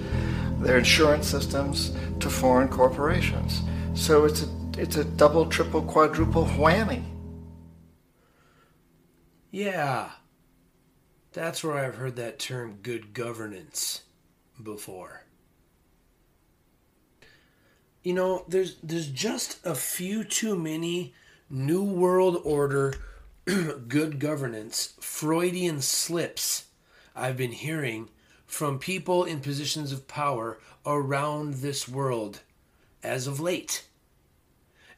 [0.60, 3.62] their insurance systems to foreign corporations.
[3.94, 7.02] So it's a, it's a double, triple, quadruple whammy.
[9.50, 10.10] Yeah.
[11.32, 14.02] That's where I've heard that term good governance
[14.62, 15.24] before.
[18.02, 21.14] You know, there's there's just a few too many
[21.48, 22.94] new world order
[23.88, 26.64] good governance Freudian slips
[27.16, 28.08] I've been hearing
[28.46, 32.40] from people in positions of power around this world
[33.02, 33.84] as of late.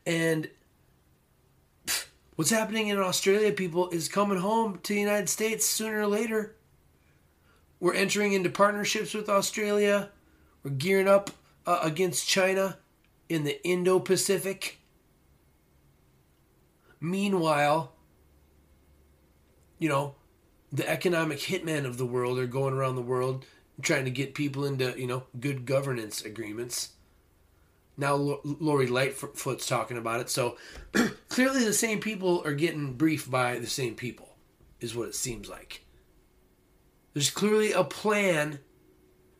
[0.04, 0.48] And
[2.36, 6.55] what's happening in Australia, people, is coming home to the United States sooner or later.
[7.80, 10.10] We're entering into partnerships with Australia.
[10.62, 11.30] We're gearing up
[11.66, 12.78] uh, against China
[13.28, 14.78] in the Indo Pacific.
[17.00, 17.92] Meanwhile,
[19.78, 20.14] you know,
[20.72, 23.44] the economic hitmen of the world are going around the world
[23.82, 26.90] trying to get people into, you know, good governance agreements.
[27.98, 30.30] Now Lori Lightfoot's talking about it.
[30.30, 30.56] So
[31.28, 34.36] clearly the same people are getting briefed by the same people,
[34.80, 35.85] is what it seems like.
[37.16, 38.58] There's clearly a plan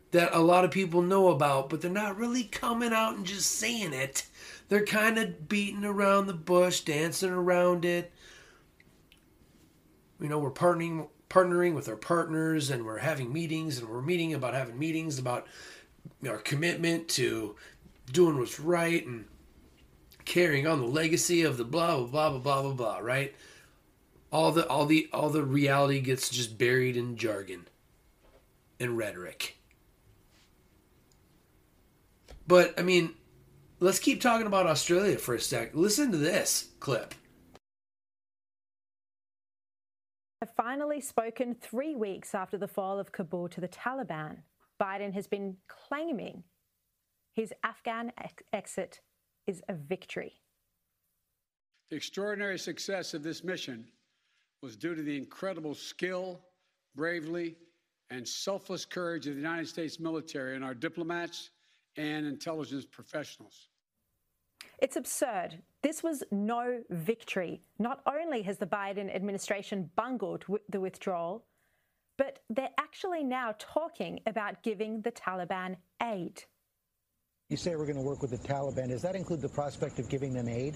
[0.09, 3.51] that a lot of people know about, but they're not really coming out and just
[3.51, 4.25] saying it.
[4.67, 8.11] They're kind of beating around the bush, dancing around it.
[10.19, 14.33] You know, we're partnering partnering with our partners and we're having meetings and we're meeting
[14.33, 15.45] about having meetings about
[16.27, 17.55] our commitment to
[18.11, 19.25] doing what's right and
[20.25, 23.35] carrying on the legacy of the blah blah blah blah blah blah blah, right?
[24.31, 27.67] All the all the all the reality gets just buried in jargon
[28.79, 29.57] and rhetoric.
[32.45, 33.13] But I mean,
[33.79, 35.73] let's keep talking about Australia for a sec.
[35.73, 37.13] Listen to this clip.
[40.41, 44.37] Have finally spoken three weeks after the fall of Kabul to the Taliban.
[44.79, 46.43] Biden has been claiming
[47.33, 49.01] his Afghan ex- exit
[49.47, 50.33] is a victory.
[51.89, 53.87] The extraordinary success of this mission
[54.61, 56.39] was due to the incredible skill,
[56.95, 57.55] bravery,
[58.09, 61.51] and selfless courage of the United States military and our diplomats
[61.97, 63.69] and intelligence professionals.
[64.79, 65.61] It's absurd.
[65.81, 67.61] This was no victory.
[67.79, 71.45] Not only has the Biden administration bungled the withdrawal,
[72.17, 76.43] but they're actually now talking about giving the Taliban aid.
[77.49, 78.89] You say we're going to work with the Taliban.
[78.89, 80.75] Does that include the prospect of giving them aid?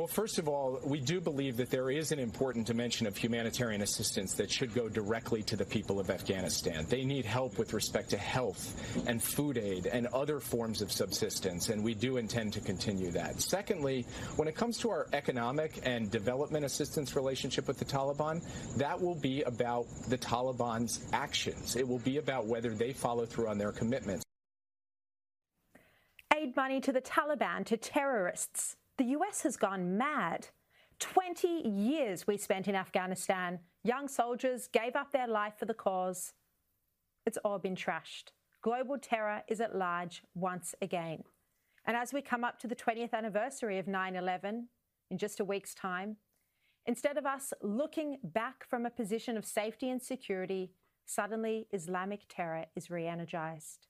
[0.00, 3.82] Well, first of all, we do believe that there is an important dimension of humanitarian
[3.82, 6.86] assistance that should go directly to the people of Afghanistan.
[6.88, 11.68] They need help with respect to health and food aid and other forms of subsistence,
[11.68, 13.42] and we do intend to continue that.
[13.42, 14.06] Secondly,
[14.36, 18.42] when it comes to our economic and development assistance relationship with the Taliban,
[18.78, 21.76] that will be about the Taliban's actions.
[21.76, 24.24] It will be about whether they follow through on their commitments.
[26.34, 30.48] Aid money to the Taliban, to terrorists the US has gone mad.
[30.98, 33.58] 20 years we spent in Afghanistan.
[33.82, 36.34] Young soldiers gave up their life for the cause.
[37.24, 38.32] It's all been trashed.
[38.60, 41.24] Global terror is at large once again.
[41.86, 44.68] And as we come up to the 20th anniversary of 9 11
[45.10, 46.18] in just a week's time,
[46.84, 50.72] instead of us looking back from a position of safety and security,
[51.06, 53.86] suddenly Islamic terror is re energized.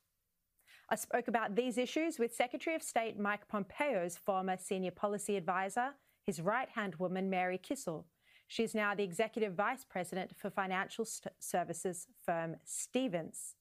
[0.92, 5.90] I spoke about these issues with Secretary of State Mike Pompeo's former senior policy advisor,
[6.26, 8.06] his right hand woman, Mary Kissel.
[8.48, 13.54] She is now the executive vice president for financial st- services firm Stephens.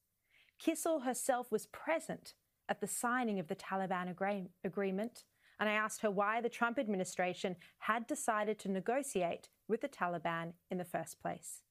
[0.57, 2.33] Kissel herself was present
[2.67, 5.25] at the signing of the Taliban agree- agreement,
[5.59, 10.53] and I asked her why the Trump administration had decided to negotiate with the Taliban
[10.71, 11.61] in the first place.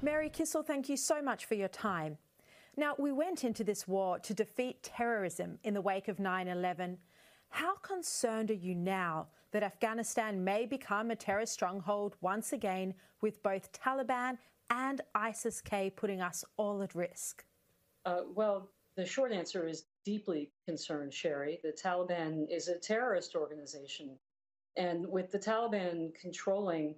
[0.00, 2.18] Mary Kissel, thank you so much for your time.
[2.76, 6.96] Now, we went into this war to defeat terrorism in the wake of 9 11.
[7.50, 13.42] How concerned are you now that Afghanistan may become a terror stronghold once again, with
[13.42, 14.38] both Taliban
[14.70, 17.44] and ISIS K putting us all at risk?
[18.06, 21.60] Uh, well, the short answer is deeply concerned, Sharri.
[21.62, 24.18] The Taliban is a terrorist organization.
[24.78, 26.94] And with the Taliban controlling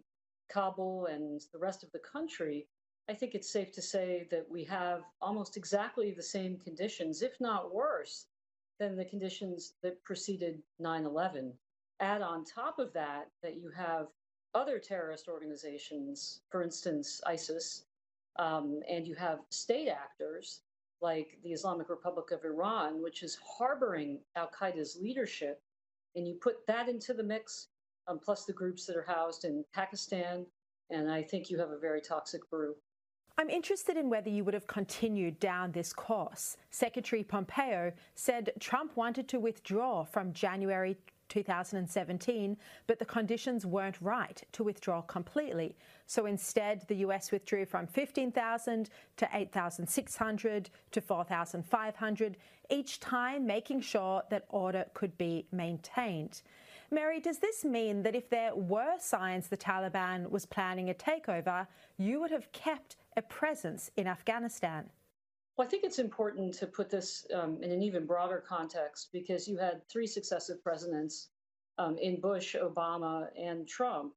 [0.48, 2.68] Kabul and the rest of the country,
[3.06, 7.38] I think it's safe to say that we have almost exactly the same conditions, if
[7.38, 8.26] not worse,
[8.78, 11.52] than the conditions that preceded 9 11.
[12.00, 14.08] Add on top of that, that you have
[14.54, 17.84] other terrorist organizations, for instance, ISIS,
[18.36, 20.62] um, and you have state actors
[21.02, 25.60] like the Islamic Republic of Iran, which is harboring Al Qaeda's leadership,
[26.16, 27.68] and you put that into the mix,
[28.08, 30.46] um, plus the groups that are housed in Pakistan,
[30.88, 32.74] and I think you have a very toxic brew.
[33.36, 36.56] I'm interested in whether you would have continued down this course.
[36.70, 40.96] Secretary Pompeo said Trump wanted to withdraw from January
[41.30, 42.56] 2017,
[42.86, 45.74] but the conditions weren't right to withdraw completely.
[46.06, 52.36] So instead, the US withdrew from 15,000 to 8,600 to 4,500,
[52.70, 56.42] each time making sure that order could be maintained.
[56.90, 61.66] Mary, does this mean that if there were signs the Taliban was planning a takeover,
[61.98, 64.90] you would have kept a presence in Afghanistan?
[65.56, 69.46] Well, I think it's important to put this um, in an even broader context because
[69.46, 71.28] you had three successive presidents
[71.78, 74.14] um, in Bush, Obama, and Trump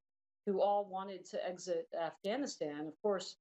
[0.47, 2.87] who all wanted to exit Afghanistan.
[2.87, 3.35] Of course,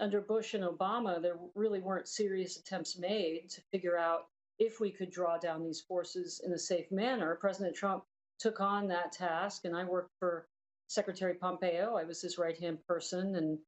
[0.00, 4.28] under Bush and Obama, there really weren't serious attempts made to figure out
[4.60, 7.34] if we could draw down these forces in a safe manner.
[7.34, 8.04] President Trump
[8.38, 10.46] took on that task, and I worked for
[10.86, 11.96] Secretary Pompeo.
[11.96, 13.58] I was his right hand person, and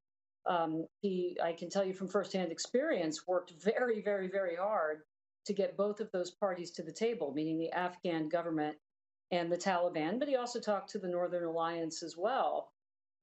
[0.48, 5.00] um, he, I can tell you from firsthand experience, worked very, very, very hard
[5.46, 8.76] to get both of those parties to the table, meaning the Afghan government
[9.30, 10.18] and the Taliban.
[10.18, 12.72] But he also talked to the Northern Alliance as well.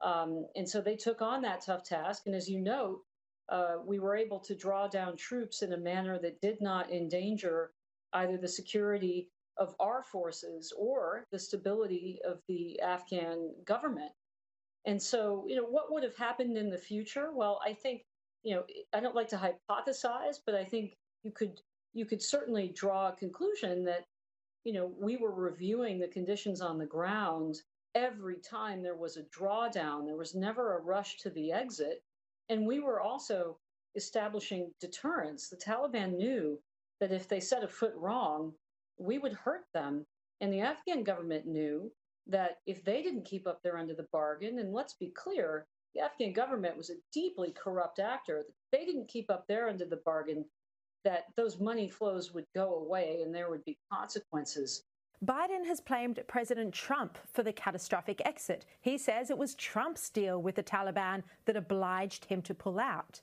[0.02, 2.24] Um, and so they took on that tough task.
[2.26, 3.02] And as you note,
[3.50, 7.72] uh, we were able to draw down troops in a manner that did not endanger
[8.14, 14.12] either the security of our forces or the stability of the Afghan government.
[14.86, 17.32] And so, you know, what would have happened in the future?
[17.34, 18.02] Well, I think,
[18.44, 21.62] you know, I don't like to hypothesize, but I think you could
[21.94, 24.06] you could certainly draw a conclusion that,
[24.64, 27.56] you know, we were reviewing the conditions on the ground
[27.96, 30.06] every time there was a drawdown.
[30.06, 32.04] There was never a rush to the exit.
[32.50, 33.58] And we were also
[33.96, 35.50] establishing deterrence.
[35.50, 36.60] The Taliban knew
[37.00, 38.54] that if they set a foot wrong,
[38.98, 40.06] we would hurt them.
[40.42, 41.92] And the Afghan government knew
[42.28, 45.66] that if they didn't keep up their end of the bargain, and let's be clear,
[45.94, 48.44] the Afghan government was a deeply corrupt actor.
[48.72, 50.46] They didn't keep up their end of the bargain,
[51.04, 54.84] that those money flows would go away and there would be consequences.
[55.24, 58.66] Biden has blamed President Trump for the catastrophic exit.
[58.82, 63.22] He says it was Trump's deal with the Taliban that obliged him to pull out.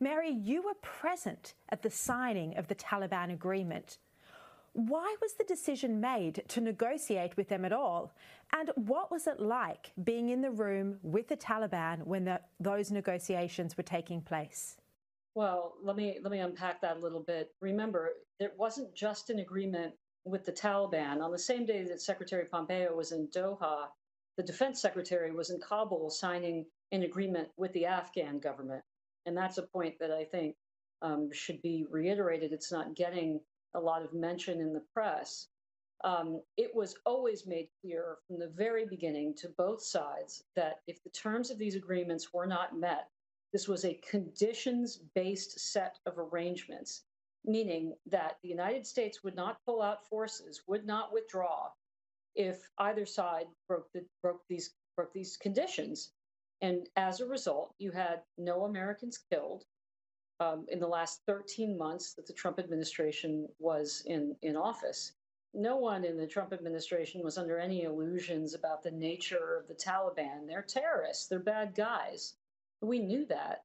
[0.00, 3.98] Mary, you were present at the signing of the Taliban agreement.
[4.72, 8.14] Why was the decision made to negotiate with them at all?
[8.54, 12.90] And what was it like being in the room with the Taliban when the, those
[12.90, 14.76] negotiations were taking place?
[15.34, 17.54] Well, let me let me unpack that a little bit.
[17.62, 21.22] Remember, it wasn't just an agreement with the Taliban.
[21.22, 23.86] On the same day that Secretary Pompeo was in Doha,
[24.36, 28.82] the defense secretary was in Kabul signing an agreement with the Afghan government.
[29.24, 30.56] And that's a point that I think
[31.00, 32.52] um, should be reiterated.
[32.52, 33.40] It's not getting
[33.74, 35.48] a lot of mention in the press.
[36.04, 41.02] Um, it was always made clear from the very beginning to both sides that if
[41.04, 43.08] the terms of these agreements were not met,
[43.52, 47.04] this was a conditions based set of arrangements,
[47.44, 51.70] meaning that the United States would not pull out forces, would not withdraw
[52.34, 56.12] if either side broke, the, broke, these, broke these conditions.
[56.62, 59.64] And as a result, you had no Americans killed,
[60.40, 65.12] um, in the last 13 months that the Trump administration was in, in office.
[65.54, 69.74] No one in the Trump administration was under any illusions about the nature of the
[69.74, 70.46] Taliban.
[70.46, 72.34] They're terrorists, they're bad guys.
[72.80, 73.64] We knew that.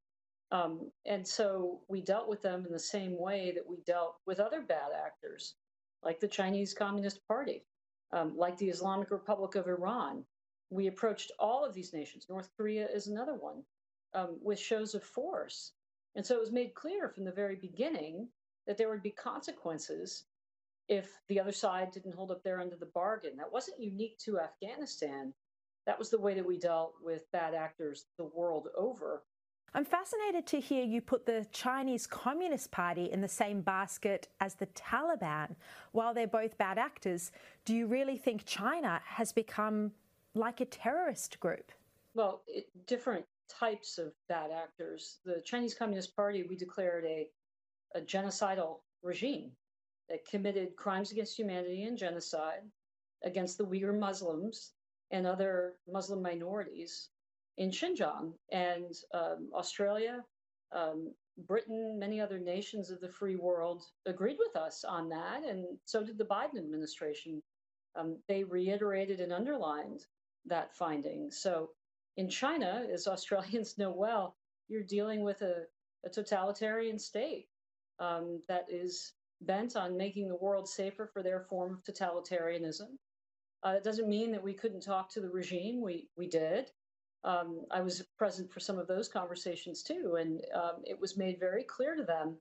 [0.52, 4.40] Um, and so we dealt with them in the same way that we dealt with
[4.40, 5.56] other bad actors,
[6.04, 7.66] like the Chinese Communist Party,
[8.12, 10.26] um, like the Islamic Republic of Iran.
[10.70, 12.28] We approached all of these nations.
[12.30, 13.64] North Korea is another one,
[14.14, 15.74] um, with shows of force.
[16.16, 18.30] And so it was made clear from the very beginning
[18.66, 20.26] that there would be consequences
[20.90, 23.36] if the other side didn't hold up their end of the bargain.
[23.38, 25.34] That wasn't unique to Afghanistan.
[25.86, 29.24] That was the way that we dealt with bad actors the world over.
[29.74, 34.56] I'm fascinated to hear you put the Chinese Communist Party in the same basket as
[34.56, 35.56] the Taliban.
[35.92, 37.32] While they're both bad actors,
[37.66, 39.92] do you really think China has become
[40.36, 41.72] like a terrorist group?
[42.16, 45.20] Well, it, different types of bad actors.
[45.26, 47.28] The Chinese Communist Party, we declared a,
[47.94, 49.52] a genocidal regime
[50.10, 52.62] that committed crimes against humanity and genocide
[53.24, 54.74] against the Uyghur Muslims
[55.12, 57.10] and other Muslim minorities
[57.58, 58.34] in Xinjiang.
[58.52, 60.24] And um, Australia,
[60.72, 61.14] um,
[61.48, 66.04] Britain, many other nations of the free world agreed with us on that, and so
[66.04, 67.42] did the Biden administration.
[67.96, 70.06] Um, they reiterated and underlined
[70.46, 71.32] that finding.
[71.32, 71.70] So
[72.18, 74.36] in China, as Australians know well,
[74.68, 75.64] you're dealing with a,
[76.06, 77.48] a totalitarian state
[78.00, 82.98] um, that is bent on making the world safer for their form of totalitarianism.
[83.64, 85.82] Uh, it doesn't mean that we couldn't talk to the regime.
[85.82, 86.72] We we did.
[87.24, 91.40] Um, I was present for some of those conversations too, and um, it was made
[91.40, 92.38] very clear to them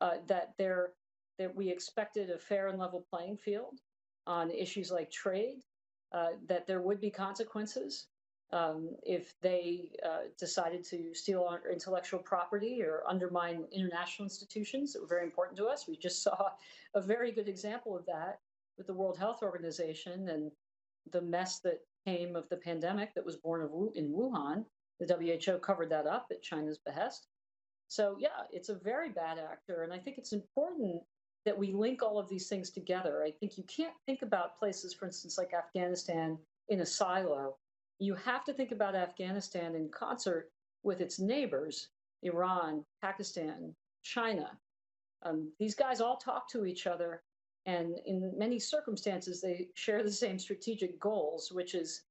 [0.00, 0.92] uh, that there
[1.38, 3.78] that we expected a fair and level playing field
[4.26, 5.58] on issues like trade,
[6.12, 8.06] uh, that there would be consequences
[8.52, 15.00] um, if they uh, decided to steal our intellectual property or undermine international institutions that
[15.00, 15.86] were very important to us.
[15.88, 16.50] We just saw
[16.94, 18.38] a very good example of that
[18.78, 20.50] with the World Health Organization and
[21.12, 24.64] the mess that came of the pandemic that was born of Wu- in Wuhan.
[25.00, 27.26] The WHO covered that up at China's behest.
[27.88, 29.82] So, yeah, it's a very bad actor.
[29.82, 31.02] And I think it's important
[31.44, 33.22] that we link all of these things together.
[33.22, 37.56] I think you can't think about places, for instance, like Afghanistan in a silo
[37.98, 40.50] you have to think about Afghanistan in concert
[40.82, 41.88] with its neighbors,
[42.22, 44.50] Iran, Pakistan, China.
[45.22, 47.22] Um, these guys all talk to each other,
[47.64, 52.02] and in many circumstances, they share the same strategic goals, which is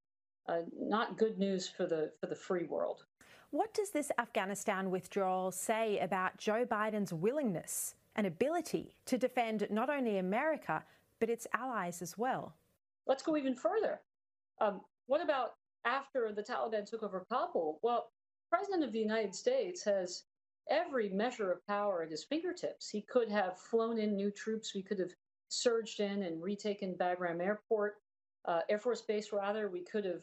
[0.48, 3.04] uh, not good news for the for the free world.
[3.50, 9.88] What does this Afghanistan withdrawal say about Joe Biden's willingness and ability to defend not
[9.88, 10.84] only America
[11.20, 12.54] but its allies as well?
[13.06, 14.00] Let's go even further.
[14.60, 15.54] Um, what about
[15.86, 17.78] after the Taliban took over Kabul.
[17.82, 18.10] Well,
[18.50, 20.24] President of the United States has
[20.68, 22.90] every measure of power at his fingertips.
[22.90, 24.74] He could have flown in new troops.
[24.74, 25.14] We could have
[25.48, 27.94] surged in and retaken Bagram Airport,
[28.46, 29.68] uh, Air Force Base, rather.
[29.68, 30.22] We could have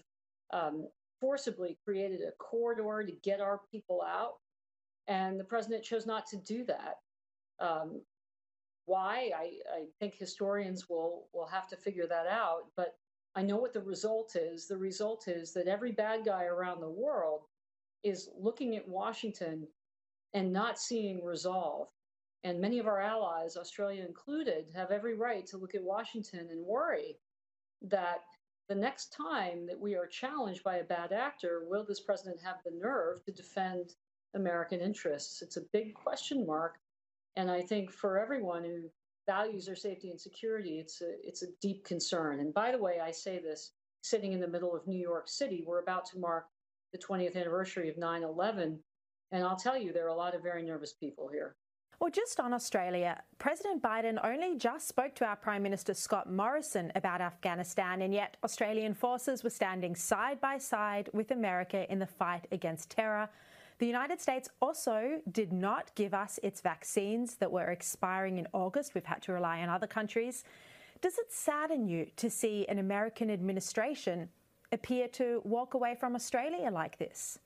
[0.52, 0.88] um,
[1.22, 4.34] forcibly created a corridor to get our people out.
[5.08, 6.96] And the president chose not to do that.
[7.60, 8.02] Um,
[8.86, 9.32] why?
[9.36, 12.64] I, I think historians will will have to figure that out.
[12.76, 12.96] But
[13.36, 14.68] I know what the result is.
[14.68, 17.42] The result is that every bad guy around the world
[18.04, 19.68] is looking at Washington
[20.34, 21.88] and not seeing resolve.
[22.44, 26.66] And many of our allies, Australia included, have every right to look at Washington and
[26.66, 27.18] worry
[27.82, 28.20] that
[28.70, 32.58] the next time that we are challenged by a bad actor, will this president have
[32.64, 33.96] the nerve to defend
[34.36, 35.42] American interests?
[35.42, 36.76] It's a big question mark.
[37.36, 38.90] And I think for everyone who
[39.26, 42.40] values their safety and security, it's a, it's a deep concern.
[42.40, 43.72] And by the way, I say this
[44.02, 45.64] sitting in the middle of New York City.
[45.66, 46.46] We're about to mark
[46.92, 48.80] the 20th anniversary of 9 11.
[49.32, 51.56] And I'll tell you, there are a lot of very nervous people here.
[52.00, 56.92] Well, just on Australia, President Biden only just spoke to our Prime Minister Scott Morrison
[56.96, 62.06] about Afghanistan, and yet Australian forces were standing side by side with America in the
[62.06, 63.30] fight against terror.
[63.80, 68.94] The United States also did not give us its vaccines that were expiring in August.
[68.94, 70.44] We've had to rely on other countries.
[71.02, 74.30] Does it sadden you to see an American administration
[74.72, 77.40] appear to walk away from Australia like this?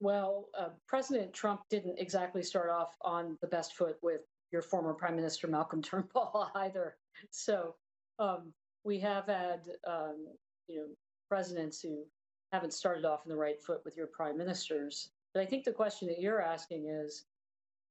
[0.00, 4.20] Well, uh, President Trump didn't exactly start off on the best foot with
[4.52, 6.96] your former Prime Minister Malcolm Turnbull either.
[7.30, 7.74] So
[8.18, 8.52] um,
[8.84, 10.26] we have had, um,
[10.68, 10.86] you know,
[11.28, 12.04] presidents who
[12.52, 15.10] haven't started off on the right foot with your prime ministers.
[15.36, 17.26] But I think the question that you're asking is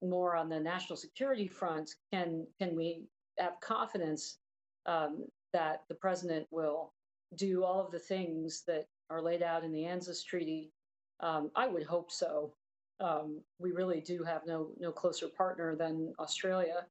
[0.02, 1.92] more on the national security front.
[2.12, 3.04] Can can we
[3.38, 4.40] have confidence
[4.88, 6.92] um, that the president will
[7.36, 10.72] do all of the things that are laid out in the ANZUS Treaty
[11.20, 12.52] um, I would hope so.
[13.00, 16.88] Um, we really do have no no closer partner than Australia,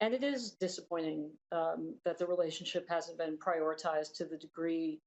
[0.00, 5.00] and it is disappointing um, that the relationship hasn't been prioritized to the degree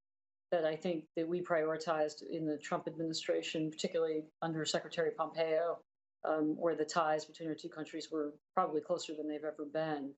[0.51, 5.79] that I think that we prioritized in the Trump administration, particularly under Secretary Pompeo,
[6.27, 10.13] um, where the ties between our two countries were probably closer than they've ever been.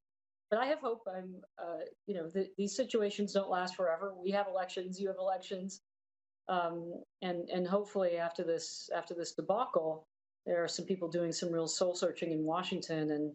[0.49, 1.02] But I have hope.
[1.08, 4.14] I'm, uh, you know, the, these situations don't last forever.
[4.22, 4.99] We have elections.
[4.99, 5.82] You have elections
[6.48, 10.08] um, and and hopefully after this after this debacle,
[10.45, 13.34] there are some people doing some real soul searching in Washington and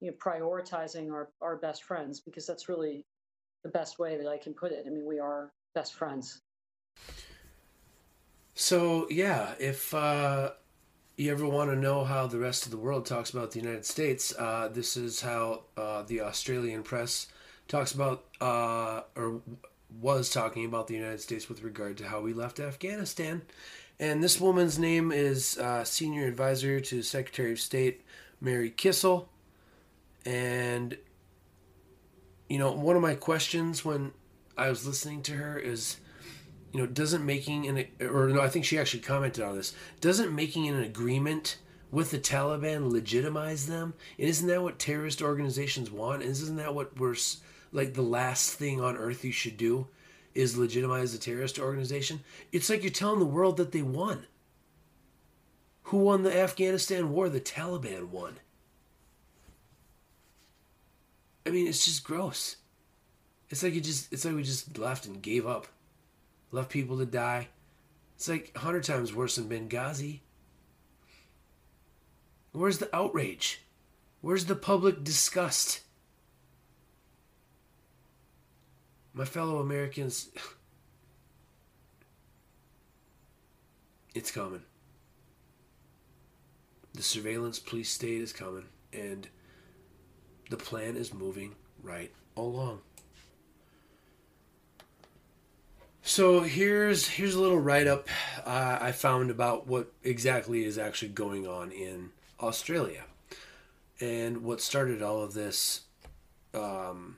[0.00, 3.06] you know prioritizing our our best friends because that's really
[3.64, 4.84] the best way that I can put it.
[4.86, 6.40] I mean, we are best friends.
[8.54, 10.50] So yeah, if uh,
[11.16, 13.86] you ever want to know how the rest of the world talks about the United
[13.86, 17.28] States, uh, this is how uh, the Australian press
[17.68, 19.40] talks about uh, or
[20.00, 23.42] was talking about the United States with regard to how we left Afghanistan.
[23.98, 28.02] And this woman's name is uh, Senior Advisor to Secretary of State
[28.40, 29.28] Mary Kissel.
[30.24, 30.96] And,
[32.48, 34.12] you know, one of my questions when
[34.56, 35.98] I was listening to her is,
[36.72, 40.34] you know, doesn't making an, or no, I think she actually commented on this, doesn't
[40.34, 41.58] making an agreement
[41.90, 43.94] with the Taliban legitimize them?
[44.18, 46.22] And isn't that what terrorist organizations want?
[46.22, 47.16] And isn't that what we're
[47.72, 49.86] like the last thing on earth you should do
[50.34, 52.20] is legitimize a terrorist organization.
[52.52, 54.26] It's like you're telling the world that they won.
[55.84, 57.28] Who won the Afghanistan war?
[57.28, 58.38] The Taliban won.
[61.46, 62.56] I mean, it's just gross.
[63.50, 65.66] It's like you just it's like we just left and gave up.
[66.52, 67.48] Left people to die.
[68.16, 70.20] It's like a hundred times worse than Benghazi.
[72.52, 73.62] Where's the outrage?
[74.20, 75.82] Where's the public disgust?
[79.12, 80.28] my fellow Americans,
[84.14, 84.62] it's coming.
[86.94, 89.28] The surveillance police state is coming, and
[90.50, 92.80] the plan is moving right along.
[96.02, 98.08] So here's here's a little write up
[98.44, 102.10] uh, I found about what exactly is actually going on in
[102.40, 103.04] Australia,
[104.00, 105.82] and what started all of this.
[106.52, 107.16] Um,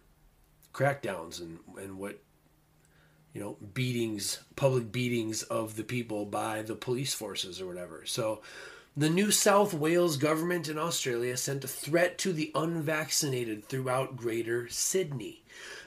[0.72, 2.18] crackdowns and and what
[3.32, 8.40] you know beatings public beatings of the people by the police forces or whatever so
[8.94, 14.68] the New South Wales government in Australia sent a threat to the unvaccinated throughout Greater
[14.68, 15.42] Sydney.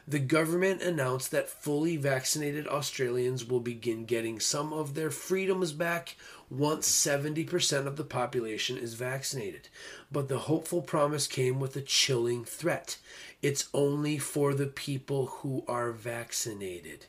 [0.07, 6.15] The government announced that fully vaccinated Australians will begin getting some of their freedoms back
[6.47, 9.67] once 70% of the population is vaccinated.
[10.11, 12.97] But the hopeful promise came with a chilling threat.
[13.41, 17.07] It's only for the people who are vaccinated.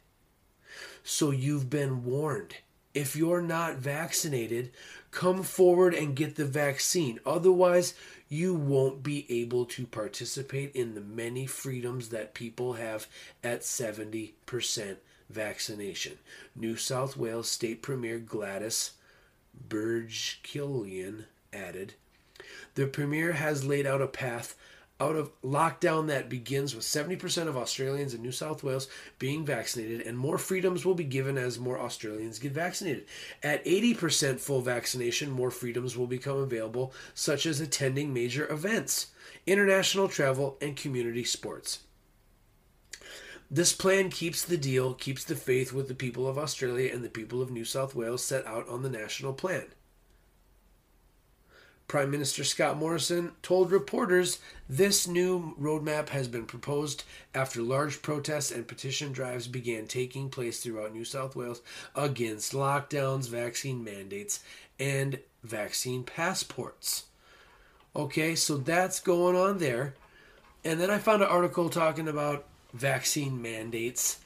[1.05, 2.57] So you've been warned.
[2.95, 4.71] If you're not vaccinated,
[5.11, 7.21] come forward and get the vaccine.
[7.27, 7.93] Otherwise,
[8.29, 13.07] you won't be able to participate in the many freedoms that people have
[13.45, 14.97] at 70%
[15.31, 16.19] vaccination.
[16.55, 18.93] New South Wales State Premier Gladys
[19.69, 21.95] Berejiklian added,
[22.75, 24.57] The Premier has laid out a path
[24.99, 30.01] out of lockdown that begins with 70% of Australians in New South Wales being vaccinated,
[30.07, 33.07] and more freedoms will be given as more Australians get vaccinated.
[33.43, 39.09] At 80% full vaccination, more freedoms will become available, such as attending major events,
[39.47, 41.81] international travel, and community sports.
[43.51, 47.09] This plan keeps the deal, keeps the faith with the people of Australia and the
[47.09, 49.67] people of New South Wales set out on the national plan.
[51.89, 58.51] Prime Minister Scott Morrison told reporters this new roadmap has been proposed after large protests
[58.51, 61.63] and petition drives began taking place throughout New South Wales
[61.95, 64.41] against lockdowns, vaccine mandates,
[64.81, 67.05] and vaccine passports.
[67.95, 69.95] Okay, so that's going on there.
[70.65, 74.19] And then I found an article talking about vaccine mandates.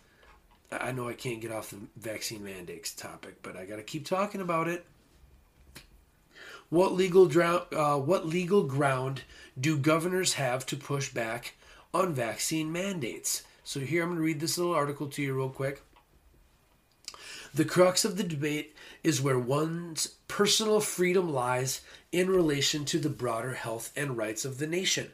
[0.72, 4.06] I know I can't get off the vaccine mandates topic, but I got to keep
[4.06, 4.86] talking about it.
[6.70, 7.28] What legal?
[7.72, 9.22] Uh, what legal ground
[9.58, 11.54] do governors have to push back
[11.92, 13.42] on vaccine mandates?
[13.64, 15.82] So here I'm going to read this little article to you real quick.
[17.52, 21.80] The crux of the debate is where one's personal freedom lies
[22.12, 25.10] in relation to the broader health and rights of the nation.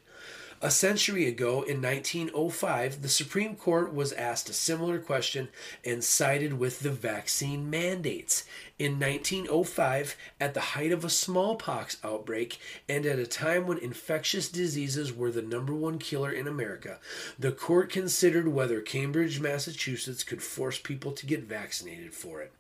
[0.62, 5.49] A century ago, in 1905, the Supreme Court was asked a similar question
[5.85, 8.45] and sided with the vaccine mandates.
[8.78, 14.51] In 1905, at the height of a smallpox outbreak and at a time when infectious
[14.51, 16.98] diseases were the number one killer in America,
[17.39, 22.53] the court considered whether Cambridge, Massachusetts could force people to get vaccinated for it.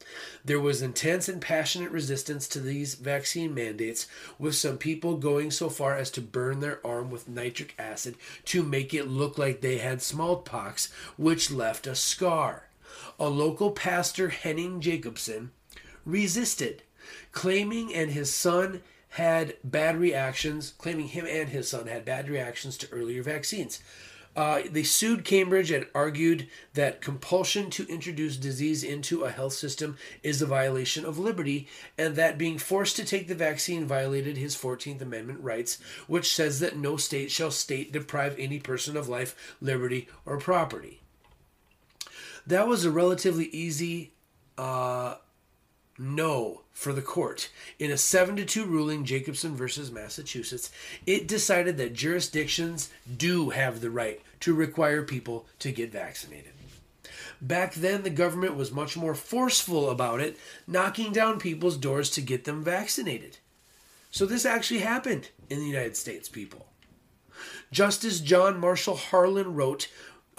[0.42, 4.06] There was intense and passionate resistance to these vaccine mandates,
[4.38, 8.14] with some people going so far as to burn their arm with nitric acid
[8.46, 12.68] to make it look like they had smallpox, which left a scar.
[13.20, 15.50] A local pastor, Henning Jacobson,
[16.06, 16.82] resisted,
[17.32, 18.80] claiming and his son
[19.10, 23.80] had bad reactions, claiming him and his son had bad reactions to earlier vaccines.
[24.36, 29.96] Uh, they sued Cambridge and argued that compulsion to introduce disease into a health system
[30.22, 31.66] is a violation of liberty,
[31.96, 36.60] and that being forced to take the vaccine violated his 14th Amendment rights, which says
[36.60, 41.00] that no state shall state deprive any person of life, liberty, or property.
[42.46, 44.12] That was a relatively easy
[44.58, 45.14] uh,
[45.98, 47.48] no for the court.
[47.78, 50.70] In a 7 to 2 ruling, Jacobson versus Massachusetts,
[51.06, 56.52] it decided that jurisdictions do have the right to require people to get vaccinated.
[57.40, 62.20] Back then, the government was much more forceful about it, knocking down people's doors to
[62.20, 63.38] get them vaccinated.
[64.10, 66.66] So, this actually happened in the United States, people.
[67.70, 69.88] Justice John Marshall Harlan wrote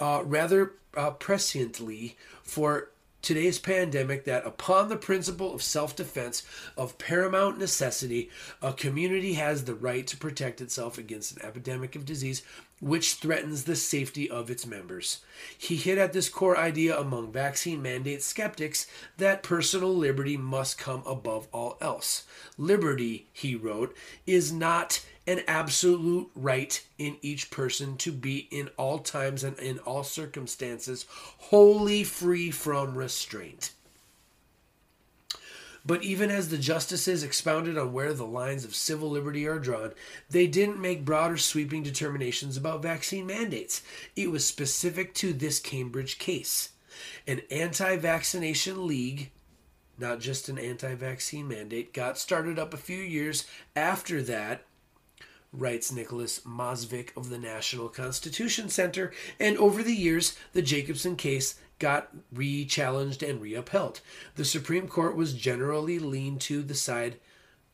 [0.00, 2.90] uh, rather uh, presciently for
[3.22, 6.42] today's pandemic that upon the principle of self-defense
[6.76, 8.30] of paramount necessity
[8.62, 12.42] a community has the right to protect itself against an epidemic of disease
[12.80, 15.20] which threatens the safety of its members.
[15.56, 18.86] He hit at this core idea among vaccine mandate skeptics
[19.16, 22.24] that personal liberty must come above all else.
[22.56, 23.96] Liberty he wrote
[24.26, 29.78] is not an absolute right in each person to be in all times and in
[29.80, 33.72] all circumstances wholly free from restraint.
[35.84, 39.92] But even as the justices expounded on where the lines of civil liberty are drawn,
[40.30, 43.82] they didn't make broader sweeping determinations about vaccine mandates.
[44.16, 46.70] It was specific to this Cambridge case.
[47.26, 49.30] An anti vaccination league,
[49.98, 53.44] not just an anti vaccine mandate, got started up a few years
[53.76, 54.64] after that
[55.52, 61.58] writes Nicholas Mosvick of the National Constitution Center, and over the years, the Jacobson case
[61.78, 64.00] got re-challenged and re-upheld.
[64.34, 67.18] The Supreme Court was generally leaned to the side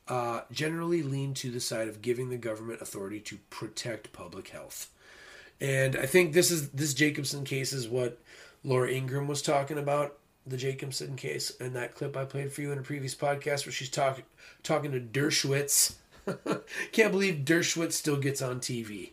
[0.07, 4.91] uh, generally leaned to the side of giving the government authority to protect public health.
[5.61, 8.21] And I think this is this Jacobson case is what
[8.63, 12.71] Laura Ingraham was talking about, the Jacobson case, and that clip I played for you
[12.71, 14.25] in a previous podcast where she's talking
[14.63, 15.95] talking to Dershowitz
[16.93, 19.11] Can't believe Dershowitz still gets on TV.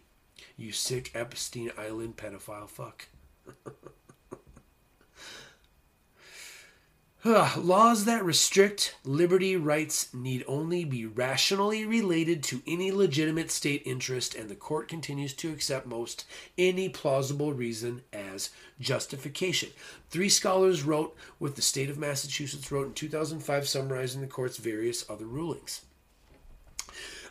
[0.57, 3.07] You sick Epstein Island pedophile fuck.
[7.55, 14.33] Laws that restrict liberty rights need only be rationally related to any legitimate state interest,
[14.33, 16.25] and the court continues to accept most
[16.57, 19.69] any plausible reason as justification.
[20.09, 25.07] Three scholars wrote, with the state of Massachusetts wrote in 2005, summarizing the court's various
[25.07, 25.81] other rulings.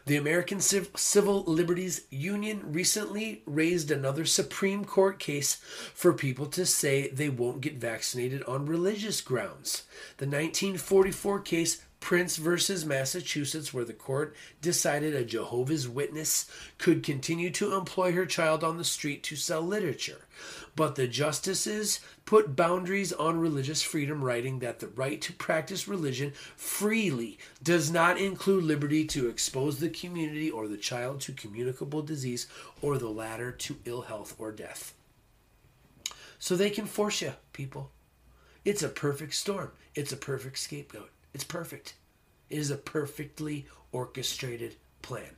[0.07, 5.57] The American Civil Liberties Union recently raised another Supreme Court case
[5.95, 9.85] for people to say they won't get vaccinated on religious grounds.
[10.17, 17.51] The 1944 case Prince versus Massachusetts, where the court decided a Jehovah's Witness could continue
[17.51, 20.27] to employ her child on the street to sell literature.
[20.75, 26.33] But the justices put boundaries on religious freedom, writing that the right to practice religion
[26.57, 32.47] freely does not include liberty to expose the community or the child to communicable disease
[32.81, 34.95] or the latter to ill health or death.
[36.39, 37.91] So they can force you, people.
[38.65, 39.73] It's a perfect storm.
[39.95, 41.11] It's a perfect scapegoat.
[41.32, 41.94] It's perfect.
[42.48, 45.36] It is a perfectly orchestrated plan.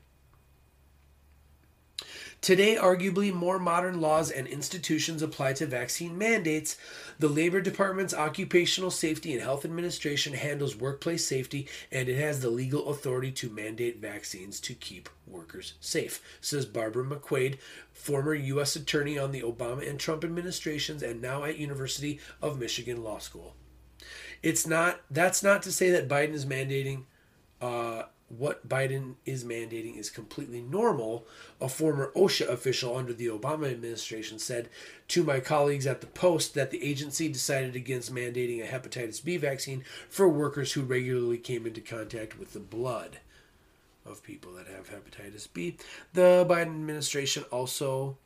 [2.42, 6.76] Today, arguably more modern laws and institutions apply to vaccine mandates.
[7.20, 12.50] The Labor Department's Occupational Safety and Health Administration handles workplace safety and it has the
[12.50, 17.58] legal authority to mandate vaccines to keep workers safe, says Barbara McQuade,
[17.92, 18.74] former U.S.
[18.74, 23.54] Attorney on the Obama and Trump administrations and now at University of Michigan Law School.
[24.42, 27.04] It's not, that's not to say that Biden is mandating
[27.60, 28.04] uh,
[28.36, 31.26] what Biden is mandating is completely normal,
[31.60, 34.68] a former OSHA official under the Obama administration said
[35.08, 39.36] to my colleagues at the Post that the agency decided against mandating a hepatitis B
[39.36, 43.18] vaccine for workers who regularly came into contact with the blood
[44.06, 45.76] of people that have hepatitis B.
[46.14, 48.16] The Biden administration also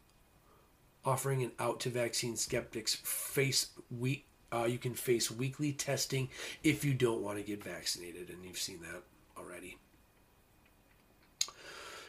[1.04, 6.28] offering an out to vaccine skeptics face week uh, you can face weekly testing
[6.62, 9.02] if you don't want to get vaccinated and you've seen that
[9.38, 9.76] already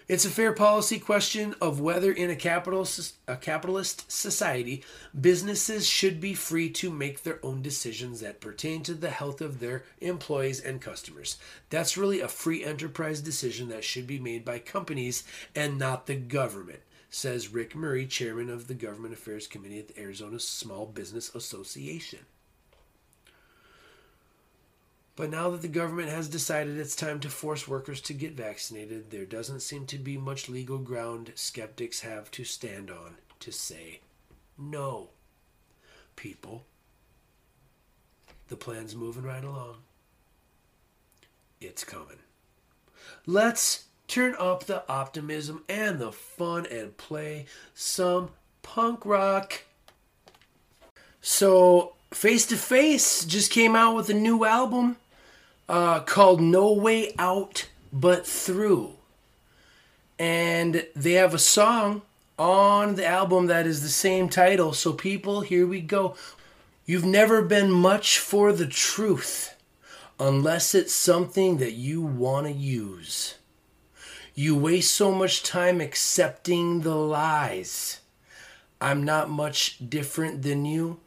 [0.07, 4.85] it's a fair policy question of whether, in a capitalist, a capitalist society,
[5.19, 9.59] businesses should be free to make their own decisions that pertain to the health of
[9.59, 11.35] their employees and customers.
[11.69, 16.15] That's really a free enterprise decision that should be made by companies and not the
[16.15, 16.79] government,
[17.17, 22.19] says Rick Murray, chairman of the Government Affairs Committee at the Arizona Small Business Association.
[25.15, 29.09] But now that the government has decided it's time to force workers to get vaccinated,
[29.09, 34.01] there doesn't seem to be much legal ground skeptics have to stand on to say
[34.55, 35.09] no.
[36.15, 36.65] People,
[38.47, 39.77] the plan's moving right along.
[41.59, 42.19] It's coming.
[43.25, 48.29] Let's turn up the optimism and the fun and play some
[48.61, 49.63] punk rock.
[51.21, 54.97] So, Face to Face just came out with a new album
[55.67, 58.93] uh, called No Way Out But Through.
[60.17, 62.01] And they have a song
[62.39, 64.73] on the album that is the same title.
[64.73, 66.15] So, people, here we go.
[66.85, 69.53] You've never been much for the truth
[70.19, 73.36] unless it's something that you want to use.
[74.39, 78.01] You waste so much time accepting the lies.
[78.79, 80.99] I'm not much different than you.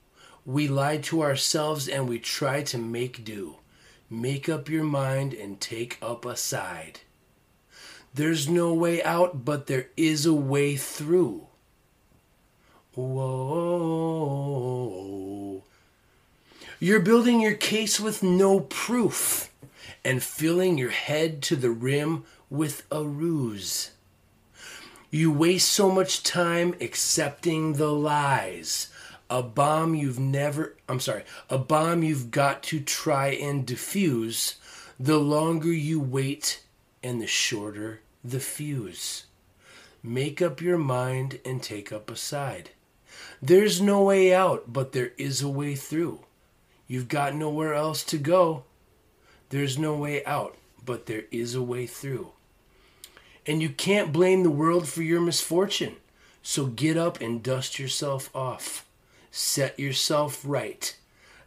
[0.44, 3.58] We lie to ourselves and we try to make do.
[4.10, 7.02] Make up your mind and take up a side.
[8.12, 11.46] There's no way out, but there is a way through.
[12.96, 13.52] Whoa.
[16.80, 19.52] You're building your case with no proof
[20.04, 23.92] and filling your head to the rim with a ruse.
[25.10, 28.88] You waste so much time accepting the lies
[29.30, 34.56] a bomb you've never I'm sorry, a bomb you've got to try and defuse,
[34.98, 36.64] the longer you wait
[37.02, 39.24] and the shorter the fuse.
[40.02, 42.70] Make up your mind and take up a side.
[43.40, 46.20] There's no way out, but there is a way through.
[46.86, 48.64] You've got nowhere else to go.
[49.50, 52.32] There's no way out, but there is a way through.
[53.50, 55.96] And you can't blame the world for your misfortune.
[56.40, 58.86] So get up and dust yourself off.
[59.32, 60.96] Set yourself right.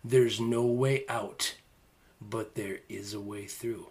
[0.03, 1.55] There's no way out,
[2.19, 3.87] but there is a way through.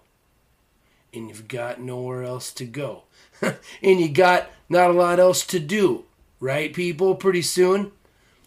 [1.15, 3.05] And you've got nowhere else to go.
[3.41, 6.05] and you got not a lot else to do,
[6.39, 7.15] right, people?
[7.15, 7.93] Pretty soon,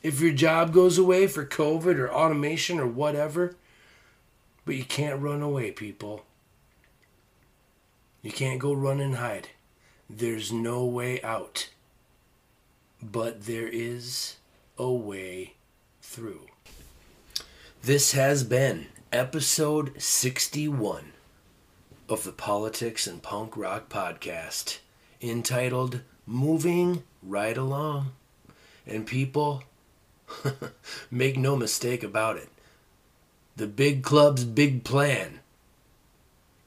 [0.03, 3.55] if your job goes away for COVID or automation or whatever,
[4.63, 6.23] but you can't run away, people.
[8.21, 9.49] You can't go run and hide.
[10.09, 11.69] There's no way out.
[13.01, 14.37] But there is
[14.77, 15.55] a way
[16.01, 16.47] through.
[17.81, 21.13] This has been episode 61
[22.07, 24.77] of the Politics and Punk Rock Podcast
[25.21, 28.11] entitled Moving Right Along.
[28.85, 29.63] And people,
[31.11, 32.49] make no mistake about it,
[33.55, 35.39] the big club's big plan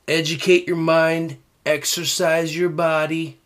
[0.07, 1.37] Educate your mind.
[1.65, 3.37] Exercise your body.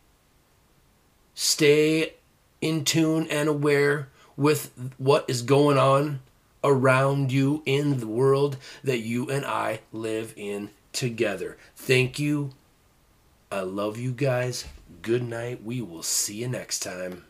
[1.34, 2.14] Stay
[2.62, 6.22] in tune and aware with what is going on
[6.64, 11.58] around you in the world that you and I live in together.
[11.76, 12.52] Thank you.
[13.52, 14.66] I love you guys.
[15.02, 15.64] Good night.
[15.64, 17.24] We will see you next time.